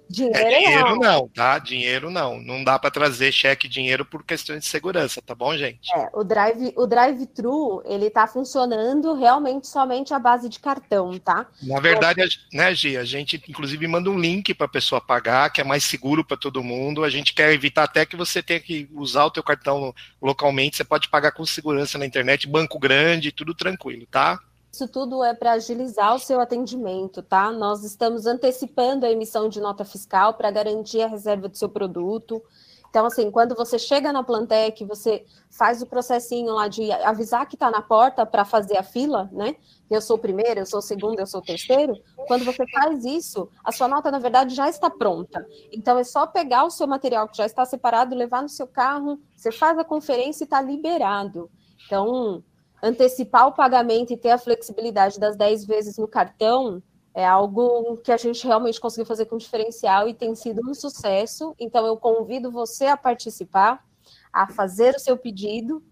Dinheiro, 0.10 0.38
é, 0.40 0.60
dinheiro 0.60 0.90
não. 0.90 0.98
não. 0.98 1.28
tá? 1.28 1.60
Dinheiro 1.60 2.10
não. 2.10 2.40
Não 2.40 2.64
dá 2.64 2.80
para 2.80 2.90
trazer 2.90 3.32
cheque 3.32 3.68
dinheiro 3.68 4.04
por 4.04 4.24
questões 4.24 4.64
de 4.64 4.66
segurança, 4.66 5.22
tá 5.22 5.36
bom, 5.36 5.56
gente? 5.56 5.94
É, 5.96 6.10
o 6.14 6.24
drive, 6.24 6.74
o 6.76 6.88
drive-thru, 6.88 7.84
ele 7.86 8.10
tá 8.10 8.26
funcionando 8.26 9.14
realmente 9.14 9.68
somente 9.68 10.14
à 10.14 10.20
base 10.20 10.50
de 10.50 10.60
cartão, 10.60 11.18
tá? 11.20 11.46
Na 11.62 11.80
verdade, 11.80 12.40
né, 12.52 12.74
Gi, 12.74 12.98
a 12.98 13.04
gente 13.04 13.42
inclusive 13.48 13.88
manda 13.88 14.10
um 14.10 14.20
link 14.20 14.54
para 14.54 14.66
a 14.66 14.70
pessoa 14.70 15.00
pagar, 15.00 15.52
que 15.52 15.62
é 15.62 15.64
mais 15.64 15.84
seguro 15.84 16.26
para 16.26 16.38
todo 16.38 16.64
mundo. 16.64 17.04
A 17.04 17.10
gente 17.10 17.34
quer 17.34 17.54
evitar 17.54 17.84
até 17.84 18.06
que 18.06 18.16
você 18.16 18.42
tenha 18.42 18.60
que 18.60 18.90
usar 18.94 19.26
o 19.26 19.32
teu 19.32 19.44
cartão 19.44 19.94
localmente, 20.20 20.78
você 20.78 20.84
pode 20.84 21.08
pagar 21.08 21.32
com 21.32 21.46
segurança 21.46 21.98
na 21.98 22.06
internet, 22.06 22.48
banco 22.48 22.80
grande, 22.80 23.32
tudo 23.32 23.54
tranquilo, 23.54 24.08
tá? 24.08 24.40
Isso 24.72 24.88
tudo 24.88 25.24
é 25.24 25.34
para 25.34 25.54
agilizar 25.54 26.16
o 26.16 26.20
seu 26.20 26.40
atendimento, 26.40 27.24
tá? 27.24 27.52
Nós 27.52 27.84
estamos 27.84 28.26
antecipando 28.26 29.06
a 29.06 29.12
emissão 29.12 29.50
de 29.50 29.60
nota 29.60 29.84
fiscal 29.84 30.36
para 30.36 30.52
garantir 30.52 31.02
a 31.02 31.08
reserva 31.08 31.50
do 31.50 31.58
seu 31.58 31.68
produto. 31.68 32.42
Então, 32.90 33.06
assim, 33.06 33.30
quando 33.30 33.56
você 33.56 33.78
chega 33.78 34.12
na 34.12 34.24
Plantec, 34.24 34.84
você 34.84 35.24
faz 35.50 35.82
o 35.82 35.86
processinho 35.86 36.54
lá 36.54 36.68
de 36.68 36.92
avisar 36.92 37.48
que 37.48 37.56
está 37.56 37.70
na 37.70 37.82
porta 37.82 38.26
para 38.26 38.44
fazer 38.44 38.78
a 38.78 38.84
fila, 38.84 39.30
né? 39.32 39.56
Eu 39.90 40.02
sou 40.02 40.18
o 40.18 40.20
primeiro, 40.20 40.60
eu 40.60 40.66
sou 40.66 40.80
o 40.80 40.82
segundo, 40.82 41.20
eu 41.20 41.28
sou 41.28 41.40
o 41.40 41.44
terceiro. 41.44 41.94
Quando 42.28 42.46
você 42.46 42.66
faz 42.72 43.06
isso, 43.06 43.48
a 43.64 43.72
sua 43.72 43.88
nota, 43.88 44.10
na 44.10 44.18
verdade, 44.18 44.56
já 44.56 44.68
está 44.68 44.90
pronta. 44.90 45.46
Então, 45.72 46.00
é 46.00 46.04
só 46.04 46.26
pegar 46.26 46.64
o 46.66 46.72
seu 46.72 46.88
material 46.88 47.28
que 47.28 47.38
já 47.38 47.46
está 47.46 47.64
separado, 47.64 48.16
levar 48.16 48.42
no 48.42 48.50
seu 48.50 48.66
carro, 48.66 49.20
você 49.36 49.52
faz 49.52 49.78
a 49.78 49.84
conferência 49.84 50.44
e 50.44 50.46
está 50.46 50.60
liberado. 50.60 51.50
Então, 51.86 52.44
antecipar 52.82 53.48
o 53.48 53.52
pagamento 53.52 54.12
e 54.14 54.18
ter 54.18 54.32
a 54.32 54.38
flexibilidade 54.38 55.20
das 55.20 55.36
10 55.36 55.66
vezes 55.66 55.98
no 55.98 56.08
cartão 56.08 56.82
é 57.14 57.26
algo 57.26 57.98
que 57.98 58.12
a 58.12 58.18
gente 58.18 58.46
realmente 58.46 58.80
conseguiu 58.80 59.06
fazer 59.06 59.26
com 59.26 59.38
diferencial 59.38 60.08
e 60.08 60.14
tem 60.14 60.34
sido 60.36 60.62
um 60.70 60.74
sucesso. 60.74 61.56
Então, 61.60 61.86
eu 61.86 61.98
convido 61.98 62.52
você 62.52 62.86
a 62.86 62.96
participar, 62.96 63.84
a 64.32 64.48
fazer 64.48 64.96
o 64.96 65.00
seu 65.00 65.18
pedido 65.18 65.84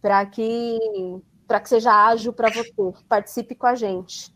para 0.00 0.24
que, 0.26 0.78
para 1.46 1.58
que 1.58 1.68
seja 1.68 2.06
ágil 2.06 2.32
para 2.32 2.50
você. 2.50 2.72
Participe 3.08 3.54
com 3.54 3.66
a 3.66 3.74
gente. 3.74 4.32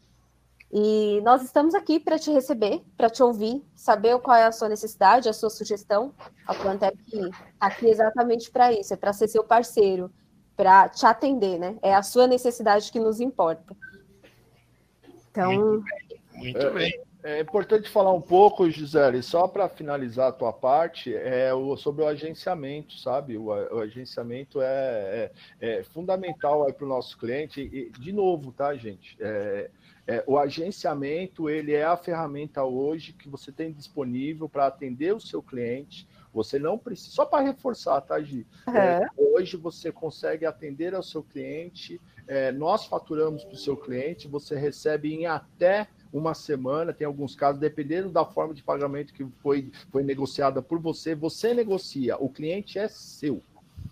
E 0.73 1.21
nós 1.23 1.43
estamos 1.43 1.75
aqui 1.75 2.01
para 2.01 2.19
te 2.19 2.33
receber, 2.33 2.83
para 2.97 3.11
te 3.11 3.23
ouvir, 3.23 3.63
saber 3.75 4.19
qual 4.21 4.37
é 4.37 4.47
a 4.47 4.53
sua 4.53 4.71
necessidade, 4.71 5.29
a 5.29 5.33
sua 5.33 5.51
sugestão. 5.51 6.15
A 6.47 6.55
Plantec 6.55 6.97
está 6.97 7.31
aqui 7.61 7.87
exatamente 7.87 8.51
para 8.51 8.73
isso, 8.73 8.95
é 8.95 8.97
para 8.97 9.13
ser 9.13 9.29
seu 9.29 9.45
parceiro 9.45 10.11
para 10.57 10.89
te 10.89 11.07
atender, 11.07 11.59
né? 11.59 11.77
É 11.83 11.95
a 11.95 12.03
sua 12.03 12.27
necessidade 12.27 12.91
que 12.91 13.01
nos 13.01 13.21
importa. 13.21 13.77
Então. 15.31 15.53
Muito 15.53 15.85
bem. 15.85 16.13
Muito 16.35 16.71
bem. 16.73 17.01
É, 17.23 17.39
é 17.39 17.41
importante 17.41 17.89
falar 17.89 18.13
um 18.13 18.21
pouco, 18.21 18.69
Gisele, 18.69 19.23
só 19.23 19.47
para 19.47 19.69
finalizar 19.69 20.29
a 20.29 20.33
tua 20.33 20.53
parte, 20.53 21.15
é 21.15 21.55
o, 21.55 21.77
sobre 21.77 22.03
o 22.03 22.07
agenciamento, 22.07 22.99
sabe? 22.99 23.37
O, 23.37 23.47
o 23.47 23.81
agenciamento 23.81 24.61
é, 24.61 25.31
é, 25.61 25.79
é 25.79 25.83
fundamental 25.85 26.71
para 26.73 26.85
o 26.85 26.89
nosso 26.89 27.17
cliente. 27.17 27.61
E, 27.61 27.91
de 27.99 28.13
novo, 28.13 28.53
tá, 28.53 28.75
gente? 28.75 29.17
É, 29.21 29.71
é, 30.07 30.25
o 30.27 30.37
agenciamento 30.37 31.49
ele 31.49 31.73
é 31.73 31.85
a 31.85 31.97
ferramenta 31.97 32.65
hoje 32.65 33.13
que 33.13 33.29
você 33.29 33.53
tem 33.53 33.73
disponível 33.73 34.49
para 34.49 34.67
atender 34.67 35.15
o 35.15 35.21
seu 35.21 35.41
cliente 35.41 36.09
você 36.33 36.59
não 36.59 36.79
precisa, 36.79 37.11
só 37.11 37.25
para 37.25 37.45
reforçar, 37.45 38.01
tá, 38.01 38.21
Gi? 38.21 38.47
Uhum. 38.67 38.77
É, 38.77 39.07
hoje 39.17 39.57
você 39.57 39.93
consegue 39.93 40.47
atender 40.47 40.95
ao 40.95 41.03
seu 41.03 41.23
cliente, 41.23 42.01
é, 42.27 42.51
nós 42.53 42.87
faturamos 42.87 43.45
para 43.45 43.55
o 43.55 43.59
seu 43.59 43.77
cliente, 43.77 44.29
você 44.29 44.57
recebe 44.57 45.13
em 45.13 45.27
até 45.27 45.89
uma 46.13 46.35
semana, 46.35 46.93
tem 46.93 47.07
alguns 47.07 47.35
casos, 47.35 47.61
dependendo 47.61 48.11
da 48.11 48.25
forma 48.25 48.55
de 48.55 48.63
pagamento 48.63 49.13
que 49.13 49.27
foi, 49.43 49.73
foi 49.91 50.03
negociada 50.03 50.61
por 50.61 50.79
você, 50.79 51.15
você 51.15 51.55
negocia, 51.55 52.17
o 52.19 52.29
cliente 52.29 52.79
é 52.79 52.89
seu. 52.89 53.43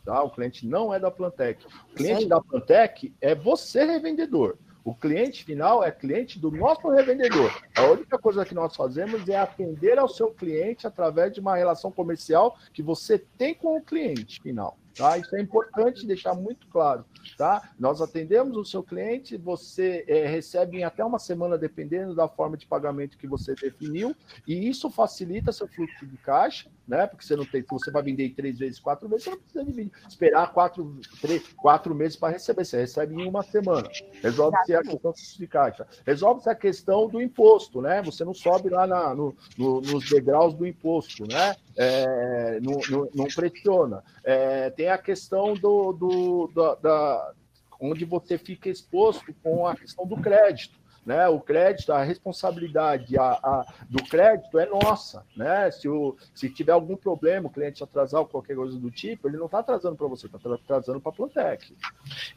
tá? 0.04 0.22
O 0.22 0.30
cliente 0.30 0.66
não 0.66 0.92
é 0.92 0.98
da 0.98 1.10
Plantec. 1.10 1.64
O 1.92 1.94
cliente 1.94 2.26
da 2.26 2.40
Plantec 2.40 3.12
é 3.20 3.34
você 3.34 3.84
revendedor. 3.84 4.58
O 4.84 4.94
cliente 4.94 5.44
final 5.44 5.84
é 5.84 5.90
cliente 5.90 6.38
do 6.38 6.50
nosso 6.50 6.88
revendedor. 6.88 7.50
A 7.76 7.84
única 7.86 8.18
coisa 8.18 8.44
que 8.44 8.54
nós 8.54 8.74
fazemos 8.74 9.28
é 9.28 9.36
atender 9.36 9.98
ao 9.98 10.08
seu 10.08 10.30
cliente 10.30 10.86
através 10.86 11.32
de 11.32 11.40
uma 11.40 11.56
relação 11.56 11.92
comercial 11.92 12.56
que 12.72 12.82
você 12.82 13.18
tem 13.18 13.54
com 13.54 13.76
o 13.76 13.82
cliente 13.82 14.40
final. 14.40 14.78
Tá? 14.96 15.16
Isso 15.18 15.34
é 15.36 15.40
importante 15.40 16.06
deixar 16.06 16.34
muito 16.34 16.66
claro. 16.68 17.04
Tá? 17.36 17.70
Nós 17.78 18.00
atendemos 18.00 18.56
o 18.56 18.64
seu 18.64 18.82
cliente, 18.82 19.36
você 19.36 20.04
é, 20.08 20.26
recebe 20.26 20.78
em 20.78 20.84
até 20.84 21.04
uma 21.04 21.18
semana, 21.18 21.56
dependendo 21.56 22.14
da 22.14 22.28
forma 22.28 22.56
de 22.56 22.66
pagamento 22.66 23.16
que 23.16 23.26
você 23.26 23.54
definiu, 23.54 24.14
e 24.46 24.68
isso 24.68 24.90
facilita 24.90 25.52
seu 25.52 25.68
fluxo 25.68 26.06
de 26.06 26.16
caixa, 26.18 26.68
né? 26.90 27.06
Porque 27.06 27.24
você 27.24 27.36
não 27.36 27.46
tem, 27.46 27.64
você 27.70 27.90
vai 27.90 28.02
vender 28.02 28.30
três 28.30 28.58
vezes, 28.58 28.80
quatro 28.80 29.08
vezes, 29.08 29.24
você 29.24 29.30
não 29.30 29.38
precisa 29.38 29.64
dividir, 29.64 29.92
esperar 30.08 30.52
quatro, 30.52 31.00
três, 31.20 31.46
quatro 31.54 31.94
meses 31.94 32.16
para 32.16 32.32
receber, 32.32 32.64
você 32.64 32.80
recebe 32.80 33.14
em 33.14 33.26
uma 33.26 33.42
semana. 33.44 33.88
Resolve-se 34.20 34.74
a 34.74 34.82
questão 34.82 35.14
de 35.38 35.46
caixa. 35.46 35.86
Resolve-se 36.04 36.50
a 36.50 36.54
questão 36.54 37.08
do 37.08 37.22
imposto, 37.22 37.80
né? 37.80 38.02
Você 38.02 38.24
não 38.24 38.34
sobe 38.34 38.68
lá 38.68 38.86
na, 38.86 39.14
no, 39.14 39.34
no, 39.56 39.80
nos 39.80 40.10
degraus 40.10 40.52
do 40.52 40.66
imposto, 40.66 41.26
né? 41.26 41.54
É, 41.76 42.58
não, 42.60 42.80
não, 42.90 43.08
não 43.14 43.26
pressiona. 43.26 44.02
É, 44.24 44.70
tem 44.70 44.88
a 44.88 44.98
questão 44.98 45.54
do, 45.54 45.92
do 45.92 46.50
da, 46.54 46.74
da, 46.74 47.32
onde 47.80 48.04
você 48.04 48.36
fica 48.36 48.68
exposto 48.68 49.32
com 49.42 49.66
a 49.66 49.76
questão 49.76 50.04
do 50.04 50.16
crédito 50.16 50.79
né? 51.04 51.28
O 51.28 51.40
crédito, 51.40 51.92
a 51.92 52.02
responsabilidade 52.02 53.18
a, 53.18 53.22
a, 53.22 53.66
do 53.88 54.02
crédito 54.04 54.58
é 54.58 54.66
nossa, 54.66 55.24
né? 55.36 55.70
Se, 55.70 55.88
o, 55.88 56.16
se 56.34 56.48
tiver 56.48 56.72
algum 56.72 56.96
problema, 56.96 57.48
o 57.48 57.50
cliente 57.50 57.82
atrasar 57.82 58.20
ou 58.20 58.26
qualquer 58.26 58.54
coisa 58.54 58.78
do 58.78 58.90
tipo, 58.90 59.28
ele 59.28 59.38
não 59.38 59.46
está 59.46 59.60
atrasando 59.60 59.96
para 59.96 60.06
você, 60.06 60.26
está 60.26 60.38
atrasando 60.54 61.00
para 61.00 61.10
a 61.10 61.14
Plantec. 61.14 61.74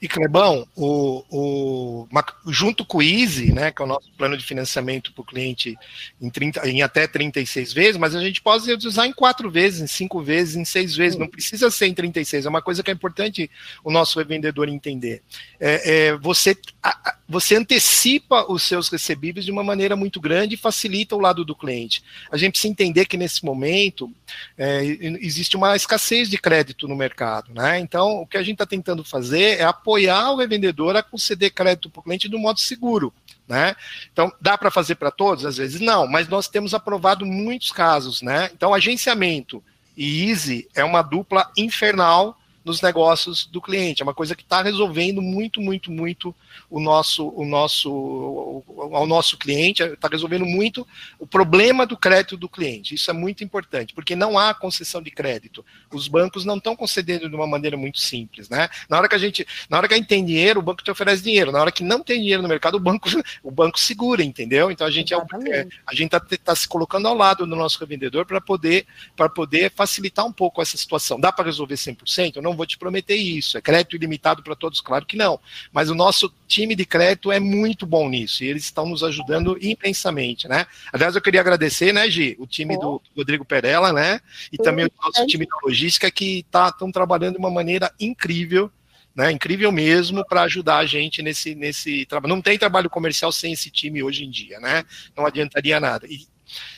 E 0.02 0.08
Clebão, 0.08 0.66
o, 0.76 1.24
o, 1.30 2.08
junto 2.48 2.86
com 2.86 3.00
o 3.00 3.02
Easy, 3.02 3.52
né, 3.52 3.72
que 3.72 3.82
é 3.82 3.86
o 3.86 3.88
nosso 3.88 4.12
plano 4.18 4.38
de 4.38 4.46
financiamento 4.46 5.14
para 5.14 5.22
o 5.22 5.26
cliente 5.26 5.78
em, 6.22 6.30
30, 6.30 6.68
em 6.68 6.82
até 6.82 7.06
36 7.06 7.74
vezes, 7.74 7.98
mas 7.98 8.16
a 8.16 8.22
gente 8.22 8.42
pode 8.42 8.72
usar 8.88 9.08
em 9.08 9.14
quatro 9.14 9.52
vezes, 9.52 9.82
em 9.82 9.88
cinco 9.88 10.22
vezes, 10.22 10.56
em 10.56 10.66
seis 10.66 10.96
vezes, 10.96 11.18
não 11.18 11.28
precisa 11.28 11.70
ser 11.70 11.88
em 11.88 11.94
36, 11.94 12.46
é 12.46 12.50
uma 12.50 12.62
coisa 12.62 12.82
que 12.82 12.90
é 12.90 12.94
importante 12.94 13.50
o 13.84 13.92
nosso 13.92 14.18
revendedor 14.20 14.70
entender. 14.70 15.22
É, 15.60 16.08
é 16.08 16.18
você, 16.18 16.58
a, 16.82 17.18
você 17.28 17.56
antecipa 17.56 18.52
os 18.54 18.64
seus 18.64 18.90
recebíveis 18.90 19.46
de 19.46 19.52
uma 19.52 19.64
maneira 19.64 19.96
muito 19.96 20.20
grande 20.20 20.56
e 20.56 20.58
facilita 20.58 21.16
o 21.16 21.20
lado 21.20 21.44
do 21.44 21.56
cliente. 21.56 22.04
A 22.32 22.38
gente 22.38 22.54
precisa 22.54 22.72
entender 22.72 23.06
que 23.06 23.18
nesse 23.18 23.44
momento 23.44 24.12
é, 24.58 24.84
existe 25.22 25.56
uma 25.58 25.76
escassez 25.76 26.30
de 26.30 26.38
crédito 26.38 26.88
no 26.88 26.96
mercado, 26.96 27.54
né? 27.54 27.80
Então, 27.80 28.22
o 28.22 28.28
que 28.28 28.38
a 28.38 28.44
gente 28.44 28.54
está 28.54 28.66
tentando 28.66 29.04
fazer 29.04 29.60
é 29.60 29.64
apoiar 29.64 30.32
o 30.32 30.38
revendedor 30.38 30.96
a 30.96 31.04
conceder 31.04 31.52
crédito 31.52 31.90
para 31.90 32.00
o 32.00 32.04
cliente 32.04 32.30
de 32.30 32.36
um 32.36 32.40
modo 32.40 32.60
seguro. 32.60 33.14
Né? 33.48 33.76
Então, 34.12 34.32
dá 34.40 34.58
para 34.58 34.72
fazer 34.72 34.96
para 34.96 35.12
todos? 35.12 35.46
Às 35.46 35.58
vezes 35.58 35.82
não, 35.82 36.08
mas 36.08 36.30
nós 36.30 36.48
temos 36.48 36.74
aprovado 36.74 37.26
muitos 37.26 37.72
casos. 37.72 38.22
Né? 38.22 38.50
Então, 38.54 38.74
agenciamento 38.74 39.62
e 39.96 40.30
Easy 40.30 40.68
é 40.74 40.84
uma 40.84 41.02
dupla 41.02 41.52
infernal 41.58 42.38
nos 42.64 42.82
negócios 42.82 43.46
do 43.46 43.62
cliente. 43.62 44.02
É 44.02 44.06
uma 44.06 44.14
coisa 44.14 44.36
que 44.36 44.44
está 44.44 44.62
resolvendo 44.62 45.22
muito, 45.22 45.62
muito, 45.62 45.92
muito 45.92 46.34
o 46.70 46.80
nosso, 46.80 47.28
o 47.30 47.46
nosso, 47.46 48.64
ao 48.94 49.06
nosso 49.06 49.38
cliente, 49.38 49.84
está 49.84 50.08
resolvendo 50.08 50.46
muito 50.46 50.88
o 51.20 51.28
problema 51.28 51.86
do 51.86 51.98
crédito 51.98 52.38
do 52.38 52.48
cliente. 52.48 52.96
Isso 52.96 53.10
é 53.10 53.14
muito 53.14 53.44
importante, 53.44 53.94
porque 53.94 54.16
não 54.16 54.38
há 54.38 54.54
concessão 54.54 55.02
de 55.02 55.12
crédito. 55.12 55.66
Os 55.92 56.08
bancos 56.08 56.46
não 56.46 56.58
estão 56.58 56.76
concedendo 56.76 57.30
de 57.30 57.36
uma 57.36 57.48
maneira 57.48 57.76
muito 57.76 58.00
simples, 58.00 58.50
né? 58.50 58.70
Na 58.90 58.98
hora 58.98 59.10
que 59.10 59.16
a 59.16 59.20
gente, 59.20 59.46
na 59.70 59.78
hora 59.78 59.88
que 59.88 59.94
a 59.94 59.98
gente 59.98 60.08
tem 60.08 60.24
dinheiro, 60.24 60.60
o 60.60 60.64
banco 60.64 60.84
te 60.84 60.92
oferece 60.92 61.24
dinheiro. 61.24 61.52
Na 61.52 61.62
hora 61.62 61.72
que 61.72 61.84
não 61.84 62.02
tem 62.02 62.20
dinheiro 62.20 62.42
no 62.42 62.48
mercado, 62.48 62.76
o 62.76 62.80
banco, 62.80 63.10
o 63.44 63.52
banco 63.52 63.80
segura, 63.80 64.24
entendeu? 64.24 64.72
Então 64.72 64.88
a 64.88 64.92
gente 64.92 65.14
é, 65.14 65.18
é 65.18 65.68
a 65.86 65.94
gente 65.94 66.16
está 66.16 66.20
tá 66.44 66.56
se 66.56 66.68
colocando 66.68 67.08
ao 67.08 67.16
lado 67.16 67.46
do 67.46 67.56
nosso 67.56 67.80
revendedor 67.80 68.26
para 68.26 68.40
poder 68.40 68.86
para 69.16 69.30
poder 69.30 69.72
facilitar 69.72 70.26
um 70.26 70.32
pouco 70.32 70.62
essa 70.62 70.78
situação. 70.78 71.20
Dá 71.20 71.32
para 71.32 71.46
resolver 71.46 71.76
100%? 71.76 72.36
Eu 72.36 72.42
não 72.54 72.58
vou 72.58 72.66
te 72.66 72.78
prometer 72.78 73.16
isso. 73.16 73.58
É 73.58 73.62
crédito 73.62 73.96
ilimitado 73.96 74.44
para 74.44 74.56
todos, 74.56 74.80
claro 74.80 75.06
que 75.06 75.18
não. 75.18 75.40
Mas 75.72 75.90
o 75.90 75.96
nosso 75.96 76.34
time 76.48 76.76
de 76.76 76.86
crédito 76.86 77.32
é 77.32 77.40
muito 77.40 77.86
bom 77.86 78.08
nisso 78.08 78.44
e 78.44 78.48
eles 78.48 78.64
estão 78.64 78.86
nos 78.86 79.04
ajudando 79.04 79.58
imensamente, 79.60 80.48
né? 80.48 80.66
Aliás, 80.94 81.16
eu 81.16 81.22
queria 81.22 81.42
agradecer, 81.42 81.92
né, 81.92 82.10
Gi, 82.10 82.38
o 82.40 82.48
time 82.48 82.78
do 82.78 83.02
Rodrigo 83.18 83.44
Perella, 83.44 83.92
né? 83.92 84.22
E 84.52 84.58
também 84.58 84.86
o 84.86 84.92
nosso 85.04 85.26
time 85.26 85.46
da 85.46 85.56
logística 85.64 86.10
que 86.12 86.40
estão 86.40 86.72
tá, 86.72 86.92
trabalhando 86.94 87.34
de 87.34 87.40
uma 87.40 87.52
maneira 87.52 87.92
incrível. 88.00 88.72
Né, 89.16 89.32
incrível 89.32 89.72
mesmo 89.72 90.26
para 90.26 90.42
ajudar 90.42 90.78
a 90.78 90.88
gente 90.88 91.22
nesse, 91.22 91.54
nesse 91.54 92.04
trabalho. 92.08 92.34
Não 92.34 92.42
tem 92.42 92.58
trabalho 92.58 92.90
comercial 92.90 93.32
sem 93.32 93.54
esse 93.54 93.70
time 93.70 94.02
hoje 94.02 94.26
em 94.26 94.30
dia, 94.32 94.60
né? 94.60 94.84
Não 95.16 95.24
adiantaria 95.24 95.80
nada. 95.80 96.08
E, 96.08 96.26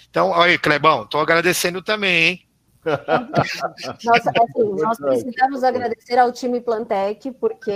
então, 0.10 0.32
olha, 0.32 0.60
Clebão, 0.60 1.04
estou 1.04 1.22
agradecendo 1.22 1.82
também, 1.82 2.24
hein? 2.24 2.45
Nossa, 4.04 4.30
assim, 4.30 4.82
nós 4.82 4.98
precisamos 4.98 5.64
agradecer 5.64 6.18
ao 6.18 6.32
time 6.32 6.62
Plantec, 6.62 7.32
porque 7.32 7.72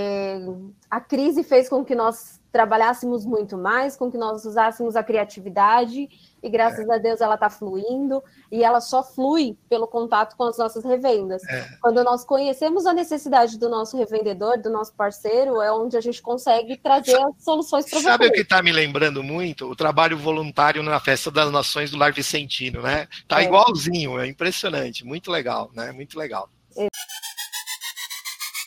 a 0.90 1.02
crise 1.02 1.44
fez 1.44 1.68
com 1.68 1.84
que 1.84 1.96
nós 1.96 2.39
trabalhássemos 2.52 3.26
muito 3.26 3.58
mais, 3.58 3.96
com 3.96 4.12
que 4.12 4.18
nós 4.18 4.44
usássemos 4.46 4.96
a 4.96 5.04
criatividade 5.04 6.10
e 6.42 6.50
graças 6.50 6.88
é. 6.88 6.94
a 6.94 6.98
Deus 6.98 7.22
ela 7.22 7.36
está 7.36 7.50
fluindo 7.50 8.24
e 8.52 8.64
ela 8.64 8.82
só 8.82 9.04
flui 9.04 9.58
pelo 9.68 9.88
contato 9.88 10.36
com 10.36 10.44
as 10.44 10.58
nossas 10.58 10.84
revendas. 10.84 11.44
É. 11.44 11.68
Quando 11.82 12.04
nós 12.04 12.24
conhecemos 12.24 12.86
a 12.86 12.94
necessidade 12.94 13.58
do 13.58 13.70
nosso 13.70 13.98
revendedor, 13.98 14.58
do 14.58 14.70
nosso 14.70 14.94
parceiro, 14.94 15.62
é 15.62 15.72
onde 15.72 15.98
a 15.98 16.02
gente 16.02 16.22
consegue 16.22 16.78
trazer 16.78 17.18
as 17.18 17.44
soluções 17.44 17.90
para 17.90 18.00
Sabe 18.00 18.28
o 18.28 18.32
que 18.32 18.42
está 18.42 18.64
me 18.64 18.72
lembrando 18.72 19.22
muito? 19.22 19.70
O 19.70 19.76
trabalho 19.76 20.18
voluntário 20.18 20.82
na 20.82 21.00
Festa 21.00 21.30
das 21.30 21.52
Nações 21.52 21.92
do 21.92 21.98
Lar 21.98 22.14
Vicentino, 22.14 22.82
né? 22.82 23.08
Tá 23.28 23.42
é. 23.42 23.46
igualzinho, 23.46 24.20
é 24.20 24.28
impressionante, 24.28 25.06
muito 25.06 25.30
legal, 25.30 25.70
né? 25.76 25.92
Muito 25.92 26.18
legal. 26.18 26.50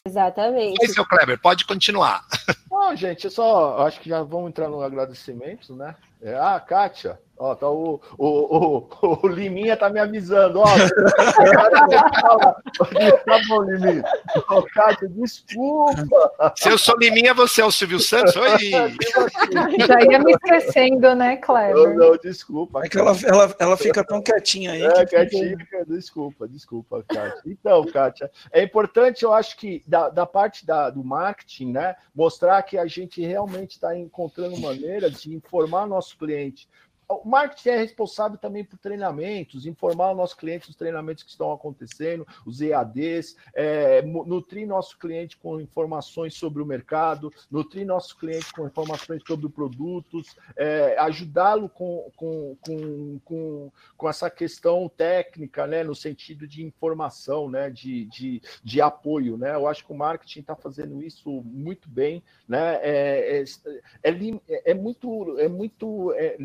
Exatamente. 0.04 0.98
É 0.98 1.00
o 1.00 1.06
Kleber, 1.06 1.38
pode 1.38 1.64
continuar. 1.64 2.26
Não, 2.70 2.94
gente, 2.96 3.30
só 3.30 3.86
acho 3.86 4.00
que 4.00 4.08
já 4.08 4.22
vamos 4.22 4.48
entrar 4.48 4.68
no 4.68 4.82
agradecimento, 4.82 5.74
né? 5.76 5.94
É, 6.22 6.36
ah, 6.36 6.60
Kátia, 6.60 7.18
Ó, 7.42 7.56
tá 7.56 7.68
o, 7.68 8.00
o, 8.18 8.28
o, 8.28 8.88
o, 9.24 9.26
Liminha 9.26 9.76
tá 9.76 9.90
me 9.90 9.98
avisando, 9.98 10.60
ó. 10.60 10.66
tá 13.24 13.40
bom, 13.48 13.62
Liminha. 13.62 14.04
Ó, 14.48 14.62
Cátia, 14.62 15.08
desculpa. 15.08 16.52
Se 16.54 16.68
eu 16.68 16.78
sou 16.78 16.96
Liminha, 16.98 17.34
você 17.34 17.62
é 17.62 17.64
o 17.64 17.72
Silvio 17.72 17.98
Santos? 17.98 18.36
Oi. 18.36 18.70
Já 19.88 20.00
ia 20.08 20.20
me 20.20 20.34
esquecendo, 20.34 21.16
né, 21.16 21.36
Cleber? 21.38 21.74
Não, 21.74 22.10
não, 22.10 22.16
desculpa. 22.16 22.84
É 22.84 22.88
que 22.88 22.96
ela, 22.96 23.16
ela, 23.24 23.56
ela 23.58 23.76
fica 23.76 24.04
tão 24.04 24.22
quietinha 24.22 24.70
aí. 24.72 24.84
É, 24.84 25.04
quietinha, 25.04 25.56
desculpa, 25.88 26.46
desculpa, 26.46 27.04
Kátia. 27.08 27.42
Então, 27.44 27.84
Kátia, 27.86 28.30
é 28.52 28.62
importante, 28.62 29.24
eu 29.24 29.32
acho 29.32 29.56
que 29.56 29.82
da, 29.84 30.10
da 30.10 30.26
parte 30.26 30.64
da, 30.64 30.90
do 30.90 31.02
marketing, 31.02 31.72
né, 31.72 31.96
mostrar 32.14 32.62
que 32.62 32.78
a 32.78 32.86
gente 32.86 33.20
realmente 33.20 33.72
está 33.72 33.96
encontrando 33.96 34.60
maneiras 34.60 35.22
de 35.22 35.34
informar 35.34 35.88
nosso 35.88 36.11
cliente 36.16 36.68
o 37.22 37.28
marketing 37.28 37.68
é 37.70 37.76
responsável 37.76 38.38
também 38.38 38.64
por 38.64 38.78
treinamentos, 38.78 39.66
informar 39.66 40.10
o 40.10 40.14
nosso 40.14 40.36
cliente 40.36 40.66
dos 40.66 40.76
treinamentos 40.76 41.22
que 41.22 41.30
estão 41.30 41.52
acontecendo, 41.52 42.26
os 42.46 42.60
EADs, 42.60 43.36
é, 43.54 44.02
nutrir 44.02 44.66
nosso 44.66 44.98
cliente 44.98 45.36
com 45.36 45.60
informações 45.60 46.34
sobre 46.34 46.62
o 46.62 46.66
mercado, 46.66 47.32
nutrir 47.50 47.86
nosso 47.86 48.16
cliente 48.16 48.52
com 48.52 48.66
informações 48.66 49.22
sobre 49.26 49.48
produtos, 49.48 50.36
é, 50.56 50.96
ajudá-lo 50.98 51.68
com, 51.68 52.10
com, 52.16 52.56
com, 52.60 53.20
com, 53.24 53.72
com 53.96 54.08
essa 54.08 54.30
questão 54.30 54.88
técnica, 54.88 55.66
né, 55.66 55.82
no 55.82 55.94
sentido 55.94 56.46
de 56.46 56.64
informação, 56.64 57.50
né, 57.50 57.70
de, 57.70 58.06
de, 58.06 58.42
de 58.62 58.80
apoio. 58.80 59.36
Né? 59.36 59.54
Eu 59.54 59.66
acho 59.66 59.84
que 59.84 59.92
o 59.92 59.96
marketing 59.96 60.40
está 60.40 60.56
fazendo 60.56 61.02
isso 61.02 61.30
muito 61.44 61.88
bem. 61.88 62.22
Né? 62.48 62.78
É, 62.82 63.44
é, 64.04 64.10
é, 64.10 64.70
é 64.70 64.74
muito, 64.74 65.38
é 65.38 65.48
muito 65.48 66.12
é, 66.12 66.36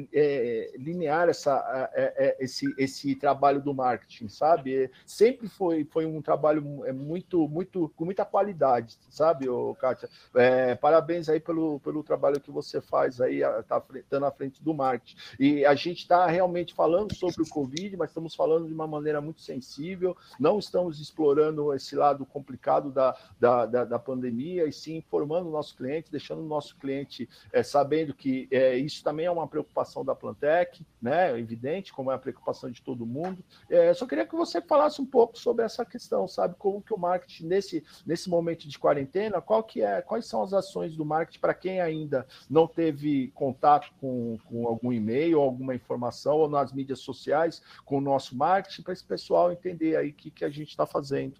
é 0.58 0.78
linear 0.78 1.30
essa, 1.30 1.90
é, 1.94 2.14
é, 2.18 2.44
esse, 2.44 2.74
esse 2.78 3.16
trabalho 3.16 3.62
do 3.62 3.74
marketing, 3.74 4.28
sabe? 4.28 4.90
Sempre 5.06 5.48
foi, 5.48 5.86
foi 5.86 6.06
um 6.06 6.22
trabalho 6.22 6.86
é, 6.86 6.92
muito, 6.92 7.48
muito, 7.48 7.92
com 7.96 8.06
muita 8.06 8.26
qualidade, 8.26 8.98
sabe, 9.10 9.48
ô, 9.50 9.76
Kátia? 9.76 10.10
É, 10.36 10.76
parabéns 10.76 11.30
aí 11.30 11.40
pelo, 11.40 11.80
pelo 11.82 12.04
trabalho 12.04 12.40
que 12.40 12.52
você 12.52 12.82
faz 12.82 13.20
aí, 13.22 13.42
tá, 13.68 13.84
tá 14.10 14.20
na 14.20 14.32
frente 14.32 14.64
do 14.64 14.74
marketing. 14.74 15.18
E 15.40 15.66
a 15.66 15.76
gente 15.76 16.00
está 16.00 16.26
realmente 16.28 16.74
falando 16.74 17.14
sobre 17.14 17.42
o 17.42 17.50
Covid, 17.50 17.96
mas 17.98 18.10
estamos 18.10 18.34
falando 18.36 18.68
de 18.68 18.74
uma 18.74 18.88
maneira 18.88 19.22
muito 19.22 19.42
sensível, 19.42 20.16
não 20.40 20.60
estamos 20.60 21.00
explorando 21.00 21.74
esse 21.74 21.96
lado 21.96 22.26
complicado 22.26 22.92
da, 22.92 23.16
da, 23.40 23.66
da, 23.66 23.86
da 23.86 24.00
pandemia, 24.00 24.66
e 24.66 24.72
sim 24.72 24.98
informando 24.98 25.50
o 25.50 25.52
nosso 25.52 25.76
cliente, 25.76 26.12
deixando 26.12 26.42
o 26.42 26.48
nosso 26.48 26.76
cliente 26.78 27.30
é, 27.52 27.64
sabendo 27.64 28.14
que 28.14 28.48
é, 28.52 28.78
isso 28.78 29.04
também 29.04 29.26
é 29.26 29.32
uma 29.32 29.48
preocupação 29.48 30.04
da 30.04 30.16
planta 30.16 30.47
Plantec, 30.48 30.86
né? 31.02 31.38
Evidente, 31.38 31.92
como 31.92 32.12
é 32.12 32.16
a 32.16 32.18
preocupação 32.18 32.72
de 32.72 32.82
todo 32.82 33.06
mundo. 33.06 33.44
É, 33.70 33.94
só 33.94 34.06
queria 34.06 34.26
que 34.26 34.36
você 34.36 34.62
falasse 34.62 35.02
um 35.02 35.06
pouco 35.06 35.38
sobre 35.38 35.66
essa 35.66 35.86
questão, 35.86 36.28
sabe? 36.28 36.56
Como 36.58 36.82
que 36.82 36.94
o 36.94 36.98
marketing 36.98 37.48
nesse, 37.48 37.84
nesse 38.06 38.30
momento 38.30 38.68
de 38.68 38.80
quarentena, 38.80 39.42
qual 39.42 39.64
que 39.64 39.82
é, 39.82 40.02
quais 40.02 40.26
são 40.26 40.42
as 40.42 40.54
ações 40.54 40.96
do 40.96 41.06
marketing 41.06 41.40
para 41.40 41.54
quem 41.54 41.82
ainda 41.82 42.26
não 42.50 42.68
teve 42.68 43.30
contato 43.30 43.92
com, 44.00 44.38
com 44.46 44.68
algum 44.68 44.94
e-mail, 44.94 45.40
alguma 45.40 45.76
informação, 45.76 46.38
ou 46.38 46.50
nas 46.50 46.72
mídias 46.72 47.00
sociais 47.00 47.62
com 47.86 47.98
o 47.98 48.02
nosso 48.02 48.36
marketing, 48.36 48.82
para 48.82 48.94
esse 48.94 49.04
pessoal 49.04 49.52
entender 49.52 49.98
aí 49.98 50.10
o 50.10 50.14
que, 50.14 50.32
que 50.32 50.46
a 50.46 50.50
gente 50.50 50.70
está 50.70 50.86
fazendo. 50.86 51.36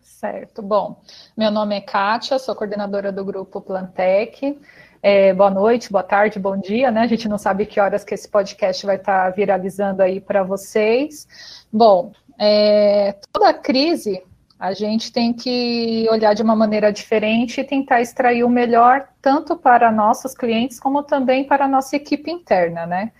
Certo. 0.00 0.62
Bom, 0.62 1.00
meu 1.36 1.50
nome 1.50 1.76
é 1.76 1.80
Kátia, 1.80 2.38
sou 2.38 2.54
coordenadora 2.56 3.12
do 3.12 3.24
grupo 3.24 3.60
Plantec. 3.60 4.60
É, 5.02 5.34
boa 5.34 5.50
noite, 5.50 5.90
boa 5.90 6.04
tarde, 6.04 6.38
bom 6.38 6.56
dia, 6.56 6.88
né? 6.92 7.00
A 7.00 7.06
gente 7.08 7.28
não 7.28 7.36
sabe 7.36 7.66
que 7.66 7.80
horas 7.80 8.04
que 8.04 8.14
esse 8.14 8.28
podcast 8.28 8.86
vai 8.86 8.94
estar 8.94 9.30
viralizando 9.30 10.00
aí 10.00 10.20
para 10.20 10.44
vocês. 10.44 11.26
Bom, 11.72 12.12
é, 12.38 13.16
toda 13.32 13.52
crise 13.52 14.22
a 14.60 14.72
gente 14.72 15.10
tem 15.10 15.32
que 15.32 16.06
olhar 16.08 16.34
de 16.34 16.42
uma 16.42 16.54
maneira 16.54 16.92
diferente 16.92 17.60
e 17.60 17.64
tentar 17.64 18.00
extrair 18.00 18.44
o 18.44 18.48
melhor, 18.48 19.08
tanto 19.20 19.56
para 19.56 19.90
nossos 19.90 20.36
clientes, 20.36 20.78
como 20.78 21.02
também 21.02 21.42
para 21.42 21.64
a 21.64 21.68
nossa 21.68 21.96
equipe 21.96 22.30
interna, 22.30 22.86
né? 22.86 23.10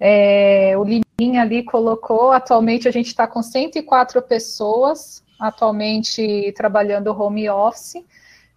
É, 0.00 0.74
o 0.76 0.82
Liminha 0.82 1.42
ali 1.42 1.62
colocou, 1.62 2.32
atualmente 2.32 2.88
a 2.88 2.90
gente 2.90 3.06
está 3.06 3.28
com 3.28 3.40
104 3.40 4.20
pessoas 4.22 5.22
atualmente 5.38 6.52
trabalhando 6.56 7.16
home 7.18 7.48
office, 7.48 8.04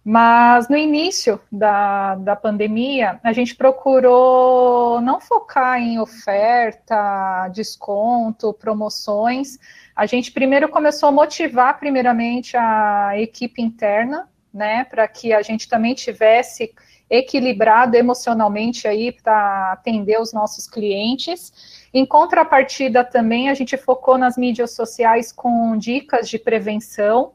mas 0.04 0.68
no 0.68 0.76
início 0.76 1.40
da, 1.50 2.14
da 2.16 2.36
pandemia, 2.36 3.18
a 3.22 3.32
gente 3.32 3.56
procurou 3.56 5.00
não 5.00 5.18
focar 5.18 5.80
em 5.80 5.98
oferta, 5.98 7.48
desconto, 7.48 8.52
promoções. 8.52 9.58
A 9.96 10.04
gente 10.04 10.30
primeiro 10.30 10.68
começou 10.68 11.08
a 11.08 11.12
motivar, 11.12 11.78
primeiramente, 11.78 12.54
a 12.54 13.12
equipe 13.18 13.62
interna, 13.62 14.28
né, 14.52 14.84
para 14.84 15.08
que 15.08 15.32
a 15.32 15.40
gente 15.40 15.68
também 15.68 15.94
tivesse 15.94 16.74
equilibrado 17.08 17.96
emocionalmente 17.96 18.86
aí 18.86 19.10
para 19.10 19.72
atender 19.72 20.20
os 20.20 20.34
nossos 20.34 20.68
clientes. 20.68 21.88
Em 21.94 22.04
contrapartida, 22.04 23.04
também 23.04 23.48
a 23.48 23.54
gente 23.54 23.76
focou 23.78 24.18
nas 24.18 24.36
mídias 24.36 24.72
sociais 24.72 25.32
com 25.32 25.76
dicas 25.78 26.28
de 26.28 26.38
prevenção, 26.38 27.32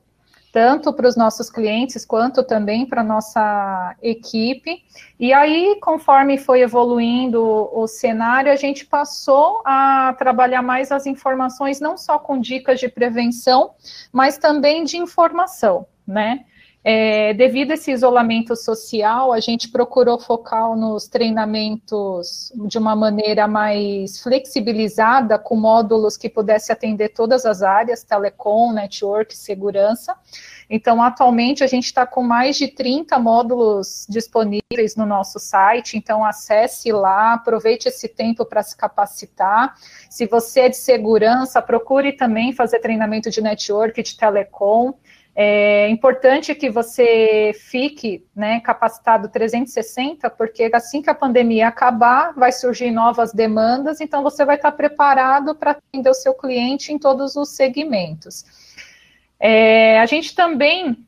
tanto 0.52 0.92
para 0.94 1.08
os 1.08 1.16
nossos 1.16 1.50
clientes 1.50 2.06
quanto 2.06 2.44
também 2.44 2.86
para 2.86 3.02
a 3.02 3.04
nossa 3.04 3.96
equipe. 4.02 4.84
E 5.20 5.32
aí, 5.32 5.78
conforme 5.82 6.38
foi 6.38 6.62
evoluindo 6.62 7.42
o 7.74 7.88
cenário, 7.88 8.52
a 8.52 8.56
gente 8.56 8.86
passou 8.86 9.62
a 9.66 10.16
trabalhar 10.18 10.62
mais 10.62 10.92
as 10.92 11.06
informações, 11.06 11.80
não 11.80 11.98
só 11.98 12.18
com 12.18 12.40
dicas 12.40 12.80
de 12.80 12.90
prevenção, 12.90 13.72
mas 14.12 14.38
também 14.38 14.84
de 14.84 14.98
informação, 14.98 15.86
né? 16.08 16.46
É, 16.82 17.34
devido 17.34 17.72
a 17.72 17.74
esse 17.74 17.92
isolamento 17.92 18.56
social, 18.56 19.34
a 19.34 19.40
gente 19.42 19.68
procurou 19.70 20.18
focar 20.18 20.74
nos 20.78 21.08
treinamentos 21.08 22.54
de 22.56 22.78
uma 22.78 22.96
maneira 22.96 23.48
mais 23.50 24.22
flexibilizada, 24.22 25.38
com 25.38 25.58
módulos 25.58 26.16
que 26.16 26.30
pudesse 26.30 26.72
atender 26.72 27.10
todas 27.10 27.46
as 27.46 27.62
áreas, 27.62 28.04
telecom, 28.04 28.72
network, 28.72 29.36
segurança. 29.36 30.16
Então, 30.70 31.02
atualmente, 31.02 31.66
a 31.66 31.68
gente 31.68 31.86
está 31.86 32.06
com 32.06 32.24
mais 32.24 32.56
de 32.56 32.70
30 32.70 33.20
módulos 33.20 34.06
disponíveis 34.08 34.96
no 34.96 35.06
nosso 35.06 35.38
site, 35.38 35.98
então 35.98 36.24
acesse 36.24 36.92
lá, 36.94 37.34
aproveite 37.34 37.90
esse 37.90 38.08
tempo 38.08 38.46
para 38.46 38.64
se 38.64 38.78
capacitar. 38.78 39.76
Se 40.10 40.26
você 40.28 40.62
é 40.62 40.70
de 40.70 40.78
segurança, 40.78 41.62
procure 41.62 42.14
também 42.14 42.54
fazer 42.54 42.80
treinamento 42.80 43.30
de 43.30 43.42
network, 43.42 44.02
de 44.02 44.16
telecom. 44.16 44.94
É 45.42 45.88
importante 45.88 46.54
que 46.54 46.70
você 46.70 47.54
fique 47.58 48.28
né, 48.36 48.60
capacitado 48.60 49.30
360, 49.30 50.30
porque 50.32 50.70
assim 50.74 51.02
que 51.02 51.10
a 51.10 51.16
pandemia 51.16 51.70
acabar, 51.70 52.34
vai 52.34 52.52
surgir 52.52 52.92
novas 52.92 53.32
demandas, 53.32 54.02
então 54.02 54.22
você 54.22 54.44
vai 54.44 54.58
estar 54.58 54.74
preparado 54.74 55.56
para 55.56 55.72
atender 55.72 56.10
o 56.10 56.14
seu 56.14 56.34
cliente 56.34 56.92
em 56.92 57.00
todos 57.00 57.38
os 57.38 57.56
segmentos. 57.56 58.44
É, 59.40 60.02
a 60.02 60.06
gente 60.06 60.36
também 60.36 61.08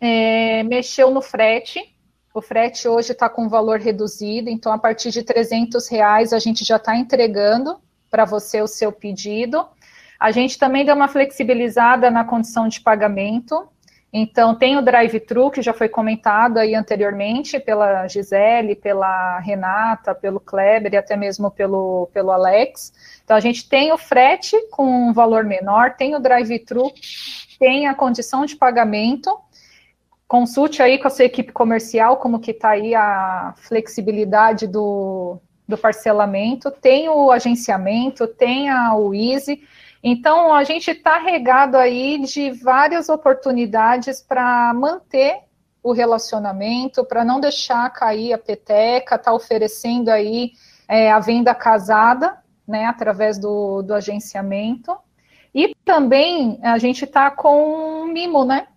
é, 0.00 0.64
mexeu 0.64 1.12
no 1.12 1.22
frete, 1.22 1.94
o 2.34 2.42
frete 2.42 2.88
hoje 2.88 3.12
está 3.12 3.28
com 3.28 3.48
valor 3.48 3.78
reduzido, 3.78 4.50
então 4.50 4.72
a 4.72 4.78
partir 4.78 5.12
de 5.12 5.22
300 5.22 5.86
reais 5.86 6.32
a 6.32 6.40
gente 6.40 6.64
já 6.64 6.78
está 6.78 6.96
entregando 6.96 7.78
para 8.10 8.24
você 8.24 8.60
o 8.60 8.66
seu 8.66 8.90
pedido. 8.90 9.64
A 10.22 10.30
gente 10.30 10.56
também 10.56 10.84
deu 10.84 10.94
uma 10.94 11.08
flexibilizada 11.08 12.08
na 12.08 12.24
condição 12.24 12.68
de 12.68 12.80
pagamento. 12.80 13.68
Então, 14.12 14.54
tem 14.54 14.76
o 14.76 14.80
drive-thru, 14.80 15.50
que 15.50 15.60
já 15.60 15.72
foi 15.72 15.88
comentado 15.88 16.58
aí 16.58 16.76
anteriormente 16.76 17.58
pela 17.58 18.06
Gisele, 18.06 18.76
pela 18.76 19.40
Renata, 19.40 20.14
pelo 20.14 20.38
Kleber 20.38 20.94
e 20.94 20.96
até 20.96 21.16
mesmo 21.16 21.50
pelo, 21.50 22.08
pelo 22.14 22.30
Alex. 22.30 22.92
Então, 23.24 23.36
a 23.36 23.40
gente 23.40 23.68
tem 23.68 23.92
o 23.92 23.98
frete 23.98 24.56
com 24.70 25.08
um 25.08 25.12
valor 25.12 25.42
menor, 25.42 25.96
tem 25.96 26.14
o 26.14 26.20
drive-thru, 26.20 26.92
tem 27.58 27.88
a 27.88 27.94
condição 27.94 28.46
de 28.46 28.54
pagamento. 28.54 29.36
Consulte 30.28 30.80
aí 30.84 31.00
com 31.00 31.08
a 31.08 31.10
sua 31.10 31.24
equipe 31.24 31.50
comercial 31.50 32.18
como 32.18 32.38
que 32.38 32.52
está 32.52 32.70
aí 32.70 32.94
a 32.94 33.54
flexibilidade 33.56 34.68
do, 34.68 35.40
do 35.66 35.76
parcelamento, 35.76 36.70
tem 36.70 37.08
o 37.08 37.32
agenciamento, 37.32 38.28
tem 38.28 38.70
a, 38.70 38.94
o 38.94 39.12
Easy. 39.12 39.64
Então, 40.02 40.52
a 40.52 40.64
gente 40.64 40.90
está 40.90 41.18
regado 41.18 41.76
aí 41.76 42.18
de 42.18 42.50
várias 42.50 43.08
oportunidades 43.08 44.20
para 44.20 44.74
manter 44.74 45.40
o 45.82 45.92
relacionamento, 45.92 47.04
para 47.04 47.24
não 47.24 47.40
deixar 47.40 47.88
cair 47.90 48.32
a 48.32 48.38
peteca, 48.38 49.16
está 49.16 49.32
oferecendo 49.32 50.08
aí 50.08 50.52
é, 50.88 51.10
a 51.10 51.18
venda 51.18 51.54
casada, 51.54 52.36
né, 52.66 52.86
através 52.86 53.38
do, 53.38 53.82
do 53.82 53.94
agenciamento. 53.94 54.96
E 55.54 55.74
também 55.84 56.58
a 56.62 56.78
gente 56.78 57.04
está 57.04 57.30
com 57.30 58.02
um 58.02 58.06
mimo, 58.06 58.44
né? 58.44 58.68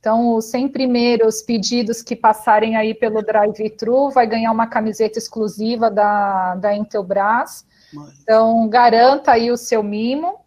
Então, 0.00 0.34
os 0.34 0.46
100 0.46 0.68
primeiros 0.68 1.40
pedidos 1.40 2.02
que 2.02 2.14
passarem 2.14 2.76
aí 2.76 2.92
pelo 2.92 3.22
drive-thru 3.22 4.10
vai 4.10 4.26
ganhar 4.26 4.52
uma 4.52 4.66
camiseta 4.66 5.18
exclusiva 5.18 5.90
da, 5.90 6.56
da 6.56 6.74
Intelbras. 6.74 7.64
Então, 8.22 8.68
garanta 8.68 9.32
aí 9.32 9.50
o 9.50 9.56
seu 9.56 9.82
mimo. 9.82 10.43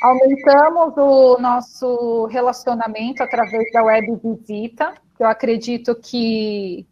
Aumentamos 0.00 0.96
o 0.96 1.38
nosso 1.38 2.26
relacionamento 2.26 3.22
através 3.22 3.72
da 3.72 3.82
web 3.82 4.20
visita, 4.22 4.94
eu 5.18 5.26
acredito 5.26 5.94
que 5.94 6.86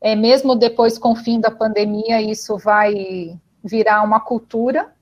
é, 0.00 0.14
mesmo 0.14 0.54
depois 0.54 0.98
com 0.98 1.12
o 1.12 1.16
fim 1.16 1.40
da 1.40 1.50
pandemia, 1.50 2.20
isso 2.20 2.56
vai 2.58 3.38
virar 3.62 4.02
uma 4.02 4.20
cultura. 4.20 4.92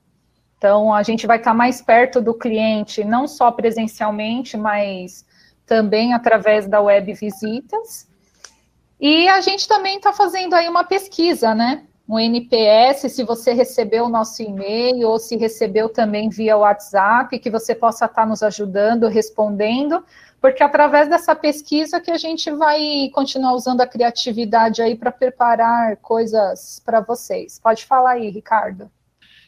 Então, 0.57 0.93
a 0.93 1.03
gente 1.03 1.25
vai 1.25 1.37
estar 1.37 1.53
mais 1.53 1.81
perto 1.81 2.21
do 2.21 2.33
cliente, 2.33 3.05
não 3.05 3.27
só 3.27 3.49
presencialmente, 3.49 4.57
mas 4.57 5.25
também 5.65 6.13
através 6.13 6.67
da 6.67 6.81
web 6.81 7.13
visitas. 7.13 8.09
E 8.99 9.27
a 9.29 9.39
gente 9.39 9.67
também 9.67 9.95
está 9.97 10.11
fazendo 10.11 10.53
aí 10.53 10.67
uma 10.67 10.83
pesquisa, 10.83 11.55
né? 11.55 11.85
Um 12.09 12.17
NPS, 12.17 13.11
se 13.11 13.23
você 13.23 13.53
recebeu 13.53 14.05
o 14.05 14.09
nosso 14.09 14.41
e-mail 14.41 15.07
ou 15.07 15.19
se 15.19 15.37
recebeu 15.37 15.87
também 15.87 16.27
via 16.27 16.57
WhatsApp, 16.57 17.37
que 17.37 17.51
você 17.51 17.75
possa 17.75 18.05
estar 18.05 18.25
nos 18.25 18.41
ajudando, 18.41 19.07
respondendo, 19.07 20.03
porque 20.41 20.63
através 20.63 21.07
dessa 21.07 21.35
pesquisa 21.35 22.01
que 22.01 22.09
a 22.09 22.17
gente 22.17 22.49
vai 22.49 23.11
continuar 23.13 23.53
usando 23.53 23.81
a 23.81 23.87
criatividade 23.87 24.81
aí 24.81 24.95
para 24.95 25.11
preparar 25.11 25.97
coisas 25.97 26.81
para 26.83 26.99
vocês. 26.99 27.59
Pode 27.59 27.85
falar 27.85 28.13
aí, 28.13 28.31
Ricardo. 28.31 28.89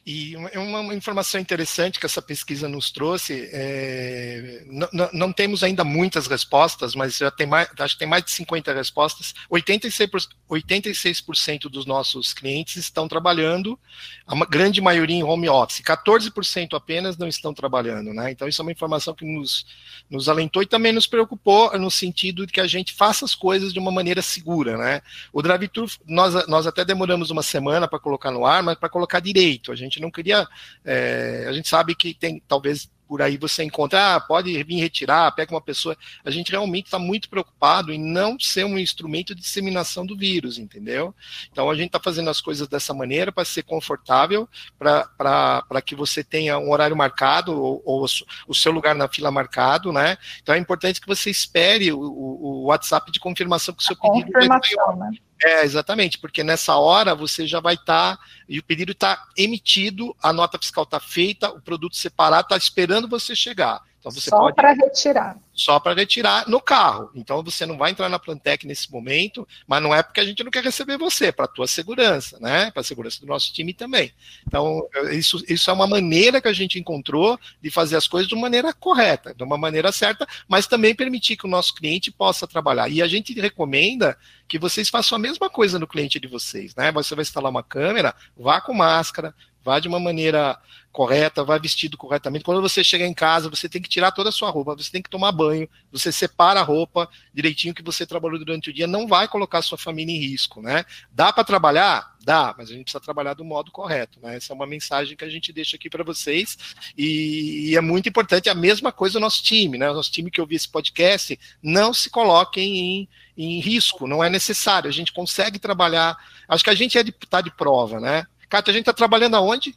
E 0.04 0.36
uma, 0.36 0.96
informação 0.96 1.40
interessante 1.40 2.00
que 2.00 2.06
essa 2.08 2.24
pesquisa 2.24 2.68
nos 2.68 2.90
trouxe, 2.90 3.48
é, 3.54 4.64
não, 4.92 5.10
não, 5.14 5.32
temos 5.32 5.64
ainda 5.64 5.84
muitas 5.84 6.26
respostas, 6.26 6.96
mas 6.96 7.18
já 7.18 7.30
tem 7.30 7.46
mais, 7.46 7.70
acho 7.78 7.94
que 7.94 8.00
tem 8.00 8.08
mais 8.08 8.24
de 8.24 8.32
50 8.32 8.74
respostas. 8.74 9.36
86%, 9.52 10.28
86% 10.50 11.70
dos 11.70 11.86
nossos 11.86 12.34
clientes 12.34 12.78
estão 12.78 13.08
trabalhando, 13.08 13.80
a 14.26 14.36
grande 14.46 14.82
maioria 14.82 15.18
em 15.18 15.24
home 15.24 15.48
office, 15.48 15.82
14% 15.82 16.74
apenas 16.74 17.16
não 17.16 17.28
estão 17.28 17.54
trabalhando. 17.54 18.12
Né? 18.12 18.32
Então, 18.32 18.48
isso 18.48 18.60
é 18.60 18.64
uma 18.64 18.72
informação 18.72 19.14
que 19.14 19.24
nos, 19.24 19.68
nos 20.10 20.28
alentou 20.28 20.64
e 20.64 20.66
também 20.66 20.92
nos 20.92 21.06
preocupou 21.06 21.78
no 21.78 21.92
sentido 21.92 22.48
de 22.48 22.54
que 22.54 22.62
a 22.62 22.68
gente 22.68 22.94
faça 22.94 23.24
as 23.24 23.36
coisas 23.36 23.72
de 23.72 23.78
uma 23.78 23.92
maneira 23.92 24.24
segura. 24.24 24.78
Né? 24.78 25.02
O 25.32 25.44
drive-thru, 25.44 25.86
nós, 26.08 26.48
nós 26.48 26.66
até 26.66 26.84
demoramos 26.84 27.30
uma 27.30 27.44
semana 27.44 27.88
para 27.88 28.00
colocar 28.00 28.32
no 28.32 28.48
ar, 28.48 28.64
mas 28.64 28.80
para 28.80 28.90
colocar 28.90 29.20
direito. 29.20 29.72
A 29.72 29.76
gente 29.76 29.91
gente 29.92 30.02
não 30.02 30.12
queria. 30.12 30.48
É, 30.86 31.46
a 31.48 31.54
gente 31.54 31.68
sabe 31.68 31.96
que 31.96 32.14
tem 32.14 32.42
talvez 32.48 32.90
por 33.12 33.22
aí 33.22 33.36
você 33.36 33.62
encontra, 33.62 34.16
ah, 34.16 34.22
pode 34.22 34.64
vir 34.64 34.80
retirar, 34.80 35.30
pega 35.34 35.54
uma 35.54 35.60
pessoa. 35.60 35.98
A 36.24 36.32
gente 36.32 36.50
realmente 36.50 36.86
está 36.86 36.98
muito 36.98 37.28
preocupado 37.28 37.92
em 37.92 38.00
não 38.00 38.40
ser 38.40 38.64
um 38.64 38.80
instrumento 38.80 39.36
de 39.36 39.42
disseminação 39.42 40.06
do 40.06 40.16
vírus, 40.16 40.58
entendeu? 40.58 41.14
Então 41.52 41.70
a 41.70 41.76
gente 41.76 41.88
está 41.88 42.00
fazendo 42.00 42.30
as 42.30 42.40
coisas 42.40 42.70
dessa 42.70 42.94
maneira 42.94 43.30
para 43.30 43.44
ser 43.44 43.64
confortável, 43.64 44.48
para 44.80 45.82
que 45.86 45.94
você 45.94 46.24
tenha 46.24 46.58
um 46.58 46.72
horário 46.72 46.96
marcado 46.96 47.52
ou, 47.62 47.82
ou, 47.84 48.06
o 48.48 48.56
seu 48.56 48.72
lugar 48.72 48.96
na 48.96 49.10
fila 49.10 49.30
marcado, 49.30 49.92
né? 49.92 50.18
Então 50.42 50.56
é 50.56 50.58
importante 50.58 51.02
que 51.02 51.08
você 51.08 51.30
espere 51.30 51.92
o, 51.92 52.00
o 52.00 52.64
WhatsApp 52.68 53.12
de 53.12 53.20
confirmação 53.20 53.76
que 53.76 53.84
o 53.84 53.86
seu 53.86 53.98
pedido 53.98 54.32
confirmação, 54.32 54.96
né? 54.96 55.12
É, 55.44 55.64
exatamente, 55.64 56.20
porque 56.20 56.44
nessa 56.44 56.76
hora 56.76 57.16
você 57.16 57.48
já 57.48 57.60
vai 57.60 57.74
estar, 57.74 58.18
tá, 58.18 58.24
e 58.48 58.60
o 58.60 58.64
pedido 58.64 58.92
está 58.92 59.28
emitido, 59.36 60.16
a 60.22 60.32
nota 60.32 60.60
fiscal 60.60 60.84
está 60.84 61.00
feita, 61.00 61.50
o 61.50 61.60
produto 61.60 61.96
separado 61.96 62.46
está 62.46 62.58
esperando 62.58 63.08
você 63.08 63.36
chegar. 63.36 63.82
Então 64.02 64.12
você 64.12 64.32
Só 64.32 64.52
para 64.52 64.74
retirar. 64.74 65.38
Só 65.54 65.80
para 65.80 65.94
retirar 65.94 66.50
no 66.50 66.60
carro. 66.60 67.12
Então 67.14 67.44
você 67.44 67.68
não 67.68 67.78
vai 67.78 67.92
entrar 67.92 68.10
na 68.10 68.18
Plantec 68.18 68.66
nesse 68.66 68.92
momento, 68.92 69.48
mas 69.68 69.82
não 69.82 69.94
é 69.94 70.02
porque 70.02 70.20
a 70.20 70.26
gente 70.26 70.44
não 70.44 70.50
quer 70.50 70.64
receber 70.64 70.98
você, 70.98 71.32
para 71.32 71.46
a 71.46 71.48
tua 71.48 71.68
segurança, 71.68 72.40
né? 72.40 72.72
Para 72.72 72.82
a 72.82 72.84
segurança 72.84 73.22
do 73.22 73.28
nosso 73.28 73.54
time 73.54 73.74
também. 73.74 74.12
Então, 74.48 74.88
isso, 75.12 75.44
isso 75.48 75.70
é 75.70 75.74
uma 75.74 75.86
maneira 75.86 76.42
que 76.42 76.48
a 76.48 76.54
gente 76.54 76.80
encontrou 76.80 77.40
de 77.62 77.70
fazer 77.70 77.96
as 77.96 78.08
coisas 78.08 78.28
de 78.28 78.34
uma 78.34 78.42
maneira 78.42 78.74
correta, 78.74 79.36
de 79.36 79.44
uma 79.44 79.58
maneira 79.58 79.92
certa, 79.92 80.28
mas 80.48 80.66
também 80.66 80.96
permitir 80.96 81.38
que 81.38 81.46
o 81.46 81.50
nosso 81.50 81.76
cliente 81.76 82.12
possa 82.12 82.48
trabalhar. 82.48 82.90
E 82.90 83.04
a 83.04 83.08
gente 83.08 83.40
recomenda 83.40 84.18
que 84.48 84.58
vocês 84.58 84.90
façam 84.90 85.16
a 85.16 85.20
mesma 85.20 85.48
coisa 85.48 85.78
no 85.78 85.88
cliente 85.88 86.20
de 86.20 86.28
vocês, 86.28 86.74
né? 86.76 86.92
Você 86.92 87.14
vai 87.14 87.22
instalar 87.22 87.52
uma 87.52 87.64
câmera, 87.64 88.16
vá 88.36 88.60
com 88.60 88.74
máscara, 88.74 89.36
vá 89.64 89.80
de 89.80 89.88
uma 89.88 90.00
maneira 90.00 90.60
correta, 90.92 91.44
vá 91.44 91.58
vestido 91.58 91.98
corretamente. 91.98 92.44
Quando 92.44 92.62
você 92.62 92.84
chegar 92.84 93.06
em 93.06 93.14
casa, 93.14 93.50
você 93.50 93.70
tem 93.70 93.82
que 93.82 93.90
tirar 93.90 94.12
toda 94.12 94.30
a 94.30 94.32
sua 94.32 94.50
roupa, 94.50 94.76
você 94.76 94.92
tem 94.92 95.02
que 95.02 95.10
tomar 95.10 95.32
banho, 95.32 95.68
você 95.92 96.12
separa 96.12 96.60
a 96.60 96.64
roupa 96.64 97.10
direitinho 97.34 97.74
que 97.74 97.82
você 97.82 98.06
trabalhou 98.06 98.38
durante 98.38 98.70
o 98.70 98.74
dia, 98.74 98.88
não 98.88 99.08
vai 99.08 99.28
colocar 99.28 99.60
a 99.60 99.62
sua 99.62 99.78
família 99.78 100.14
em 100.14 100.20
risco, 100.20 100.62
né? 100.62 100.86
Dá 101.12 101.32
para 101.32 101.44
trabalhar? 101.44 102.12
Dá, 102.24 102.54
mas 102.58 102.70
a 102.70 102.74
gente 102.74 102.84
precisa 102.84 103.00
trabalhar 103.02 103.34
do 103.34 103.44
modo 103.44 103.72
correto, 103.72 104.20
né? 104.22 104.36
Essa 104.36 104.54
é 104.54 104.56
uma 104.56 104.68
mensagem 104.68 105.16
que 105.16 105.24
a 105.24 105.30
gente 105.30 105.52
deixa 105.54 105.76
aqui 105.76 105.90
para 105.90 106.04
vocês 106.04 106.58
e, 106.98 107.70
e, 107.70 107.78
é 107.78 107.82
muito 107.82 108.10
importante 108.10 108.50
a 108.50 108.54
mesma 108.54 108.92
coisa 108.92 109.14
do 109.14 109.22
nosso 109.22 109.42
time, 109.42 109.78
né? 109.78 109.90
O 109.90 109.94
nosso 109.94 110.12
time 110.12 110.30
que 110.30 110.42
ouviu 110.42 110.58
esse 110.58 110.70
podcast, 110.70 111.40
não 111.64 111.94
se 111.94 112.10
coloquem 112.10 112.78
em, 112.78 113.10
em 113.38 113.60
risco, 113.60 114.08
não 114.08 114.24
é 114.24 114.30
necessário, 114.30 114.90
a 114.90 114.94
gente 114.94 115.14
consegue 115.14 115.58
trabalhar, 115.58 116.18
acho 116.48 116.64
que 116.64 116.70
a 116.70 116.76
gente 116.76 116.98
é 116.98 117.04
de, 117.04 117.12
tá 117.12 117.42
de 117.42 117.50
prova, 117.50 118.00
né? 118.00 118.28
Cátia, 118.52 118.72
a 118.72 118.74
gente 118.74 118.82
está 118.82 118.92
trabalhando 118.94 119.38
aonde? 119.38 119.74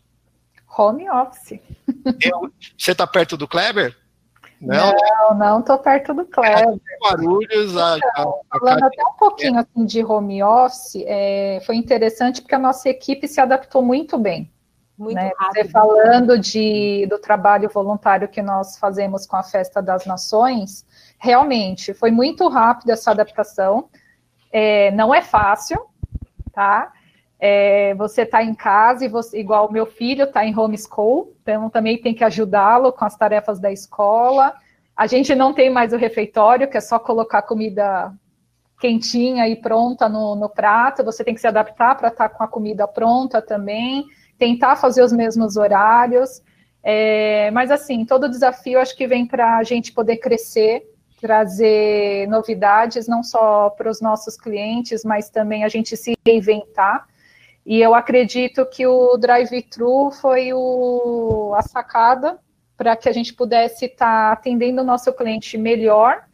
Home 0.77 1.09
office. 1.09 1.61
Eu, 2.21 2.53
você 2.77 2.91
está 2.91 3.07
perto 3.07 3.37
do 3.37 3.47
Kleber? 3.47 3.97
Não, 4.61 4.93
não 5.37 5.61
estou 5.61 5.79
perto 5.79 6.13
do 6.13 6.25
Kleber. 6.25 6.81
Barulhos. 7.01 7.77
A, 7.77 7.95
a, 7.95 8.23
a 8.51 8.59
falando 8.59 8.83
até 8.83 9.05
um 9.05 9.13
pouquinho 9.13 9.61
assim, 9.61 9.87
de 9.87 10.05
home 10.05 10.43
office, 10.43 10.97
é, 11.07 11.63
foi 11.65 11.77
interessante 11.77 12.43
porque 12.43 12.57
a 12.57 12.59
nossa 12.59 12.89
equipe 12.89 13.29
se 13.29 13.41
adaptou 13.41 13.81
muito 13.81 14.19
bem. 14.19 14.53
Muito 14.99 15.15
né? 15.15 15.31
Você 15.53 15.69
falando 15.69 16.37
de, 16.37 17.07
do 17.09 17.19
trabalho 17.21 17.69
voluntário 17.69 18.27
que 18.27 18.43
nós 18.43 18.77
fazemos 18.77 19.25
com 19.25 19.37
a 19.37 19.45
Festa 19.45 19.81
das 19.81 20.05
Nações, 20.05 20.85
realmente 21.17 21.95
foi 21.95 22.11
muito 22.11 22.49
rápida 22.49 22.95
essa 22.95 23.13
adaptação. 23.13 23.89
É, 24.51 24.91
não 24.91 25.15
é 25.15 25.23
fácil, 25.23 25.79
tá? 26.53 26.93
É, 27.47 27.93
você 27.97 28.23
está 28.23 28.43
em 28.43 28.55
casa 28.55 29.05
e 29.05 29.09
você, 29.09 29.39
igual 29.39 29.71
meu 29.71 29.85
filho 29.85 30.25
está 30.25 30.47
em 30.47 30.59
homeschool, 30.59 31.35
então 31.43 31.69
também 31.69 31.99
tem 31.99 32.15
que 32.15 32.25
ajudá-lo 32.25 32.91
com 32.91 33.05
as 33.05 33.19
tarefas 33.19 33.61
da 33.61 33.71
escola. 33.71 34.55
A 34.97 35.07
gente 35.07 35.35
não 35.35 35.53
tem 35.53 35.69
mais 35.69 35.93
o 35.93 35.99
refeitório, 35.99 36.71
que 36.71 36.79
é 36.79 36.81
só 36.81 36.99
colocar 36.99 37.43
comida 37.43 38.11
quentinha 38.81 39.47
e 39.47 39.57
pronta 39.57 40.09
no, 40.09 40.35
no 40.35 40.49
prato. 40.49 41.05
Você 41.05 41.23
tem 41.23 41.35
que 41.35 41.41
se 41.43 41.47
adaptar 41.47 41.99
para 41.99 42.09
estar 42.09 42.31
tá 42.31 42.35
com 42.35 42.43
a 42.43 42.49
comida 42.49 42.89
pronta 42.89 43.43
também, 43.43 44.07
tentar 44.39 44.77
fazer 44.77 45.03
os 45.03 45.13
mesmos 45.13 45.59
horários. 45.59 46.41
É, 46.83 47.51
mas 47.51 47.71
assim, 47.71 48.07
todo 48.07 48.27
desafio 48.27 48.81
acho 48.81 48.97
que 48.97 49.07
vem 49.07 49.27
para 49.27 49.59
a 49.59 49.63
gente 49.63 49.93
poder 49.93 50.17
crescer, 50.17 50.83
trazer 51.21 52.27
novidades 52.27 53.07
não 53.07 53.23
só 53.23 53.69
para 53.69 53.91
os 53.91 54.01
nossos 54.01 54.35
clientes, 54.35 55.05
mas 55.05 55.29
também 55.29 55.63
a 55.63 55.69
gente 55.69 55.95
se 55.95 56.17
reinventar. 56.27 57.07
E 57.65 57.81
eu 57.81 57.95
acredito 57.95 58.67
que 58.67 58.87
o 58.87 59.17
drive-thru 59.17 60.11
foi 60.11 60.53
o, 60.53 61.55
a 61.57 61.63
sacada 61.63 62.39
para 62.77 62.97
que 62.97 63.09
a 63.09 63.13
gente 63.13 63.33
pudesse 63.33 63.87
estar 63.87 64.29
tá 64.29 64.33
atendendo 64.33 64.83
o 64.83 64.85
nosso 64.85 65.13
cliente 65.13 65.57
melhor 65.57 66.25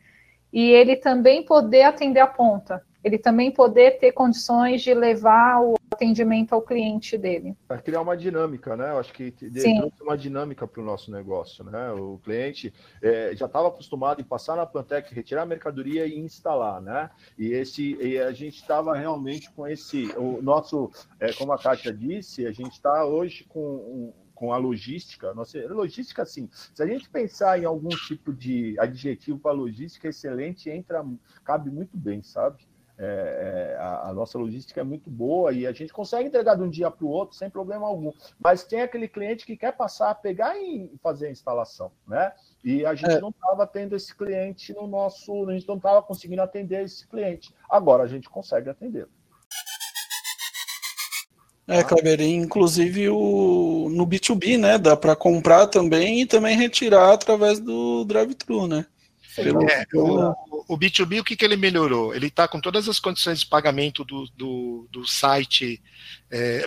e 0.53 0.71
ele 0.71 0.97
também 0.97 1.45
poder 1.45 1.83
atender 1.83 2.21
a 2.21 2.27
ponta 2.27 2.83
ele 3.03 3.19
também 3.19 3.51
poder 3.51 3.99
ter 3.99 4.13
condições 4.13 4.83
de 4.83 4.93
levar 4.95 5.63
o 5.63 5.75
atendimento 5.93 6.55
ao 6.55 6.63
cliente 6.63 7.19
dele. 7.19 7.57
Para 7.67 7.81
criar 7.81 8.01
uma 8.01 8.17
dinâmica, 8.17 8.77
né? 8.77 8.91
Eu 8.91 8.99
acho 8.99 9.13
que 9.13 9.33
trouxe 9.33 10.03
uma 10.03 10.17
dinâmica 10.17 10.67
para 10.67 10.81
o 10.81 10.85
nosso 10.85 11.11
negócio, 11.11 11.65
né? 11.65 11.93
O 11.93 12.19
cliente 12.19 12.73
é, 13.03 13.35
já 13.35 13.47
estava 13.47 13.69
acostumado 13.69 14.21
em 14.21 14.25
passar 14.25 14.57
na 14.57 14.65
Plantec, 14.65 15.13
retirar 15.15 15.43
a 15.43 15.47
mercadoria 15.47 16.07
e 16.07 16.19
instalar, 16.19 16.81
né? 16.81 17.11
E 17.39 17.53
esse, 17.53 17.97
e 17.97 18.19
a 18.19 18.33
gente 18.33 18.57
estava 18.57 18.95
realmente 18.97 19.51
com 19.51 19.67
esse, 19.67 20.13
o 20.17 20.41
nosso, 20.41 20.91
é, 21.19 21.33
como 21.33 21.53
a 21.53 21.59
Kátia 21.59 21.93
disse, 21.93 22.47
a 22.47 22.53
gente 22.53 22.73
está 22.73 23.05
hoje 23.05 23.45
com 23.49 23.61
um, 23.61 24.13
com 24.35 24.55
a 24.55 24.57
logística, 24.57 25.35
nossa 25.35 25.59
logística, 25.69 26.25
sim. 26.25 26.49
Se 26.75 26.83
a 26.83 26.87
gente 26.87 27.11
pensar 27.11 27.61
em 27.61 27.67
algum 27.67 27.91
tipo 27.91 28.33
de 28.33 28.75
adjetivo 28.79 29.39
para 29.39 29.53
logística, 29.53 30.09
excelente 30.09 30.71
entra, 30.71 31.05
cabe 31.45 31.71
muito 31.71 31.95
bem, 31.95 32.23
sabe? 32.23 32.70
É, 33.03 33.73
é, 33.73 33.77
a, 33.79 34.11
a, 34.11 34.13
nossa 34.13 34.37
logística 34.37 34.79
é 34.79 34.85
muito 34.85 35.09
boa 35.09 35.53
e 35.53 35.67
a 35.67 35.73
gente 35.73 35.91
consegue 35.91 36.29
entregar 36.29 36.55
de 36.55 36.63
um 36.63 36.69
dia 36.69 36.91
para 36.91 37.07
o 37.07 37.09
outro 37.09 37.35
sem 37.35 37.49
problema 37.49 37.87
algum. 37.87 38.13
Mas 38.39 38.63
tem 38.63 38.83
aquele 38.83 39.09
cliente 39.09 39.47
que 39.47 39.57
quer 39.57 39.73
passar, 39.73 40.15
pegar 40.17 40.55
e 40.59 40.93
fazer 41.03 41.29
a 41.29 41.31
instalação, 41.31 41.91
né? 42.07 42.31
E 42.63 42.85
a 42.85 42.95
gente 42.95 43.13
é. 43.13 43.21
não 43.21 43.31
estava 43.31 43.67
tendo 43.67 43.97
esse 43.97 44.15
cliente 44.15 44.75
no 44.75 44.87
nosso, 44.87 45.49
a 45.49 45.55
gente 45.55 45.67
não 45.67 45.77
estava 45.77 46.03
conseguindo 46.03 46.43
atender 46.43 46.85
esse 46.85 47.09
cliente. 47.09 47.55
Agora 47.71 48.03
a 48.03 48.07
gente 48.07 48.29
consegue 48.29 48.69
atender. 48.69 49.09
É, 51.67 51.83
Kleber, 51.83 52.21
inclusive 52.21 53.09
o, 53.09 53.89
no 53.91 54.07
B2B, 54.07 54.59
né? 54.59 54.77
Dá 54.77 54.95
para 54.95 55.17
comprar 55.17 55.69
também 55.69 56.21
e 56.21 56.27
também 56.27 56.55
retirar 56.55 57.15
através 57.15 57.59
do 57.61 58.05
drive-thru, 58.05 58.67
né? 58.67 58.85
Pelo, 59.43 59.63
é, 59.69 59.85
pelo... 59.87 60.31
O, 60.51 60.65
o, 60.75 60.79
B2B, 60.79 61.21
o 61.21 61.25
que, 61.25 61.37
que 61.37 61.45
ele 61.45 61.57
melhorou? 61.57 62.15
Ele 62.15 62.27
está 62.27 62.47
com 62.47 62.61
todas 62.61 62.89
as 62.89 62.99
condições 62.99 63.41
de 63.41 63.47
pagamento 63.47 64.05
do, 64.05 64.27
do, 64.37 64.89
do 64.91 65.07
site 65.07 65.81
é, 66.31 66.65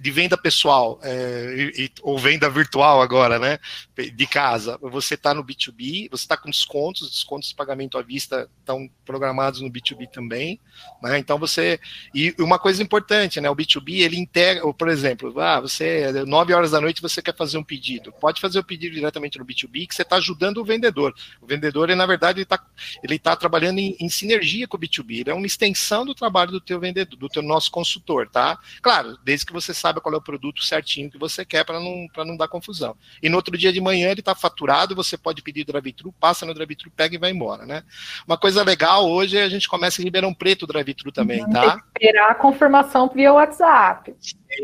de 0.00 0.10
venda 0.10 0.38
pessoal 0.38 0.98
é, 1.02 1.72
e, 1.76 1.90
ou 2.02 2.18
venda 2.18 2.48
virtual 2.48 3.02
agora, 3.02 3.38
né? 3.38 3.58
De 3.94 4.26
casa. 4.26 4.78
Você 4.80 5.14
está 5.14 5.34
no 5.34 5.44
B2B, 5.44 6.08
você 6.10 6.24
está 6.24 6.36
com 6.36 6.48
descontos, 6.48 7.10
descontos 7.10 7.50
de 7.50 7.54
pagamento 7.54 7.98
à 7.98 8.02
vista 8.02 8.48
estão 8.58 8.88
programados 9.04 9.60
no 9.60 9.70
B2B 9.70 10.08
também, 10.10 10.58
né? 11.02 11.18
Então 11.18 11.38
você 11.38 11.78
e 12.14 12.34
uma 12.38 12.58
coisa 12.58 12.82
importante, 12.82 13.40
né? 13.40 13.50
O 13.50 13.56
B2B 13.56 14.00
ele 14.00 14.18
integra, 14.18 14.72
por 14.72 14.88
exemplo, 14.88 15.38
ah, 15.38 15.60
você 15.60 16.10
9 16.26 16.54
horas 16.54 16.70
da 16.70 16.80
noite 16.80 17.02
você 17.02 17.20
quer 17.20 17.36
fazer 17.36 17.58
um 17.58 17.64
pedido, 17.64 18.12
pode 18.12 18.40
fazer 18.40 18.58
o 18.58 18.64
pedido 18.64 18.94
diretamente 18.94 19.38
no 19.38 19.44
B2B 19.44 19.88
que 19.88 19.94
você 19.94 20.02
está 20.02 20.16
ajudando 20.16 20.58
o 20.58 20.64
vendedor. 20.64 21.14
O 21.40 21.46
vendedor, 21.46 21.90
ele, 21.90 21.98
na 21.98 22.06
verdade, 22.06 22.38
ele 22.38 22.44
está 22.44 22.64
ele 23.02 23.18
tá 23.18 23.36
trabalhando 23.36 23.78
em, 23.78 23.96
em 24.00 24.08
sinergia 24.08 24.66
com 24.66 24.78
o 24.78 24.80
B2B. 24.80 25.20
Ele 25.20 25.30
é 25.30 25.34
uma 25.34 25.46
extensão 25.46 26.06
do 26.06 26.14
trabalho 26.14 26.50
do 26.50 26.60
teu 26.60 26.80
vendedor, 26.80 27.18
do 27.18 27.28
teu 27.28 27.42
nosso 27.42 27.70
consultor, 27.70 28.28
tá? 28.28 28.58
Claro, 28.82 29.18
desde 29.24 29.46
que 29.46 29.52
você 29.52 29.72
saiba 29.74 30.00
qual 30.00 30.14
é 30.14 30.18
o 30.18 30.22
produto 30.22 30.62
certinho 30.62 31.10
que 31.10 31.18
você 31.18 31.44
quer 31.44 31.64
para 31.64 31.80
não, 31.80 32.06
não 32.24 32.36
dar 32.36 32.48
confusão. 32.48 32.96
E 33.22 33.28
no 33.28 33.36
outro 33.36 33.56
dia 33.56 33.72
de 33.72 33.80
manhã 33.80 34.10
ele 34.10 34.20
está 34.20 34.34
faturado, 34.34 34.94
você 34.94 35.16
pode 35.16 35.42
pedir 35.42 35.64
drive-thru, 35.64 36.12
passa 36.18 36.46
no 36.46 36.54
drive-thru, 36.54 36.90
pega 36.90 37.14
e 37.14 37.18
vai 37.18 37.30
embora, 37.30 37.66
né? 37.66 37.82
Uma 38.26 38.38
coisa 38.38 38.62
legal 38.62 39.08
hoje 39.08 39.36
é 39.36 39.42
a 39.42 39.48
gente 39.48 39.68
começa 39.68 40.00
em 40.00 40.04
Ribeirão 40.04 40.34
Preto 40.34 40.62
o 40.62 40.66
drive-thru 40.66 41.12
também, 41.12 41.48
tá? 41.50 41.82
Esperar 41.96 42.30
a 42.30 42.34
confirmação 42.34 43.08
via 43.08 43.32
WhatsApp. 43.32 44.14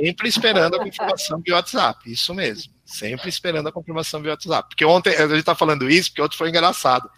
Sempre 0.01 0.29
esperando 0.29 0.77
a 0.77 0.79
confirmação 0.79 1.41
via 1.41 1.55
WhatsApp, 1.55 2.11
isso 2.11 2.35
mesmo. 2.35 2.73
Sempre 2.85 3.29
esperando 3.29 3.69
a 3.69 3.73
confirmação 3.73 4.23
via 4.23 4.33
WhatsApp. 4.33 4.69
Porque 4.69 4.85
ontem, 4.85 5.15
a 5.15 5.27
gente 5.27 5.39
está 5.39 5.55
falando 5.55 5.91
isso, 5.91 6.11
porque 6.11 6.23
ontem 6.23 6.37
foi 6.37 6.49
engraçado. 6.49 7.11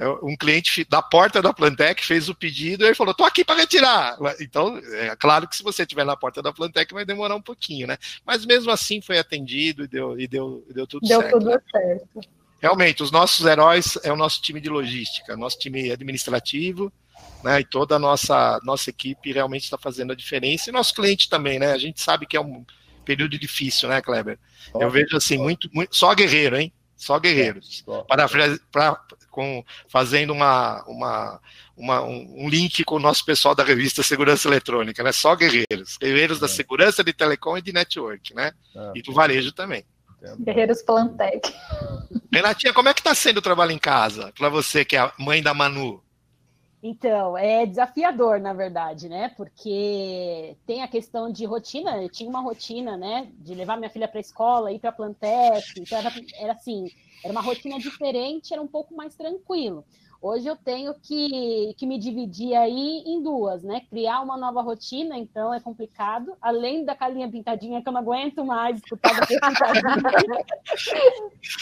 É, 0.00 0.08
um 0.22 0.34
cliente 0.34 0.82
da 0.88 1.02
porta 1.02 1.42
da 1.42 1.52
Plantec 1.52 2.02
fez 2.02 2.30
o 2.30 2.34
pedido 2.34 2.82
e 2.82 2.86
ele 2.86 2.94
falou: 2.94 3.12
tô 3.12 3.22
aqui 3.22 3.44
para 3.44 3.60
retirar. 3.60 4.16
Então, 4.40 4.80
é 4.94 5.14
claro 5.14 5.46
que 5.46 5.54
se 5.54 5.62
você 5.62 5.82
estiver 5.82 6.06
na 6.06 6.16
porta 6.16 6.40
da 6.40 6.54
Plantec 6.54 6.94
vai 6.94 7.04
demorar 7.04 7.36
um 7.36 7.42
pouquinho, 7.42 7.86
né? 7.86 7.98
Mas 8.24 8.46
mesmo 8.46 8.70
assim 8.70 9.02
foi 9.02 9.18
atendido 9.18 9.84
e 9.84 9.86
deu, 9.86 10.18
e 10.18 10.26
deu, 10.26 10.64
deu 10.70 10.86
tudo 10.86 11.06
deu 11.06 11.20
certo. 11.20 11.38
Deu 11.38 11.50
tudo 11.50 11.62
certo. 11.70 12.20
Realmente, 12.62 13.02
os 13.02 13.10
nossos 13.10 13.44
heróis 13.44 13.98
é 14.02 14.10
o 14.10 14.16
nosso 14.16 14.40
time 14.40 14.58
de 14.58 14.70
logística, 14.70 15.36
nosso 15.36 15.58
time 15.58 15.90
administrativo, 15.90 16.90
né? 17.44 17.60
E 17.60 17.64
toda 17.64 17.96
a 17.96 17.98
nossa, 17.98 18.58
nossa 18.64 18.88
equipe 18.88 19.32
realmente 19.32 19.64
está 19.64 19.76
fazendo 19.76 20.14
a 20.14 20.16
diferença. 20.16 20.70
E 20.70 20.72
nosso 20.72 20.94
cliente 20.94 21.28
também, 21.28 21.58
né? 21.58 21.72
A 21.72 21.78
gente 21.78 22.00
sabe 22.00 22.24
que 22.24 22.38
é 22.38 22.40
um 22.40 22.64
período 23.04 23.38
difícil, 23.38 23.86
né, 23.90 24.00
Kleber? 24.00 24.38
Eu 24.74 24.90
vejo 24.90 25.14
assim, 25.14 25.36
muito, 25.36 25.68
muito 25.74 25.94
só 25.94 26.14
guerreiro, 26.14 26.56
hein? 26.56 26.72
Só 26.96 27.18
guerreiros. 27.18 27.84
Para, 28.06 28.98
com, 29.30 29.64
fazendo 29.88 30.32
uma, 30.32 30.82
uma, 30.86 31.40
uma, 31.76 32.02
um, 32.02 32.48
link 32.48 32.84
com 32.84 32.96
o 32.96 33.00
nosso 33.00 33.24
pessoal 33.24 33.54
da 33.54 33.64
revista 33.64 34.02
Segurança 34.02 34.48
Eletrônica, 34.48 35.02
né? 35.02 35.12
Só 35.12 35.34
guerreiros. 35.34 35.96
Guerreiros 35.98 36.38
é. 36.38 36.40
da 36.40 36.48
segurança 36.48 37.02
de 37.02 37.12
telecom 37.12 37.56
e 37.56 37.62
de 37.62 37.72
network, 37.72 38.34
né? 38.34 38.52
É. 38.74 38.92
E 38.96 39.02
do 39.02 39.12
varejo 39.12 39.52
também. 39.52 39.84
Guerreiros 40.40 40.82
Plantec. 40.82 41.52
Renatinha, 42.32 42.74
como 42.74 42.88
é 42.88 42.94
que 42.94 43.00
está 43.00 43.14
sendo 43.14 43.38
o 43.38 43.42
trabalho 43.42 43.72
em 43.72 43.78
casa 43.78 44.32
para 44.36 44.48
você 44.48 44.84
que 44.84 44.96
é 44.96 45.00
a 45.00 45.12
mãe 45.18 45.42
da 45.42 45.54
Manu? 45.54 46.02
Então, 46.82 47.36
é 47.36 47.66
desafiador, 47.66 48.40
na 48.40 48.54
verdade, 48.54 49.08
né? 49.08 49.28
Porque 49.36 50.56
tem 50.66 50.82
a 50.82 50.88
questão 50.88 51.30
de 51.30 51.44
rotina. 51.44 52.02
Eu 52.02 52.08
tinha 52.08 52.28
uma 52.28 52.40
rotina, 52.40 52.96
né? 52.96 53.30
De 53.38 53.54
levar 53.54 53.76
minha 53.76 53.90
filha 53.90 54.08
para 54.08 54.18
a 54.18 54.22
escola, 54.22 54.72
ir 54.72 54.78
para 54.78 54.88
a 54.88 54.92
Plantec. 54.92 55.62
Então, 55.78 55.98
era, 55.98 56.10
era 56.38 56.52
assim, 56.54 56.86
era 57.22 57.32
uma 57.32 57.42
rotina 57.42 57.78
diferente, 57.78 58.52
era 58.52 58.62
um 58.62 58.66
pouco 58.66 58.94
mais 58.94 59.14
tranquilo. 59.14 59.84
Hoje 60.22 60.46
eu 60.46 60.56
tenho 60.56 60.92
que, 60.94 61.74
que 61.78 61.86
me 61.86 61.98
dividir 61.98 62.54
aí 62.54 63.02
em 63.06 63.22
duas, 63.22 63.62
né? 63.62 63.80
Criar 63.88 64.20
uma 64.20 64.36
nova 64.36 64.60
rotina, 64.60 65.16
então 65.16 65.52
é 65.54 65.58
complicado. 65.58 66.36
Além 66.42 66.84
da 66.84 66.94
calinha 66.94 67.30
pintadinha, 67.30 67.82
que 67.82 67.88
eu 67.88 67.92
não 67.92 68.00
aguento 68.00 68.44
mais 68.44 68.76
escutar 68.76 69.14
pintadinha. 69.26 70.44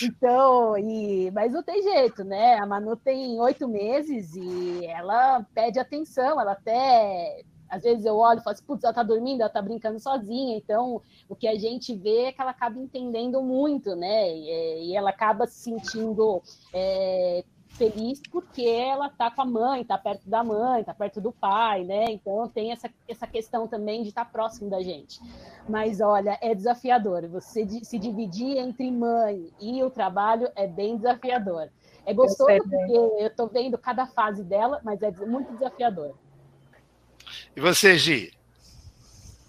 então, 0.03 0.77
e, 0.77 1.31
mas 1.31 1.53
não 1.53 1.63
tem 1.63 1.83
jeito, 1.83 2.25
né? 2.25 2.59
A 2.59 2.67
Manu 2.67 2.97
tem 2.97 3.41
oito 3.41 3.69
meses 3.69 4.35
e 4.35 4.85
ela 4.87 5.47
pede 5.55 5.79
atenção, 5.79 6.41
ela 6.41 6.53
até 6.53 7.45
às 7.69 7.83
vezes 7.83 8.05
eu 8.05 8.17
olho 8.17 8.41
e 8.41 8.43
falo 8.43 8.55
assim, 8.55 8.65
putz, 8.65 8.83
ela 8.83 8.95
tá 8.95 9.03
dormindo, 9.03 9.43
ela 9.43 9.51
tá 9.51 9.61
brincando 9.61 10.01
sozinha, 10.01 10.57
então 10.57 11.03
o 11.29 11.37
que 11.37 11.47
a 11.47 11.57
gente 11.57 11.95
vê 11.95 12.25
é 12.25 12.33
que 12.33 12.41
ela 12.41 12.51
acaba 12.51 12.79
entendendo 12.79 13.43
muito, 13.43 13.95
né? 13.95 14.35
E, 14.35 14.89
e 14.89 14.97
ela 14.97 15.11
acaba 15.11 15.47
se 15.47 15.61
sentindo 15.61 16.43
é, 16.73 17.45
feliz 17.71 18.21
porque 18.31 18.63
ela 18.63 19.09
tá 19.09 19.31
com 19.31 19.43
a 19.43 19.45
mãe, 19.45 19.85
tá 19.85 19.97
perto 19.97 20.29
da 20.29 20.43
mãe, 20.43 20.83
tá 20.83 20.93
perto 20.93 21.21
do 21.21 21.33
pai, 21.33 21.85
né? 21.85 22.07
Então 22.09 22.49
tem 22.49 22.73
essa, 22.73 22.91
essa 23.07 23.27
questão 23.27 23.69
também 23.69 24.03
de 24.03 24.09
estar 24.09 24.25
tá 24.25 24.31
próximo 24.31 24.69
da 24.69 24.83
gente. 24.83 25.21
Mas 25.69 26.01
olha, 26.01 26.39
é 26.41 26.55
desafiador. 26.55 27.29
Você 27.29 27.67
se 27.83 27.99
dividir 27.99 28.57
entre 28.57 28.91
mãe 28.91 29.53
e 29.61 29.83
o 29.83 29.91
trabalho 29.91 30.51
é 30.57 30.67
bem 30.67 30.97
desafiador. 30.97 31.69
É 32.05 32.15
gostoso 32.15 32.51
eu 32.51 32.63
porque 32.65 33.23
eu 33.23 33.37
tô 33.37 33.47
vendo 33.47 33.77
cada 33.77 34.07
fase 34.07 34.43
dela, 34.43 34.81
mas 34.83 35.03
é 35.03 35.11
muito 35.27 35.53
desafiador. 35.53 36.15
E 37.55 37.61
você, 37.61 37.99
Gi? 37.99 38.33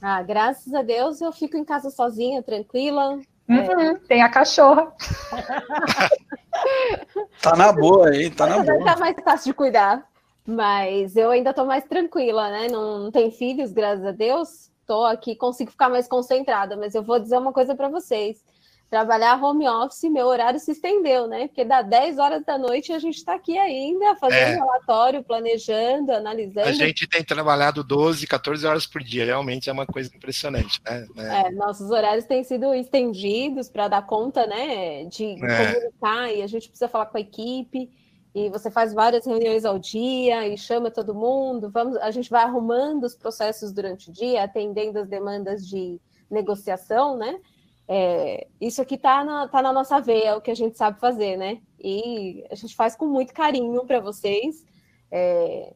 Ah, 0.01 0.21
graças 0.21 0.73
a 0.73 0.81
Deus 0.81 1.19
eu 1.19 1.31
fico 1.31 1.57
em 1.57 1.65
casa 1.65 1.89
sozinha, 1.89 2.41
tranquila, 2.41 3.19
Uhum, 3.49 3.81
é. 3.81 3.95
Tem 4.07 4.21
a 4.21 4.29
cachorra. 4.29 4.93
tá 7.41 7.55
na 7.55 7.71
boa 7.71 8.09
aí, 8.09 8.29
tá 8.29 8.45
na 8.45 8.63
boa. 8.63 8.85
Tá 8.85 8.97
mais 8.97 9.15
fácil 9.23 9.51
de 9.51 9.53
cuidar. 9.53 10.07
Mas 10.45 11.15
eu 11.15 11.31
ainda 11.31 11.53
tô 11.53 11.65
mais 11.65 11.83
tranquila, 11.83 12.49
né? 12.49 12.67
Não, 12.69 12.99
não 12.99 13.11
tenho 13.11 13.31
filhos, 13.31 13.71
graças 13.71 14.05
a 14.05 14.11
Deus. 14.11 14.69
Tô 14.85 15.05
aqui, 15.05 15.35
consigo 15.35 15.71
ficar 15.71 15.89
mais 15.89 16.07
concentrada. 16.07 16.77
Mas 16.77 16.95
eu 16.95 17.03
vou 17.03 17.19
dizer 17.19 17.37
uma 17.37 17.53
coisa 17.53 17.75
para 17.75 17.89
vocês 17.89 18.43
trabalhar 18.89 19.41
home 19.41 19.67
office, 19.67 20.09
meu 20.09 20.25
horário 20.25 20.59
se 20.59 20.71
estendeu, 20.71 21.27
né? 21.27 21.47
Porque 21.47 21.63
dá 21.63 21.81
10 21.81 22.17
horas 22.17 22.43
da 22.43 22.57
noite 22.57 22.91
e 22.91 22.95
a 22.95 22.99
gente 22.99 23.17
está 23.17 23.35
aqui 23.35 23.57
ainda 23.57 24.15
fazendo 24.15 24.39
é. 24.39 24.55
relatório, 24.55 25.23
planejando, 25.23 26.11
analisando. 26.11 26.67
A 26.67 26.73
gente 26.73 27.07
tem 27.07 27.23
trabalhado 27.23 27.83
12, 27.83 28.25
14 28.25 28.65
horas 28.65 28.87
por 28.87 29.03
dia, 29.03 29.25
realmente 29.25 29.69
é 29.69 29.73
uma 29.73 29.85
coisa 29.85 30.09
impressionante, 30.15 30.81
né? 30.83 31.07
É, 31.17 31.47
é 31.47 31.51
nossos 31.51 31.91
horários 31.91 32.25
têm 32.25 32.43
sido 32.43 32.73
estendidos 32.73 33.69
para 33.69 33.87
dar 33.87 34.05
conta, 34.07 34.47
né? 34.47 35.05
De 35.05 35.25
é. 35.45 35.73
comunicar 35.73 36.33
e 36.33 36.41
a 36.41 36.47
gente 36.47 36.67
precisa 36.67 36.89
falar 36.89 37.05
com 37.05 37.17
a 37.17 37.21
equipe. 37.21 37.91
E 38.33 38.49
você 38.49 38.69
faz 38.69 38.93
várias 38.93 39.25
reuniões 39.25 39.65
ao 39.65 39.79
dia 39.79 40.47
e 40.47 40.57
chama 40.57 40.91
todo 40.91 41.15
mundo. 41.15 41.69
Vamos, 41.69 41.97
a 41.97 42.11
gente 42.11 42.29
vai 42.29 42.43
arrumando 42.43 43.03
os 43.03 43.15
processos 43.15 43.71
durante 43.71 44.09
o 44.09 44.13
dia, 44.13 44.43
atendendo 44.43 44.99
as 44.99 45.07
demandas 45.07 45.67
de 45.67 45.99
negociação, 46.29 47.17
né? 47.17 47.39
É, 47.91 48.47
isso 48.61 48.79
aqui 48.83 48.99
tá 48.99 49.23
na, 49.23 49.47
tá 49.47 49.63
na 49.63 49.73
nossa 49.73 49.99
veia, 49.99 50.29
é 50.29 50.35
o 50.35 50.41
que 50.41 50.51
a 50.51 50.55
gente 50.55 50.77
sabe 50.77 50.99
fazer, 50.99 51.35
né? 51.35 51.59
E 51.79 52.45
a 52.51 52.53
gente 52.53 52.75
faz 52.75 52.95
com 52.95 53.07
muito 53.07 53.33
carinho 53.33 53.83
para 53.83 53.99
vocês, 53.99 54.63
é, 55.11 55.73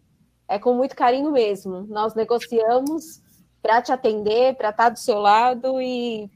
é, 0.47 0.59
com 0.59 0.75
muito 0.75 0.95
carinho 0.95 1.31
mesmo. 1.31 1.87
Nós 1.89 2.13
negociamos 2.13 3.19
para 3.63 3.81
te 3.81 3.91
atender, 3.91 4.55
para 4.55 4.69
estar 4.69 4.83
tá 4.83 4.89
do 4.89 4.99
seu 4.99 5.17
lado 5.17 5.81
e 5.81 6.29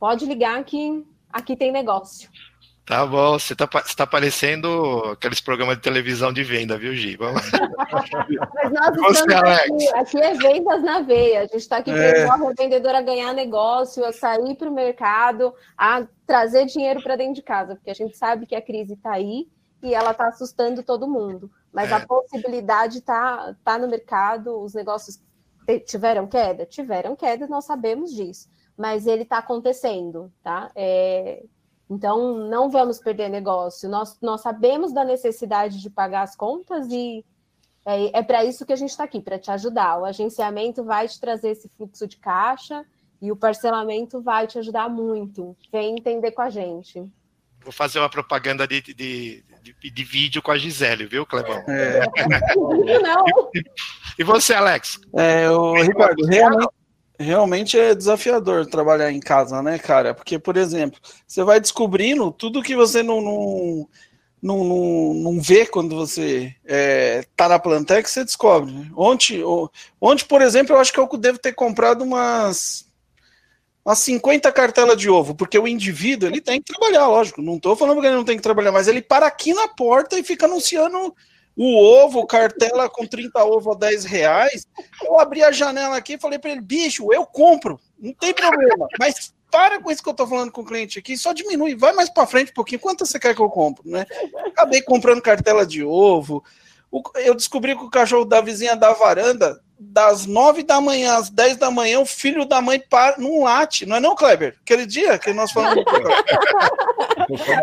pode 0.00 0.26
ligar 0.26 0.64
que 0.64 1.06
aqui 1.32 1.54
tem 1.54 1.70
negócio. 1.70 2.28
Tá 2.90 3.06
bom, 3.06 3.38
você 3.38 3.54
tá, 3.54 3.68
você 3.72 3.94
tá 3.94 4.04
parecendo 4.04 5.12
aqueles 5.12 5.40
programas 5.40 5.76
de 5.76 5.82
televisão 5.82 6.32
de 6.32 6.42
venda, 6.42 6.76
viu, 6.76 6.92
Gi? 6.92 7.16
Vamos 7.16 7.40
Mas 7.48 8.72
nós 8.72 8.96
você, 8.96 9.32
aqui, 9.32 9.88
aqui, 9.94 10.18
é 10.20 10.34
vendas 10.34 10.82
na 10.82 11.00
veia. 11.00 11.38
A 11.38 11.42
gente 11.42 11.58
está 11.58 11.76
aqui 11.76 11.92
é. 11.92 12.26
para 12.26 12.34
a 12.34 12.52
vendedora 12.52 12.98
a 12.98 13.02
ganhar 13.02 13.32
negócio, 13.32 14.04
a 14.04 14.12
sair 14.12 14.56
para 14.56 14.68
o 14.68 14.74
mercado, 14.74 15.54
a 15.78 16.04
trazer 16.26 16.66
dinheiro 16.66 17.00
para 17.00 17.14
dentro 17.14 17.34
de 17.34 17.42
casa, 17.42 17.76
porque 17.76 17.92
a 17.92 17.94
gente 17.94 18.16
sabe 18.16 18.44
que 18.44 18.56
a 18.56 18.60
crise 18.60 18.94
está 18.94 19.12
aí 19.12 19.46
e 19.80 19.94
ela 19.94 20.10
está 20.10 20.26
assustando 20.26 20.82
todo 20.82 21.06
mundo. 21.06 21.48
Mas 21.72 21.92
é. 21.92 21.94
a 21.94 22.04
possibilidade 22.04 22.98
está 22.98 23.54
tá 23.62 23.78
no 23.78 23.86
mercado, 23.86 24.60
os 24.60 24.74
negócios 24.74 25.22
tiveram 25.86 26.26
queda? 26.26 26.66
Tiveram 26.66 27.14
queda, 27.14 27.46
nós 27.46 27.66
sabemos 27.66 28.12
disso. 28.12 28.48
Mas 28.76 29.06
ele 29.06 29.22
está 29.22 29.38
acontecendo, 29.38 30.32
tá? 30.42 30.72
É, 30.74 31.44
então, 31.90 32.48
não 32.48 32.70
vamos 32.70 33.00
perder 33.00 33.28
negócio. 33.28 33.88
Nós, 33.88 34.16
nós 34.22 34.42
sabemos 34.42 34.92
da 34.92 35.04
necessidade 35.04 35.82
de 35.82 35.90
pagar 35.90 36.22
as 36.22 36.36
contas 36.36 36.86
e 36.88 37.24
é, 37.84 38.20
é 38.20 38.22
para 38.22 38.44
isso 38.44 38.64
que 38.64 38.72
a 38.72 38.76
gente 38.76 38.90
está 38.90 39.02
aqui, 39.02 39.20
para 39.20 39.40
te 39.40 39.50
ajudar. 39.50 39.98
O 39.98 40.04
agenciamento 40.04 40.84
vai 40.84 41.08
te 41.08 41.18
trazer 41.18 41.50
esse 41.50 41.68
fluxo 41.68 42.06
de 42.06 42.16
caixa 42.16 42.86
e 43.20 43.32
o 43.32 43.36
parcelamento 43.36 44.22
vai 44.22 44.46
te 44.46 44.56
ajudar 44.60 44.88
muito. 44.88 45.56
Vem 45.72 45.96
entender 45.98 46.30
com 46.30 46.42
a 46.42 46.48
gente. 46.48 47.04
Vou 47.62 47.72
fazer 47.72 47.98
uma 47.98 48.08
propaganda 48.08 48.68
de, 48.68 48.80
de, 48.80 49.44
de, 49.60 49.90
de 49.90 50.04
vídeo 50.04 50.40
com 50.40 50.52
a 50.52 50.56
Gisele, 50.56 51.06
viu, 51.06 51.26
Clebão? 51.26 51.62
É. 51.66 52.00
Não. 53.02 53.24
E 54.16 54.22
você, 54.22 54.54
Alex? 54.54 55.00
É, 55.12 55.50
o 55.50 55.74
Ricardo, 55.74 56.24
realmente, 56.24 56.68
realmente 57.20 57.78
é 57.78 57.94
desafiador 57.94 58.66
trabalhar 58.66 59.12
em 59.12 59.20
casa, 59.20 59.62
né, 59.62 59.78
cara? 59.78 60.14
Porque, 60.14 60.38
por 60.38 60.56
exemplo, 60.56 60.98
você 61.26 61.44
vai 61.44 61.60
descobrindo 61.60 62.32
tudo 62.32 62.62
que 62.62 62.74
você 62.74 63.02
não, 63.02 63.20
não, 63.20 63.88
não, 64.42 65.14
não, 65.14 65.40
vê 65.40 65.66
quando 65.66 65.94
você 65.94 66.54
é, 66.64 67.24
tá 67.36 67.48
na 67.48 67.58
Plantec, 67.58 68.08
você 68.08 68.24
descobre. 68.24 68.72
Né? 68.72 68.90
Ontem, 68.96 69.42
ontem, 70.00 70.24
por 70.24 70.40
exemplo, 70.40 70.74
eu 70.74 70.80
acho 70.80 70.92
que 70.92 70.98
eu 70.98 71.08
devo 71.18 71.38
ter 71.38 71.52
comprado 71.52 72.02
umas 72.02 72.88
umas 73.84 73.98
50 74.00 74.52
cartelas 74.52 74.96
de 74.96 75.08
ovo, 75.08 75.34
porque 75.34 75.58
o 75.58 75.66
indivíduo 75.66 76.28
ele 76.28 76.40
tem 76.40 76.60
que 76.60 76.72
trabalhar, 76.72 77.06
lógico. 77.06 77.42
Não 77.42 77.56
estou 77.56 77.74
falando 77.74 78.00
que 78.00 78.06
ele 78.06 78.16
não 78.16 78.24
tem 78.24 78.36
que 78.36 78.42
trabalhar, 78.42 78.72
mas 78.72 78.88
ele 78.88 79.00
para 79.00 79.26
aqui 79.26 79.54
na 79.54 79.68
porta 79.68 80.18
e 80.18 80.22
fica 80.22 80.46
anunciando 80.46 81.14
o 81.56 81.76
ovo, 81.76 82.26
cartela 82.26 82.88
com 82.88 83.06
30 83.06 83.44
ovos 83.44 83.76
a 83.76 83.78
10 83.78 84.04
reais. 84.04 84.66
Eu 85.02 85.18
abri 85.18 85.42
a 85.42 85.52
janela 85.52 85.96
aqui 85.96 86.14
e 86.14 86.18
falei 86.18 86.38
para 86.38 86.50
ele, 86.50 86.60
bicho, 86.60 87.12
eu 87.12 87.26
compro, 87.26 87.78
não 87.98 88.14
tem 88.14 88.32
problema, 88.32 88.86
mas 88.98 89.34
para 89.50 89.80
com 89.82 89.90
isso 89.90 90.02
que 90.02 90.08
eu 90.08 90.14
tô 90.14 90.26
falando 90.26 90.52
com 90.52 90.60
o 90.60 90.64
cliente 90.64 90.98
aqui, 90.98 91.16
só 91.16 91.32
diminui, 91.32 91.74
vai 91.74 91.92
mais 91.92 92.08
para 92.08 92.26
frente 92.26 92.50
um 92.50 92.54
pouquinho, 92.54 92.80
quanto 92.80 93.04
você 93.04 93.18
quer 93.18 93.34
que 93.34 93.42
eu 93.42 93.50
compro, 93.50 93.82
né? 93.88 94.06
Acabei 94.46 94.80
comprando 94.80 95.20
cartela 95.20 95.66
de 95.66 95.82
ovo. 95.84 96.44
Eu 97.16 97.34
descobri 97.34 97.76
que 97.76 97.84
o 97.84 97.90
cachorro 97.90 98.24
da 98.24 98.40
vizinha 98.40 98.76
da 98.76 98.92
varanda 98.92 99.60
das 99.82 100.26
nove 100.26 100.62
da 100.62 100.78
manhã 100.78 101.16
às 101.16 101.30
dez 101.30 101.56
da 101.56 101.70
manhã, 101.70 102.00
o 102.00 102.06
filho 102.06 102.44
da 102.44 102.60
mãe 102.60 102.78
para, 102.78 103.16
não 103.16 103.44
late, 103.44 103.86
não 103.86 103.96
é 103.96 104.00
não, 104.00 104.14
Kleber? 104.14 104.58
Aquele 104.60 104.84
dia 104.84 105.18
que 105.18 105.32
nós 105.32 105.50
falamos. 105.50 105.82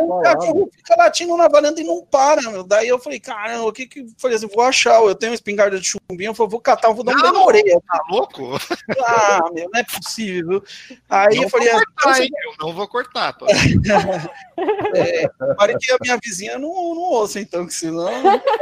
o 0.07 0.21
cachorro 0.23 0.69
fica 0.75 0.95
latindo 0.95 1.37
na 1.37 1.47
varanda 1.47 1.79
e 1.79 1.83
não 1.83 2.03
para, 2.03 2.41
meu. 2.41 2.63
Daí 2.63 2.87
eu 2.87 2.97
falei, 2.97 3.19
caramba, 3.19 3.65
o 3.65 3.71
que 3.71 3.85
que. 3.85 4.07
Falei 4.17 4.35
assim, 4.35 4.47
vou 4.47 4.63
achar, 4.63 4.99
eu 5.03 5.13
tenho 5.13 5.31
uma 5.31 5.35
espingarda 5.35 5.79
de 5.79 5.85
chumbinho, 5.85 6.31
eu 6.31 6.33
falei, 6.33 6.49
vou 6.49 6.59
catar, 6.59 6.91
vou 6.91 7.03
dar 7.03 7.13
um 7.13 7.33
na 7.33 7.43
orelha. 7.43 7.79
Tá 7.87 8.01
louco? 8.09 8.59
Ah, 9.05 9.41
meu, 9.53 9.69
não 9.71 9.79
é 9.79 9.83
possível. 9.83 10.63
Aí 11.07 11.35
não 11.35 11.43
eu 11.43 11.49
falei, 11.49 11.69
cortar, 11.69 12.13
ah, 12.13 12.23
hein, 12.23 12.29
eu 12.45 12.65
não 12.65 12.73
vou 12.73 12.87
cortar, 12.87 13.33
pô. 13.33 13.45
é, 14.95 15.27
para 15.55 15.77
que 15.77 15.91
a 15.91 15.97
minha 16.01 16.17
vizinha 16.23 16.57
não, 16.57 16.69
não 16.95 17.01
ouça, 17.03 17.39
então, 17.39 17.67
que 17.67 17.73
senão. 17.73 18.11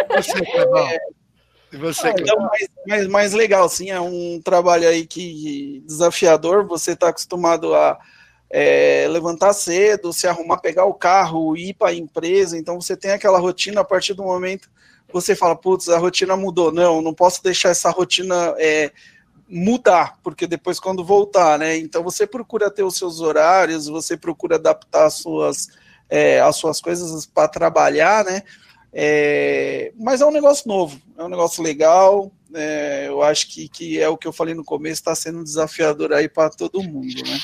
Você, 0.09 0.37
é, 0.39 0.99
e 1.75 1.77
você, 1.77 2.07
ah, 2.07 2.15
então, 2.17 2.39
mais, 2.39 2.69
mais, 2.87 3.07
mais 3.07 3.33
legal, 3.33 3.67
sim, 3.67 3.91
é 3.91 3.99
um 3.99 4.39
trabalho 4.41 4.87
aí 4.87 5.05
que 5.05 5.83
desafiador, 5.85 6.65
você 6.65 6.93
está 6.93 7.09
acostumado 7.09 7.75
a 7.75 7.99
é, 8.49 9.05
levantar 9.09 9.51
cedo, 9.51 10.13
se 10.13 10.25
arrumar, 10.25 10.59
pegar 10.59 10.85
o 10.85 10.93
carro, 10.93 11.57
ir 11.57 11.73
para 11.73 11.89
a 11.89 11.93
empresa, 11.93 12.57
então 12.57 12.79
você 12.79 12.95
tem 12.95 13.11
aquela 13.11 13.39
rotina, 13.39 13.81
a 13.81 13.83
partir 13.85 14.13
do 14.13 14.23
momento 14.23 14.69
você 15.11 15.35
fala, 15.35 15.55
putz, 15.55 15.89
a 15.89 15.97
rotina 15.97 16.37
mudou, 16.37 16.71
não, 16.71 17.01
não 17.01 17.13
posso 17.13 17.43
deixar 17.43 17.69
essa 17.69 17.89
rotina 17.89 18.55
é, 18.57 18.91
mudar, 19.49 20.17
porque 20.23 20.47
depois 20.47 20.79
quando 20.79 21.03
voltar, 21.03 21.59
né, 21.59 21.77
então 21.77 22.03
você 22.03 22.25
procura 22.25 22.71
ter 22.71 22.83
os 22.83 22.97
seus 22.97 23.19
horários, 23.19 23.87
você 23.87 24.15
procura 24.15 24.55
adaptar 24.55 25.07
as 25.07 25.15
suas 25.15 25.67
é, 26.09 26.39
as 26.39 26.55
suas 26.55 26.79
coisas 26.79 27.25
para 27.25 27.47
trabalhar, 27.47 28.23
né? 28.23 28.43
É, 28.97 29.91
mas 29.99 30.21
é 30.21 30.25
um 30.25 30.31
negócio 30.31 30.65
novo, 30.69 31.01
é 31.17 31.23
um 31.23 31.27
negócio 31.27 31.61
legal. 31.61 32.31
É, 32.53 33.09
eu 33.09 33.21
acho 33.21 33.53
que, 33.53 33.67
que 33.67 33.99
é 33.99 34.07
o 34.07 34.15
que 34.15 34.25
eu 34.25 34.31
falei 34.31 34.55
no 34.55 34.63
começo, 34.63 35.01
está 35.01 35.13
sendo 35.13 35.39
um 35.39 35.43
desafiador 35.43 36.13
aí 36.13 36.29
para 36.29 36.49
todo 36.49 36.81
mundo, 36.81 37.13
né? 37.25 37.37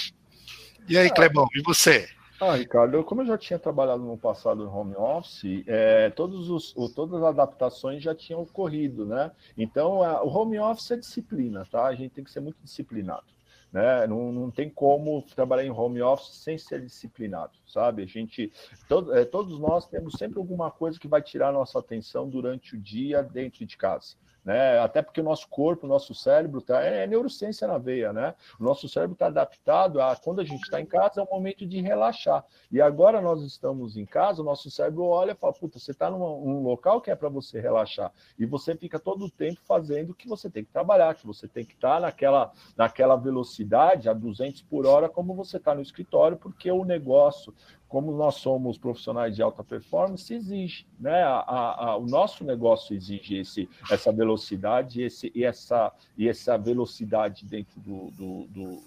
E 0.87 0.97
aí, 0.97 1.09
Clebão, 1.09 1.47
e 1.53 1.61
você? 1.61 2.07
Ah, 2.39 2.55
Ricardo, 2.55 3.03
como 3.03 3.21
eu 3.21 3.25
já 3.27 3.37
tinha 3.37 3.59
trabalhado 3.59 4.01
no 4.01 4.17
passado 4.17 4.63
no 4.63 4.75
home 4.75 4.95
office, 4.95 5.63
é, 5.67 6.09
todos 6.09 6.49
os, 6.49 6.73
todas 6.95 7.21
as 7.21 7.23
adaptações 7.23 8.01
já 8.01 8.15
tinham 8.15 8.41
ocorrido, 8.41 9.05
né? 9.05 9.29
Então, 9.57 10.01
a, 10.01 10.23
o 10.23 10.29
home 10.29 10.57
office 10.57 10.89
é 10.91 10.95
disciplina, 10.95 11.67
tá? 11.69 11.85
A 11.85 11.93
gente 11.93 12.13
tem 12.13 12.23
que 12.23 12.31
ser 12.31 12.39
muito 12.39 12.57
disciplinado. 12.63 13.25
Né? 13.71 14.05
Não, 14.05 14.31
não 14.31 14.51
tem 14.51 14.69
como 14.69 15.21
trabalhar 15.21 15.63
em 15.63 15.71
home 15.71 16.01
office 16.01 16.35
sem 16.35 16.57
ser 16.57 16.81
disciplinado, 16.81 17.53
sabe? 17.65 18.03
A 18.03 18.05
gente, 18.05 18.51
todo, 18.87 19.13
é, 19.15 19.23
todos 19.23 19.57
nós 19.59 19.87
temos 19.87 20.15
sempre 20.17 20.39
alguma 20.39 20.69
coisa 20.69 20.99
que 20.99 21.07
vai 21.07 21.21
tirar 21.21 21.53
nossa 21.53 21.79
atenção 21.79 22.27
durante 22.27 22.75
o 22.75 22.79
dia 22.79 23.23
dentro 23.23 23.65
de 23.65 23.77
casa 23.77 24.15
né? 24.43 24.79
Até 24.79 25.01
porque 25.01 25.21
o 25.21 25.23
nosso 25.23 25.47
corpo, 25.47 25.85
o 25.85 25.89
nosso 25.89 26.13
cérebro 26.13 26.61
tá, 26.61 26.83
é, 26.83 27.03
é 27.03 27.07
neurociência 27.07 27.67
na 27.67 27.77
veia, 27.77 28.11
né? 28.11 28.33
O 28.59 28.63
nosso 28.63 28.87
cérebro 28.89 29.13
está 29.13 29.27
adaptado 29.27 30.01
a 30.01 30.15
quando 30.15 30.41
a 30.41 30.43
gente 30.43 30.61
está 30.61 30.79
em 30.79 30.85
casa 30.85 31.21
é 31.21 31.23
um 31.23 31.27
momento 31.31 31.65
de 31.65 31.81
relaxar. 31.81 32.43
E 32.71 32.81
agora 32.81 33.21
nós 33.21 33.43
estamos 33.43 33.97
em 33.97 34.05
casa, 34.05 34.41
o 34.41 34.45
nosso 34.45 34.69
cérebro 34.71 35.05
olha 35.05 35.31
e 35.31 35.35
fala: 35.35 35.53
puta, 35.53 35.79
você 35.79 35.91
está 35.91 36.09
num 36.09 36.63
local 36.63 37.01
que 37.01 37.11
é 37.11 37.15
para 37.15 37.29
você 37.29 37.59
relaxar 37.59 38.11
e 38.37 38.45
você 38.45 38.75
fica 38.75 38.99
todo 38.99 39.25
o 39.25 39.29
tempo 39.29 39.59
fazendo 39.63 40.11
o 40.11 40.15
que 40.15 40.27
você 40.27 40.49
tem 40.49 40.63
que 40.63 40.71
trabalhar, 40.71 41.15
que 41.15 41.25
você 41.25 41.47
tem 41.47 41.65
que 41.65 41.73
estar 41.73 41.95
tá 41.95 41.99
naquela, 41.99 42.51
naquela 42.75 43.15
velocidade 43.15 44.09
a 44.09 44.13
200 44.13 44.61
por 44.63 44.85
hora, 44.85 45.09
como 45.09 45.33
você 45.33 45.57
está 45.57 45.75
no 45.75 45.81
escritório, 45.81 46.37
porque 46.37 46.71
o 46.71 46.83
negócio, 46.83 47.53
como 47.91 48.13
nós 48.13 48.35
somos 48.35 48.77
profissionais 48.77 49.35
de 49.35 49.41
alta 49.41 49.65
performance, 49.65 50.33
exige, 50.33 50.87
né? 50.97 51.23
A, 51.23 51.39
a, 51.39 51.85
a, 51.89 51.97
o 51.97 52.05
nosso 52.05 52.45
negócio 52.45 52.95
exige 52.95 53.39
esse, 53.39 53.69
essa 53.91 54.13
velocidade 54.13 55.01
esse, 55.01 55.29
e, 55.35 55.43
essa, 55.43 55.91
e 56.17 56.29
essa 56.29 56.57
velocidade 56.57 57.45
dentro 57.45 57.81
do, 57.81 58.09
do, 58.11 58.47
do, 58.47 58.83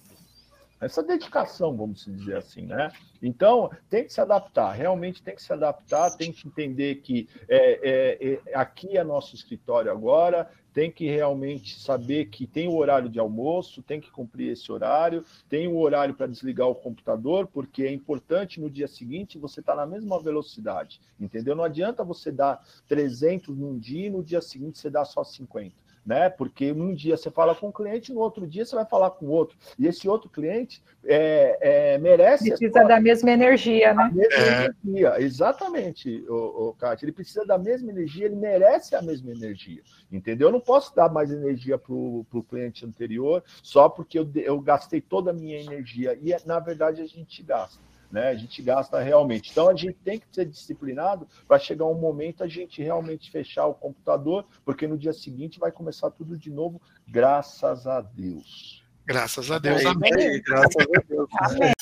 essa 0.84 1.02
dedicação, 1.02 1.76
vamos 1.76 2.04
dizer 2.04 2.36
assim, 2.36 2.62
né? 2.62 2.92
Então, 3.22 3.70
tem 3.88 4.04
que 4.04 4.12
se 4.12 4.20
adaptar, 4.20 4.72
realmente 4.72 5.22
tem 5.22 5.34
que 5.34 5.42
se 5.42 5.52
adaptar, 5.52 6.10
tem 6.10 6.30
que 6.30 6.46
entender 6.46 6.96
que 6.96 7.26
é, 7.48 7.80
é, 7.82 8.40
é, 8.50 8.54
aqui 8.54 8.96
é 8.96 9.02
nosso 9.02 9.34
escritório 9.34 9.90
agora, 9.90 10.50
tem 10.74 10.90
que 10.90 11.06
realmente 11.06 11.80
saber 11.80 12.26
que 12.26 12.46
tem 12.46 12.68
o 12.68 12.76
horário 12.76 13.08
de 13.08 13.18
almoço, 13.18 13.82
tem 13.82 14.00
que 14.00 14.10
cumprir 14.10 14.50
esse 14.50 14.70
horário, 14.70 15.24
tem 15.48 15.68
o 15.68 15.78
horário 15.78 16.14
para 16.14 16.26
desligar 16.26 16.68
o 16.68 16.74
computador, 16.74 17.46
porque 17.46 17.84
é 17.84 17.92
importante 17.92 18.60
no 18.60 18.68
dia 18.68 18.88
seguinte 18.88 19.38
você 19.38 19.60
estar 19.60 19.74
tá 19.74 19.78
na 19.78 19.86
mesma 19.86 20.20
velocidade, 20.20 21.00
entendeu? 21.18 21.54
Não 21.54 21.64
adianta 21.64 22.04
você 22.04 22.30
dar 22.30 22.62
300 22.88 23.56
num 23.56 23.78
dia 23.78 24.08
e 24.08 24.10
no 24.10 24.22
dia 24.22 24.42
seguinte 24.42 24.78
você 24.78 24.90
dá 24.90 25.04
só 25.04 25.24
50 25.24 25.83
né? 26.04 26.28
Porque 26.28 26.72
num 26.72 26.94
dia 26.94 27.16
você 27.16 27.30
fala 27.30 27.54
com 27.54 27.68
um 27.68 27.72
cliente, 27.72 28.12
no 28.12 28.20
outro 28.20 28.46
dia 28.46 28.64
você 28.64 28.74
vai 28.74 28.84
falar 28.84 29.10
com 29.10 29.26
outro. 29.26 29.56
E 29.78 29.86
esse 29.86 30.08
outro 30.08 30.28
cliente 30.28 30.82
é, 31.04 31.58
é, 31.94 31.98
merece. 31.98 32.48
Precisa 32.48 32.84
da 32.84 33.00
mesma 33.00 33.30
energia, 33.30 33.94
né? 33.94 34.10
Mesma 34.12 34.34
é. 34.34 34.64
energia, 34.84 35.20
exatamente, 35.20 36.24
o, 36.28 36.68
o 36.68 36.74
Kátia. 36.74 37.06
Ele 37.06 37.12
precisa 37.12 37.44
da 37.46 37.58
mesma 37.58 37.90
energia, 37.90 38.26
ele 38.26 38.36
merece 38.36 38.94
a 38.94 39.02
mesma 39.02 39.30
energia. 39.30 39.82
Entendeu? 40.12 40.48
Eu 40.48 40.52
não 40.52 40.60
posso 40.60 40.94
dar 40.94 41.10
mais 41.10 41.30
energia 41.30 41.78
para 41.78 41.92
o 41.92 42.46
cliente 42.48 42.84
anterior 42.84 43.42
só 43.62 43.88
porque 43.88 44.18
eu, 44.18 44.30
eu 44.34 44.60
gastei 44.60 45.00
toda 45.00 45.30
a 45.30 45.34
minha 45.34 45.60
energia. 45.60 46.18
E 46.20 46.34
na 46.46 46.58
verdade 46.60 47.00
a 47.00 47.06
gente 47.06 47.42
gasta 47.42 47.80
né? 48.14 48.28
A 48.28 48.34
gente 48.36 48.62
gasta 48.62 49.00
realmente. 49.00 49.50
Então 49.50 49.68
a 49.68 49.74
gente 49.74 49.98
tem 50.04 50.20
que 50.20 50.26
ser 50.30 50.46
disciplinado 50.46 51.26
para 51.48 51.58
chegar 51.58 51.84
um 51.86 51.98
momento 51.98 52.44
a 52.44 52.48
gente 52.48 52.80
realmente 52.80 53.28
fechar 53.28 53.66
o 53.66 53.74
computador, 53.74 54.46
porque 54.64 54.86
no 54.86 54.96
dia 54.96 55.12
seguinte 55.12 55.58
vai 55.58 55.72
começar 55.72 56.12
tudo 56.12 56.38
de 56.38 56.48
novo, 56.48 56.80
graças 57.08 57.88
a 57.88 58.00
Deus. 58.00 58.84
Graças 59.04 59.50
a 59.50 59.58
Deus, 59.58 59.84
amém. 59.84 60.40
Graças 60.46 60.86
a 60.96 61.00
Deus. 61.08 61.28
Amém. 61.40 61.72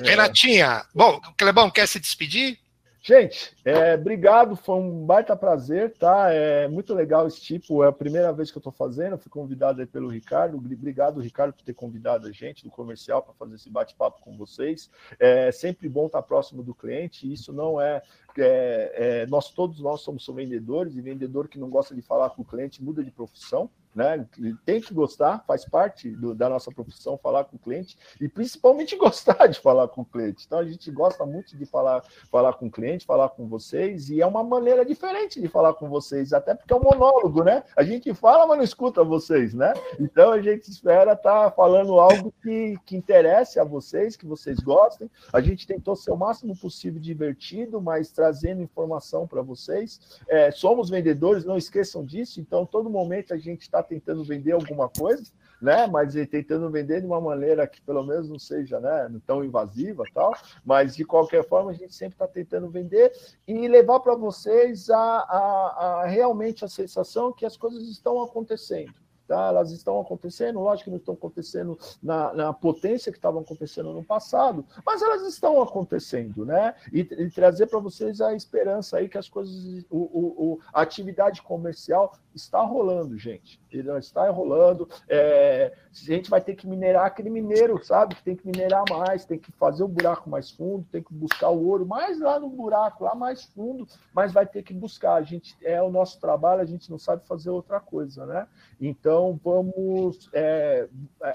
Renatinha, 0.00 0.84
bom, 0.94 1.20
Clebão, 1.36 1.68
quer 1.68 1.88
se 1.88 1.98
despedir? 1.98 2.58
Gente, 3.06 3.56
é, 3.64 3.94
obrigado, 3.94 4.56
foi 4.56 4.74
um 4.80 5.06
baita 5.06 5.36
prazer, 5.36 5.92
tá? 5.96 6.32
É 6.32 6.66
muito 6.66 6.92
legal 6.92 7.24
esse 7.28 7.40
tipo, 7.40 7.84
é 7.84 7.86
a 7.86 7.92
primeira 7.92 8.32
vez 8.32 8.50
que 8.50 8.58
eu 8.58 8.58
estou 8.58 8.72
fazendo, 8.72 9.16
fui 9.16 9.30
convidado 9.30 9.80
aí 9.80 9.86
pelo 9.86 10.08
Ricardo, 10.08 10.56
obrigado, 10.56 11.20
Ricardo, 11.20 11.52
por 11.52 11.62
ter 11.62 11.72
convidado 11.72 12.26
a 12.26 12.32
gente 12.32 12.64
do 12.64 12.70
comercial 12.70 13.22
para 13.22 13.32
fazer 13.34 13.54
esse 13.54 13.70
bate-papo 13.70 14.20
com 14.20 14.36
vocês. 14.36 14.90
É 15.20 15.52
sempre 15.52 15.88
bom 15.88 16.06
estar 16.06 16.20
próximo 16.22 16.64
do 16.64 16.74
cliente, 16.74 17.32
isso 17.32 17.52
não 17.52 17.80
é, 17.80 18.02
é, 18.38 19.22
é 19.22 19.26
nós 19.28 19.52
todos 19.52 19.78
nós 19.78 20.00
somos 20.00 20.26
vendedores, 20.26 20.96
e 20.96 21.00
vendedor 21.00 21.46
que 21.46 21.60
não 21.60 21.70
gosta 21.70 21.94
de 21.94 22.02
falar 22.02 22.30
com 22.30 22.42
o 22.42 22.44
cliente 22.44 22.82
muda 22.82 23.04
de 23.04 23.12
profissão, 23.12 23.70
né? 23.96 24.26
Tem 24.66 24.80
que 24.80 24.92
gostar, 24.92 25.42
faz 25.46 25.64
parte 25.64 26.10
do, 26.10 26.34
da 26.34 26.50
nossa 26.50 26.70
profissão 26.70 27.16
falar 27.16 27.44
com 27.44 27.56
o 27.56 27.58
cliente 27.58 27.96
e 28.20 28.28
principalmente 28.28 28.94
gostar 28.96 29.46
de 29.46 29.58
falar 29.58 29.88
com 29.88 30.02
o 30.02 30.04
cliente. 30.04 30.44
Então 30.46 30.58
a 30.58 30.64
gente 30.64 30.90
gosta 30.90 31.24
muito 31.24 31.56
de 31.56 31.64
falar, 31.64 32.04
falar 32.30 32.52
com 32.52 32.66
o 32.66 32.70
cliente, 32.70 33.06
falar 33.06 33.30
com 33.30 33.48
vocês 33.48 34.10
e 34.10 34.20
é 34.20 34.26
uma 34.26 34.44
maneira 34.44 34.84
diferente 34.84 35.40
de 35.40 35.48
falar 35.48 35.72
com 35.74 35.88
vocês, 35.88 36.34
até 36.34 36.54
porque 36.54 36.72
é 36.72 36.76
um 36.76 36.82
monólogo, 36.82 37.42
né? 37.42 37.64
A 37.74 37.82
gente 37.82 38.12
fala, 38.12 38.46
mas 38.46 38.58
não 38.58 38.64
escuta 38.64 39.02
vocês, 39.02 39.54
né? 39.54 39.72
Então 39.98 40.30
a 40.30 40.42
gente 40.42 40.70
espera 40.70 41.14
estar 41.14 41.44
tá 41.44 41.50
falando 41.50 41.98
algo 41.98 42.32
que, 42.42 42.76
que 42.84 42.96
interesse 42.96 43.58
a 43.58 43.64
vocês, 43.64 44.14
que 44.14 44.26
vocês 44.26 44.60
gostem. 44.60 45.10
A 45.32 45.40
gente 45.40 45.66
tentou 45.66 45.96
ser 45.96 46.10
o 46.10 46.16
máximo 46.16 46.54
possível 46.54 47.00
divertido, 47.00 47.80
mas 47.80 48.10
trazendo 48.10 48.60
informação 48.60 49.26
para 49.26 49.40
vocês. 49.40 50.20
É, 50.28 50.50
somos 50.50 50.90
vendedores, 50.90 51.46
não 51.46 51.56
esqueçam 51.56 52.04
disso. 52.04 52.40
Então 52.40 52.66
todo 52.66 52.90
momento 52.90 53.32
a 53.32 53.38
gente 53.38 53.62
está 53.62 53.85
tentando 53.86 54.24
vender 54.24 54.52
alguma 54.52 54.88
coisa, 54.88 55.24
né? 55.60 55.86
Mas 55.86 56.14
tentando 56.30 56.70
vender 56.70 57.00
de 57.00 57.06
uma 57.06 57.20
maneira 57.20 57.66
que 57.66 57.80
pelo 57.80 58.04
menos 58.04 58.28
não 58.28 58.38
seja 58.38 58.80
né, 58.80 59.10
tão 59.26 59.44
invasiva 59.44 60.04
tal. 60.12 60.34
Mas 60.64 60.96
de 60.96 61.04
qualquer 61.04 61.46
forma, 61.46 61.70
a 61.70 61.74
gente 61.74 61.94
sempre 61.94 62.14
está 62.14 62.26
tentando 62.26 62.68
vender 62.68 63.12
e 63.46 63.68
levar 63.68 64.00
para 64.00 64.14
vocês 64.14 64.90
a, 64.90 64.98
a, 64.98 66.00
a 66.02 66.06
realmente 66.06 66.64
a 66.64 66.68
sensação 66.68 67.32
que 67.32 67.46
as 67.46 67.56
coisas 67.56 67.88
estão 67.88 68.22
acontecendo. 68.22 68.92
Tá? 69.26 69.48
Elas 69.48 69.72
estão 69.72 70.00
acontecendo, 70.00 70.60
lógico 70.60 70.84
que 70.84 70.90
não 70.90 70.98
estão 70.98 71.14
acontecendo 71.14 71.78
na, 72.00 72.32
na 72.32 72.52
potência 72.52 73.10
que 73.10 73.18
estavam 73.18 73.40
acontecendo 73.40 73.92
no 73.92 74.04
passado, 74.04 74.64
mas 74.84 75.02
elas 75.02 75.22
estão 75.26 75.60
acontecendo, 75.60 76.44
né? 76.44 76.74
E, 76.92 77.00
e 77.00 77.30
trazer 77.30 77.66
para 77.66 77.80
vocês 77.80 78.20
a 78.20 78.34
esperança 78.34 78.98
aí 78.98 79.08
que 79.08 79.18
as 79.18 79.28
coisas, 79.28 79.84
o, 79.90 79.98
o, 79.98 80.52
o, 80.52 80.60
a 80.72 80.82
atividade 80.82 81.42
comercial 81.42 82.12
está 82.34 82.60
rolando, 82.60 83.18
gente. 83.18 83.60
Ele 83.72 83.90
está 83.98 84.28
rolando. 84.30 84.88
É, 85.08 85.72
a 85.90 86.12
gente 86.12 86.30
vai 86.30 86.40
ter 86.40 86.54
que 86.54 86.66
minerar 86.66 87.06
aquele 87.06 87.30
mineiro, 87.30 87.82
sabe? 87.84 88.14
Que 88.14 88.22
tem 88.22 88.36
que 88.36 88.46
minerar 88.46 88.84
mais, 88.88 89.24
tem 89.24 89.38
que 89.38 89.50
fazer 89.52 89.82
o 89.82 89.88
buraco 89.88 90.28
mais 90.28 90.50
fundo, 90.50 90.86
tem 90.92 91.02
que 91.02 91.12
buscar 91.12 91.50
o 91.50 91.66
ouro 91.66 91.86
mais 91.86 92.20
lá 92.20 92.38
no 92.38 92.48
buraco, 92.48 93.04
lá 93.04 93.14
mais 93.14 93.44
fundo, 93.44 93.86
mas 94.12 94.32
vai 94.32 94.46
ter 94.46 94.62
que 94.62 94.74
buscar. 94.74 95.14
A 95.14 95.22
gente 95.22 95.56
é 95.62 95.82
o 95.82 95.90
nosso 95.90 96.20
trabalho, 96.20 96.60
a 96.60 96.66
gente 96.66 96.90
não 96.90 96.98
sabe 96.98 97.26
fazer 97.26 97.50
outra 97.50 97.80
coisa, 97.80 98.26
né? 98.26 98.46
Então 98.80 99.15
vamos 99.42 100.28
é, 100.32 100.88
é, 101.22 101.32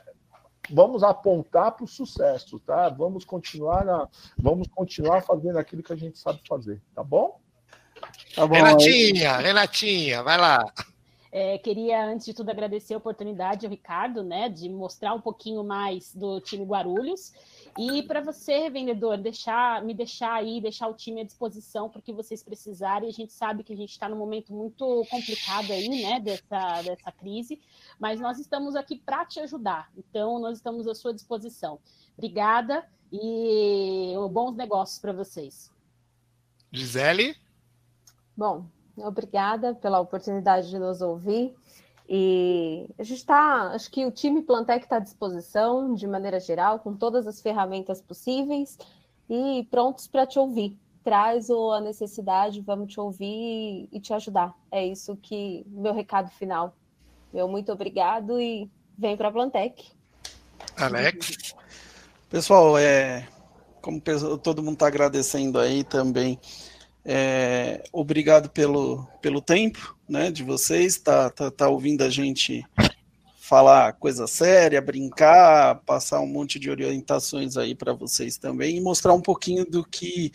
vamos 0.70 1.04
apontar 1.04 1.74
para 1.74 1.84
o 1.84 1.88
sucesso, 1.88 2.60
tá? 2.60 2.90
Vamos 2.90 3.26
continuar 3.26 3.86
na, 3.86 4.08
vamos 4.38 4.68
continuar 4.68 5.22
fazendo 5.22 5.58
aquilo 5.58 5.84
que 5.84 5.94
a 5.94 5.98
gente 5.98 6.18
sabe 6.18 6.42
fazer, 6.48 6.82
tá 6.96 7.04
bom? 7.04 7.40
Tá 8.36 8.48
bom 8.48 8.56
Renatinha, 8.56 9.38
aí. 9.38 9.44
Renatinha, 9.44 10.24
vai 10.24 10.38
lá. 10.38 10.66
É, 11.32 11.58
queria, 11.58 12.06
antes 12.06 12.26
de 12.26 12.34
tudo, 12.34 12.50
agradecer 12.50 12.94
a 12.94 12.98
oportunidade 12.98 13.66
ao 13.66 13.70
Ricardo, 13.70 14.22
né, 14.22 14.50
de 14.50 14.68
mostrar 14.70 15.14
um 15.14 15.22
pouquinho 15.22 15.64
mais 15.64 16.14
do 16.14 16.42
time 16.42 16.66
Guarulhos. 16.66 17.32
E 17.78 18.04
para 18.04 18.22
você, 18.22 18.70
vendedor, 18.70 19.18
deixar, 19.18 19.84
me 19.84 19.94
deixar 19.94 20.34
aí, 20.34 20.60
deixar 20.60 20.88
o 20.88 20.94
time 20.94 21.22
à 21.22 21.24
disposição 21.24 21.90
para 21.90 22.02
que 22.02 22.12
vocês 22.12 22.44
precisarem. 22.44 23.08
A 23.08 23.14
gente 23.14 23.32
sabe 23.32 23.64
que 23.64 23.74
a 23.74 23.76
gente 23.78 23.92
está 23.92 24.10
num 24.10 24.18
momento 24.18 24.54
muito 24.54 25.06
complicado 25.10 25.72
aí, 25.72 25.88
né, 25.88 26.20
dessa, 26.20 26.82
dessa 26.82 27.12
crise, 27.12 27.60
mas 28.00 28.20
nós 28.20 28.40
estamos 28.40 28.76
aqui 28.76 28.98
para 28.98 29.26
te 29.26 29.40
ajudar. 29.40 29.90
Então, 29.98 30.40
nós 30.40 30.58
estamos 30.58 30.88
à 30.88 30.94
sua 30.94 31.14
disposição. 31.14 31.80
Obrigada 32.18 32.86
e 33.12 34.14
bons 34.32 34.56
negócios 34.56 35.00
para 35.00 35.14
vocês. 35.14 35.72
Gisele? 36.72 37.36
Bom, 38.36 38.66
obrigada 38.98 39.76
pela 39.76 40.00
oportunidade 40.00 40.70
de 40.70 40.80
nos 40.80 41.02
ouvir. 41.02 41.56
E 42.14 42.89
a 42.99 43.03
gente 43.03 43.20
está, 43.20 43.68
acho 43.68 43.89
que 43.89 44.05
o 44.05 44.12
time 44.12 44.41
Plantec 44.41 44.84
está 44.84 44.97
à 44.97 44.99
disposição, 44.99 45.93
de 45.93 46.05
maneira 46.05 46.41
geral, 46.41 46.78
com 46.80 46.93
todas 46.93 47.26
as 47.26 47.39
ferramentas 47.39 48.01
possíveis 48.01 48.78
e 49.30 49.66
prontos 49.72 50.07
para 50.07 50.28
te 50.28 50.38
ouvir. 50.38 50.78
Traz 51.05 51.49
a 51.49 51.80
necessidade, 51.80 52.59
vamos 52.59 52.91
te 52.91 52.99
ouvir 52.99 53.88
e 53.89 53.99
te 54.01 54.14
ajudar. 54.14 54.53
É 54.70 54.86
isso 54.86 55.16
que 55.16 55.66
meu 55.70 55.93
recado 55.93 56.30
final. 56.32 56.76
Meu 57.32 57.47
muito 57.47 57.72
obrigado 57.72 58.41
e 58.41 58.70
vem 58.97 59.16
para 59.16 59.30
a 59.30 59.32
Plantec. 59.32 59.89
Alex. 60.76 61.55
Pessoal, 62.30 62.78
é, 62.78 63.26
como 63.82 64.01
todo 64.43 64.62
mundo 64.62 64.74
está 64.74 64.88
agradecendo 64.88 65.57
aí 65.57 65.82
também, 65.86 66.38
é, 67.04 67.84
obrigado 67.91 68.49
pelo, 68.49 69.08
pelo 69.22 69.41
tempo 69.41 69.97
né, 70.08 70.32
de 70.32 70.43
vocês, 70.43 70.97
tá, 70.97 71.30
tá, 71.30 71.49
tá 71.49 71.68
ouvindo 71.68 72.04
a 72.04 72.10
gente 72.10 72.64
falar 73.39 73.93
coisa 73.93 74.28
séria, 74.28 74.82
brincar, 74.82 75.82
passar 75.86 76.22
um 76.22 76.28
monte 76.28 76.60
de 76.60 76.70
orientações 76.70 77.58
aí 77.58 77.76
para 77.76 77.91
vocês 77.91 78.38
também 78.38 78.78
e 78.78 78.82
mostrar 78.82 79.14
um 79.14 79.22
pouquinho 79.22 79.66
do 79.66 79.84
que 79.84 80.32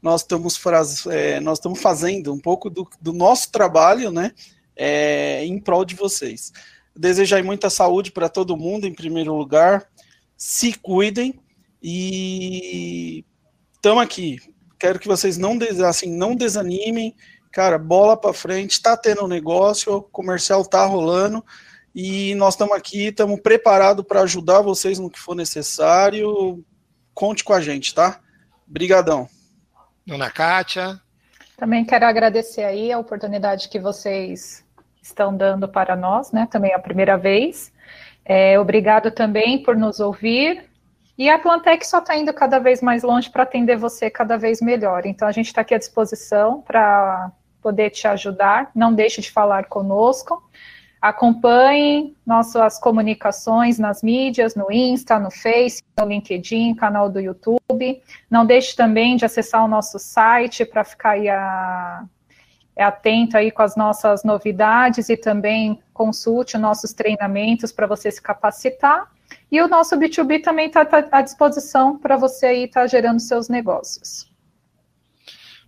nós 0.00 0.20
estamos, 0.20 0.58
é, 1.06 1.40
nós 1.40 1.58
estamos 1.58 1.80
fazendo, 1.80 2.32
um 2.32 2.38
pouco 2.38 2.70
do, 2.70 2.88
do 3.00 3.12
nosso 3.12 3.50
trabalho, 3.50 4.10
né, 4.10 4.32
é, 4.76 5.44
em 5.44 5.58
prol 5.58 5.84
de 5.84 5.94
vocês. 5.94 6.52
Desejar 6.94 7.42
muita 7.42 7.70
saúde 7.70 8.12
para 8.12 8.28
todo 8.28 8.56
mundo, 8.56 8.86
em 8.86 8.94
primeiro 8.94 9.34
lugar, 9.34 9.88
se 10.36 10.72
cuidem 10.74 11.40
e 11.82 13.24
estamos 13.72 14.02
aqui 14.02 14.38
Quero 14.80 14.98
que 14.98 15.06
vocês 15.06 15.36
não, 15.36 15.58
assim, 15.86 16.10
não 16.10 16.34
desanimem. 16.34 17.14
Cara, 17.52 17.78
bola 17.78 18.16
para 18.16 18.32
frente, 18.32 18.72
está 18.72 18.96
tendo 18.96 19.24
um 19.24 19.28
negócio, 19.28 19.92
o 19.92 20.02
comercial 20.02 20.62
está 20.62 20.84
rolando 20.86 21.44
e 21.94 22.34
nós 22.36 22.54
estamos 22.54 22.74
aqui, 22.74 23.08
estamos 23.08 23.38
preparados 23.40 24.04
para 24.06 24.22
ajudar 24.22 24.62
vocês 24.62 24.98
no 24.98 25.10
que 25.10 25.18
for 25.18 25.34
necessário. 25.34 26.64
Conte 27.12 27.44
com 27.44 27.52
a 27.52 27.60
gente, 27.60 27.94
tá? 27.94 28.20
Obrigadão. 28.66 29.28
Dona 30.06 30.30
Kátia. 30.30 30.98
Também 31.58 31.84
quero 31.84 32.06
agradecer 32.06 32.64
aí 32.64 32.90
a 32.90 32.98
oportunidade 32.98 33.68
que 33.68 33.78
vocês 33.78 34.64
estão 35.02 35.36
dando 35.36 35.68
para 35.68 35.94
nós, 35.94 36.32
né? 36.32 36.48
Também 36.50 36.70
é 36.70 36.74
a 36.76 36.80
primeira 36.80 37.18
vez. 37.18 37.70
É, 38.24 38.58
obrigado 38.58 39.10
também 39.10 39.62
por 39.62 39.76
nos 39.76 40.00
ouvir. 40.00 40.69
E 41.20 41.28
a 41.28 41.38
Plantec 41.38 41.86
só 41.86 41.98
está 41.98 42.16
indo 42.16 42.32
cada 42.32 42.58
vez 42.58 42.80
mais 42.80 43.02
longe 43.02 43.28
para 43.28 43.42
atender 43.42 43.76
você 43.76 44.08
cada 44.08 44.38
vez 44.38 44.62
melhor. 44.62 45.04
Então, 45.04 45.28
a 45.28 45.32
gente 45.32 45.48
está 45.48 45.60
aqui 45.60 45.74
à 45.74 45.78
disposição 45.78 46.62
para 46.62 47.30
poder 47.60 47.90
te 47.90 48.08
ajudar. 48.08 48.70
Não 48.74 48.94
deixe 48.94 49.20
de 49.20 49.30
falar 49.30 49.66
conosco. 49.66 50.42
Acompanhe 50.98 52.16
nossas 52.24 52.78
comunicações 52.78 53.78
nas 53.78 54.02
mídias, 54.02 54.54
no 54.54 54.72
Insta, 54.72 55.18
no 55.18 55.30
Face, 55.30 55.82
no 55.98 56.06
LinkedIn, 56.06 56.74
canal 56.74 57.10
do 57.10 57.20
YouTube. 57.20 58.02
Não 58.30 58.46
deixe 58.46 58.74
também 58.74 59.18
de 59.18 59.26
acessar 59.26 59.62
o 59.62 59.68
nosso 59.68 59.98
site 59.98 60.64
para 60.64 60.84
ficar 60.84 61.10
aí 61.10 61.28
a, 61.28 62.02
é 62.74 62.82
atento 62.82 63.36
aí 63.36 63.50
com 63.50 63.60
as 63.60 63.76
nossas 63.76 64.24
novidades 64.24 65.10
e 65.10 65.18
também 65.18 65.82
consulte 65.92 66.56
nossos 66.56 66.94
treinamentos 66.94 67.70
para 67.72 67.86
você 67.86 68.10
se 68.10 68.22
capacitar. 68.22 69.19
E 69.50 69.60
o 69.60 69.68
nosso 69.68 69.96
B2B 69.96 70.42
também 70.42 70.68
está 70.68 70.84
tá 70.84 71.08
à 71.10 71.22
disposição 71.22 71.98
para 71.98 72.16
você 72.16 72.46
aí 72.46 72.64
estar 72.64 72.82
tá 72.82 72.86
gerando 72.86 73.20
seus 73.20 73.48
negócios. 73.48 74.29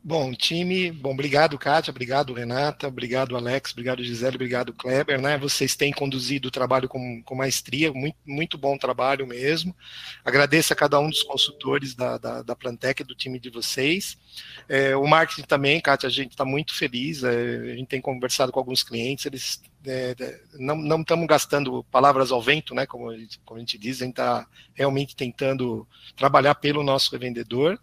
Bom, 0.05 0.35
time, 0.35 0.91
bom, 0.91 1.13
obrigado, 1.13 1.57
Kátia, 1.57 1.93
obrigado, 1.93 2.33
Renata, 2.33 2.89
obrigado, 2.89 3.37
Alex, 3.37 3.71
obrigado, 3.71 4.03
Gisele, 4.03 4.35
obrigado, 4.35 4.73
Kleber, 4.73 5.21
né? 5.21 5.39
Vocês 5.39 5.77
têm 5.77 5.93
conduzido 5.93 6.49
o 6.49 6.51
trabalho 6.51 6.89
com, 6.89 7.23
com 7.23 7.37
maestria, 7.37 7.93
muito, 7.93 8.17
muito 8.27 8.59
bom 8.59 8.77
trabalho 8.77 9.25
mesmo. 9.29 9.73
Agradeço 10.25 10.73
a 10.73 10.77
cada 10.77 10.99
um 10.99 11.09
dos 11.09 11.23
consultores 11.23 11.95
da, 11.95 12.19
da, 12.19 12.43
da 12.43 12.57
Plantec, 12.57 13.05
do 13.05 13.15
time 13.15 13.39
de 13.39 13.49
vocês. 13.49 14.19
É, 14.69 14.97
o 14.97 15.07
marketing 15.07 15.43
também, 15.43 15.81
Kátia, 15.81 16.09
a 16.09 16.11
gente 16.11 16.33
está 16.33 16.45
muito 16.45 16.75
feliz, 16.75 17.23
é, 17.23 17.31
a 17.31 17.77
gente 17.77 17.87
tem 17.87 18.01
conversado 18.01 18.51
com 18.51 18.59
alguns 18.59 18.83
clientes, 18.83 19.25
eles 19.27 19.63
é, 19.87 20.17
é 20.19 20.41
não 20.59 21.01
estamos 21.01 21.29
gastando 21.29 21.85
palavras 21.85 22.33
ao 22.33 22.43
vento, 22.43 22.75
né? 22.75 22.87
Como, 22.87 23.07
como 23.45 23.59
a 23.59 23.61
gente 23.61 23.79
diz, 23.79 24.03
a 24.03 24.05
gente 24.05 24.15
está 24.15 24.49
realmente 24.75 25.15
tentando 25.15 25.87
trabalhar 26.17 26.57
pelo 26.57 26.83
nosso 26.83 27.13
revendedor. 27.13 27.79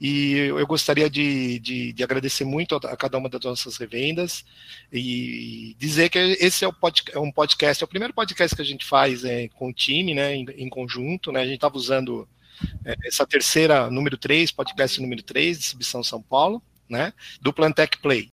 E 0.00 0.34
eu 0.34 0.66
gostaria 0.66 1.08
de, 1.08 1.58
de, 1.58 1.92
de, 1.92 2.04
agradecer 2.04 2.44
muito 2.44 2.76
a, 2.76 2.96
cada 2.96 3.16
uma 3.16 3.30
das 3.30 3.40
nossas 3.40 3.78
revendas 3.78 4.44
e 4.92 5.74
dizer 5.78 6.10
que 6.10 6.18
esse 6.18 6.66
é, 6.66 6.72
pod, 6.72 7.02
é, 7.12 7.18
um 7.18 7.32
podcast, 7.32 7.82
é 7.82 7.86
o 7.86 7.88
primeiro 7.88 8.12
podcast 8.12 8.54
que 8.54 8.60
a 8.60 8.64
gente 8.64 8.84
faz 8.84 9.24
é, 9.24 9.48
com 9.48 9.68
o 9.68 9.72
time, 9.72 10.14
né, 10.14 10.34
em, 10.34 10.46
em 10.56 10.68
conjunto. 10.68 11.32
Né, 11.32 11.40
a 11.40 11.44
gente 11.44 11.54
estava 11.54 11.76
usando 11.76 12.28
é, 12.84 12.94
essa 13.06 13.26
terceira, 13.26 13.90
número 13.90 14.18
3, 14.18 14.50
podcast 14.50 15.00
número 15.00 15.22
3, 15.22 15.74
de 15.78 15.84
São 15.84 16.22
Paulo, 16.22 16.62
né, 16.88 17.12
do 17.40 17.52
Plantec 17.52 17.98
Play. 17.98 18.30